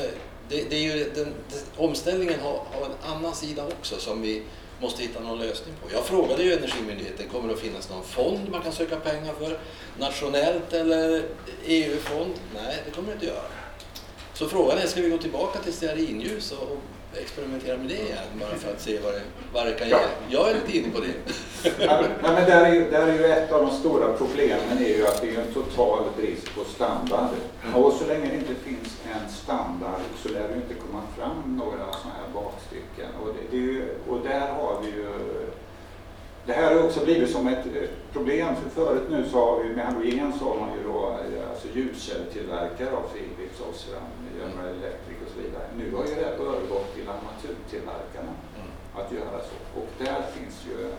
det, 0.48 0.70
det 0.70 0.76
är 0.76 0.96
ju 0.96 1.10
den, 1.14 1.34
det, 1.50 1.82
omställningen 1.82 2.40
har, 2.40 2.52
har 2.52 2.86
en 2.86 3.16
annan 3.16 3.34
sida 3.34 3.66
också 3.66 3.96
som 3.98 4.22
vi 4.22 4.42
måste 4.80 5.02
hitta 5.02 5.20
någon 5.20 5.38
lösning 5.38 5.74
på. 5.82 5.88
Jag 5.92 6.04
frågade 6.04 6.42
ju 6.42 6.52
Energimyndigheten, 6.52 7.28
kommer 7.28 7.48
det 7.48 7.54
att 7.54 7.60
finnas 7.60 7.90
någon 7.90 8.04
fond 8.04 8.48
man 8.50 8.62
kan 8.62 8.72
söka 8.72 8.96
pengar 8.96 9.34
för? 9.40 9.58
Nationellt 9.98 10.72
eller 10.72 11.22
EU-fond? 11.64 12.34
Nej, 12.54 12.82
det 12.84 12.90
kommer 12.90 13.08
det 13.08 13.14
inte 13.14 13.26
göra. 13.26 13.48
Så 14.34 14.48
frågan 14.48 14.78
är, 14.78 14.86
ska 14.86 15.00
vi 15.00 15.08
gå 15.08 15.18
tillbaka 15.18 15.58
till 15.58 15.72
stearinljus 15.72 16.52
och 16.52 16.58
och 16.62 16.78
experimentera 17.20 17.76
med 17.76 17.88
det 17.88 17.94
igen 17.94 18.28
bara 18.40 18.54
för 18.54 18.70
att 18.72 18.80
se 18.80 18.98
vad 19.04 19.12
det, 19.12 19.22
vad 19.52 19.66
det 19.66 19.72
kan 19.72 19.88
ge? 19.88 19.96
Jag 20.28 20.50
är 20.50 20.54
lite 20.54 20.78
inne 20.78 20.90
på 20.90 21.00
det. 21.00 21.14
Ja, 21.84 22.02
men 22.22 22.44
där, 22.50 22.64
är 22.64 22.74
ju, 22.74 22.90
där 22.90 23.06
är 23.06 23.12
ju 23.12 23.24
ett 23.24 23.52
av 23.52 23.66
de 23.66 23.70
stora 23.70 24.12
problemen 24.12 24.78
är 24.78 24.96
ju 24.96 25.06
att 25.06 25.20
det 25.20 25.30
är 25.36 25.40
en 25.40 25.52
total 25.54 26.04
brist 26.16 26.54
på 26.54 26.64
standard. 26.64 27.28
Och 27.74 27.92
så 27.92 28.06
länge 28.06 28.28
det 28.28 28.36
inte 28.36 28.54
finns 28.54 28.98
en 29.14 29.32
standard 29.32 30.00
så 30.22 30.28
lär 30.28 30.48
det 30.48 30.54
inte 30.54 30.74
komma 30.74 31.02
fram 31.18 31.56
några 31.56 31.92
sådana 31.92 32.14
här 32.20 32.28
bakstycken. 32.34 33.10
Och, 33.22 33.28
det, 33.34 33.56
det 33.56 33.62
ju, 33.62 33.88
och 34.08 34.20
där 34.20 34.40
har 34.40 34.80
vi 34.82 34.86
ju... 34.86 35.08
Det 36.46 36.52
här 36.52 36.74
har 36.74 36.84
också 36.84 37.04
blivit 37.04 37.30
som 37.30 37.48
ett 37.48 37.66
ett 37.66 38.12
problem 38.12 38.48
för 38.62 38.70
förut 38.70 39.02
nu 39.10 39.28
så 39.30 39.38
har 39.38 39.62
vi 39.62 39.74
med 39.74 39.84
halogen 39.84 40.32
så 40.38 40.44
har 40.44 40.60
man 40.60 40.68
ju 40.78 40.82
då 40.92 41.00
eh, 41.08 41.50
alltså 41.50 41.68
ljuskälltillverkare 41.74 42.90
av 42.96 43.04
Philips, 43.12 43.60
Osram, 43.60 44.10
General 44.40 44.74
Electric 44.74 45.13
så 45.34 45.40
vidare. 45.40 45.66
Nu 45.76 45.96
har 45.96 46.04
ju 46.06 46.14
det 46.14 46.26
övergått 46.26 46.94
till 46.94 47.08
armaturtillverkarna 47.08 48.32
att 48.94 49.12
göra 49.12 49.38
så. 49.48 49.80
Och 49.80 49.88
där 49.98 50.22
finns 50.34 50.56
ju 50.68 50.92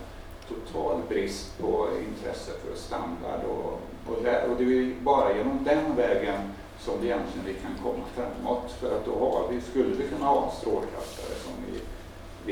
total 0.48 1.02
brist 1.10 1.58
på 1.60 1.88
intresse 2.08 2.52
för 2.52 2.76
standard 2.76 3.44
och, 3.50 3.82
och, 4.08 4.24
där, 4.24 4.50
och 4.50 4.58
det 4.58 4.64
är 4.64 4.96
bara 5.02 5.38
genom 5.38 5.64
den 5.64 5.96
vägen 5.96 6.42
som 6.80 7.02
vi 7.02 7.08
egentligen 7.08 7.46
vi 7.46 7.54
kan 7.54 7.76
komma 7.84 8.06
framåt. 8.16 8.72
För 8.80 8.98
att 8.98 9.06
då 9.06 9.20
har 9.20 9.48
vi, 9.52 9.62
skulle 9.62 9.96
vi 9.96 10.08
kunna 10.08 10.26
ha 10.26 10.52
strålkastare 10.52 11.36
som 11.44 11.54
vi 11.68 11.80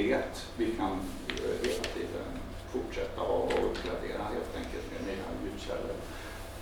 vet 0.01 0.45
vi 0.57 0.65
kan 0.65 0.91
eh, 1.27 1.67
hela 1.67 1.83
tiden 1.95 2.27
fortsätta 2.71 3.21
ha 3.21 3.33
och 3.33 3.51
uppgradera 3.51 4.23
helt 4.33 4.55
enkelt 4.57 4.85
med 4.91 5.01
nya 5.07 5.25
ljudkällor. 5.43 5.95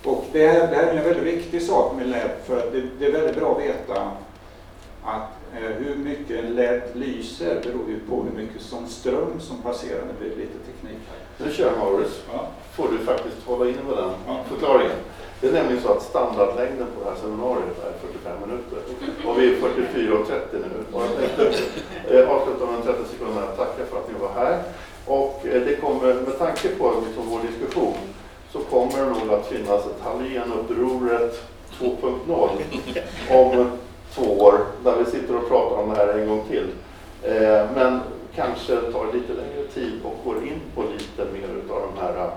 Och 0.04 0.24
det 0.32 0.46
här, 0.46 0.66
det 0.66 0.76
här 0.76 0.86
är 0.86 0.96
en 0.96 1.04
väldigt 1.04 1.34
viktig 1.34 1.62
sak 1.62 1.96
med 1.96 2.08
LED 2.08 2.30
för 2.44 2.58
att 2.58 2.72
det, 2.72 2.82
det 2.98 3.06
är 3.06 3.12
väldigt 3.12 3.36
bra 3.36 3.52
att 3.52 3.62
veta 3.62 4.12
att 5.04 5.28
eh, 5.56 5.60
hur 5.70 5.94
mycket 5.96 6.44
en 6.44 6.54
LED 6.54 6.82
lyser 6.94 7.60
beror 7.62 7.88
ju 7.88 7.98
på 8.08 8.22
hur 8.22 8.42
mycket 8.42 8.62
som 8.62 8.86
ström 8.86 9.40
som 9.40 9.62
passerar. 9.62 10.00
Det 10.08 10.18
blir 10.20 10.36
lite 10.36 10.58
teknik 10.66 10.98
här. 11.10 11.46
Nu 11.46 11.52
kör 11.52 11.76
Maurits. 11.78 12.22
Ja. 12.32 12.46
Får 12.76 12.88
du 12.92 12.98
faktiskt 12.98 13.36
hålla 13.46 13.64
inne 13.68 13.82
med 13.88 13.96
den 13.96 14.10
Ja. 14.26 14.36
förklaringen. 14.48 14.96
Det 15.40 15.48
är 15.48 15.52
nämligen 15.52 15.82
så 15.82 15.92
att 15.92 16.02
standardlängden 16.02 16.86
på 16.94 17.04
det 17.04 17.10
här 17.10 17.16
seminariet 17.22 17.78
är 17.86 17.92
45 18.06 18.40
minuter. 18.48 18.78
Och 19.26 19.38
vi 19.38 19.48
är 19.52 19.56
44.30 19.56 20.34
nu. 20.52 20.96
Och 20.96 21.02
jag 21.02 21.16
tänkte 21.36 21.62
eh, 22.18 22.30
avsluta 22.30 22.66
med 22.66 22.74
en 22.74 22.82
30 22.82 22.98
sekunder 23.12 23.34
med 23.34 23.44
att 23.44 23.56
tacka 23.56 23.84
för 23.90 23.96
att 23.98 24.08
ni 24.12 24.18
var 24.20 24.28
här. 24.44 24.62
Och 25.06 25.46
eh, 25.46 25.62
det 25.62 25.76
kommer, 25.76 26.14
med 26.14 26.38
tanke 26.38 26.68
på 26.68 26.92
liksom 27.06 27.28
vår 27.30 27.40
diskussion, 27.50 27.96
så 28.52 28.58
kommer 28.58 28.98
det 29.04 29.10
nog 29.10 29.32
att 29.38 29.46
finnas 29.46 29.86
ett 29.86 30.00
Halogenupproret 30.02 31.42
2.0 31.80 32.48
om 33.30 33.70
två 34.14 34.40
år, 34.40 34.58
där 34.84 34.96
vi 35.04 35.10
sitter 35.10 35.36
och 35.36 35.48
pratar 35.48 35.76
om 35.76 35.90
det 35.90 35.96
här 35.96 36.08
en 36.08 36.28
gång 36.28 36.44
till. 36.48 36.68
Eh, 37.22 37.66
men 37.74 38.00
kanske 38.34 38.76
tar 38.76 39.12
lite 39.12 39.32
längre 39.32 39.68
tid 39.74 40.00
och 40.04 40.16
går 40.24 40.36
in 40.36 40.60
på 40.74 40.82
lite 40.82 41.32
mer 41.32 41.48
utav 41.64 41.82
de 41.94 42.00
här 42.00 42.30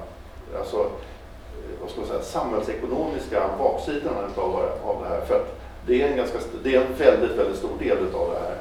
alltså, 0.60 0.78
eh, 0.78 1.82
vad 1.82 1.90
ska 1.90 2.00
man 2.00 2.10
säga, 2.10 2.22
samhällsekonomiska 2.22 3.50
baksidorna 3.60 4.28
utav, 4.32 4.56
av 4.84 5.02
det 5.04 5.10
här. 5.10 5.22
För 5.26 5.36
att 5.36 5.60
det 5.88 6.02
är 6.02 6.08
en, 6.08 6.18
ganska, 6.18 6.38
det 6.64 6.76
är 6.76 6.82
en 6.82 6.96
väldigt, 6.98 7.38
väldigt 7.38 7.58
stor 7.58 7.78
del 7.80 7.98
utav 7.98 8.34
det 8.34 8.40
här. 8.40 8.58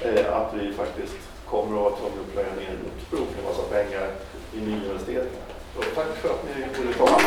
Eh, 0.00 0.36
att 0.36 0.54
vi 0.54 0.72
faktiskt 0.72 1.16
kommer 1.50 1.76
att 1.76 1.82
vara 1.82 1.94
tvungna 1.96 2.20
att 2.26 2.32
plöja 2.32 2.48
ner 2.48 2.70
en 2.70 2.90
utbro 2.90 3.18
med 3.18 3.44
massa 3.44 3.62
pengar 3.62 4.08
i 4.54 4.60
nyinvesteringar. 4.60 5.48
Så 5.76 5.82
tack 5.94 6.16
för 6.16 6.28
att 6.28 6.44
ni 6.44 6.82
ville 6.82 6.92
komma. 6.92 7.18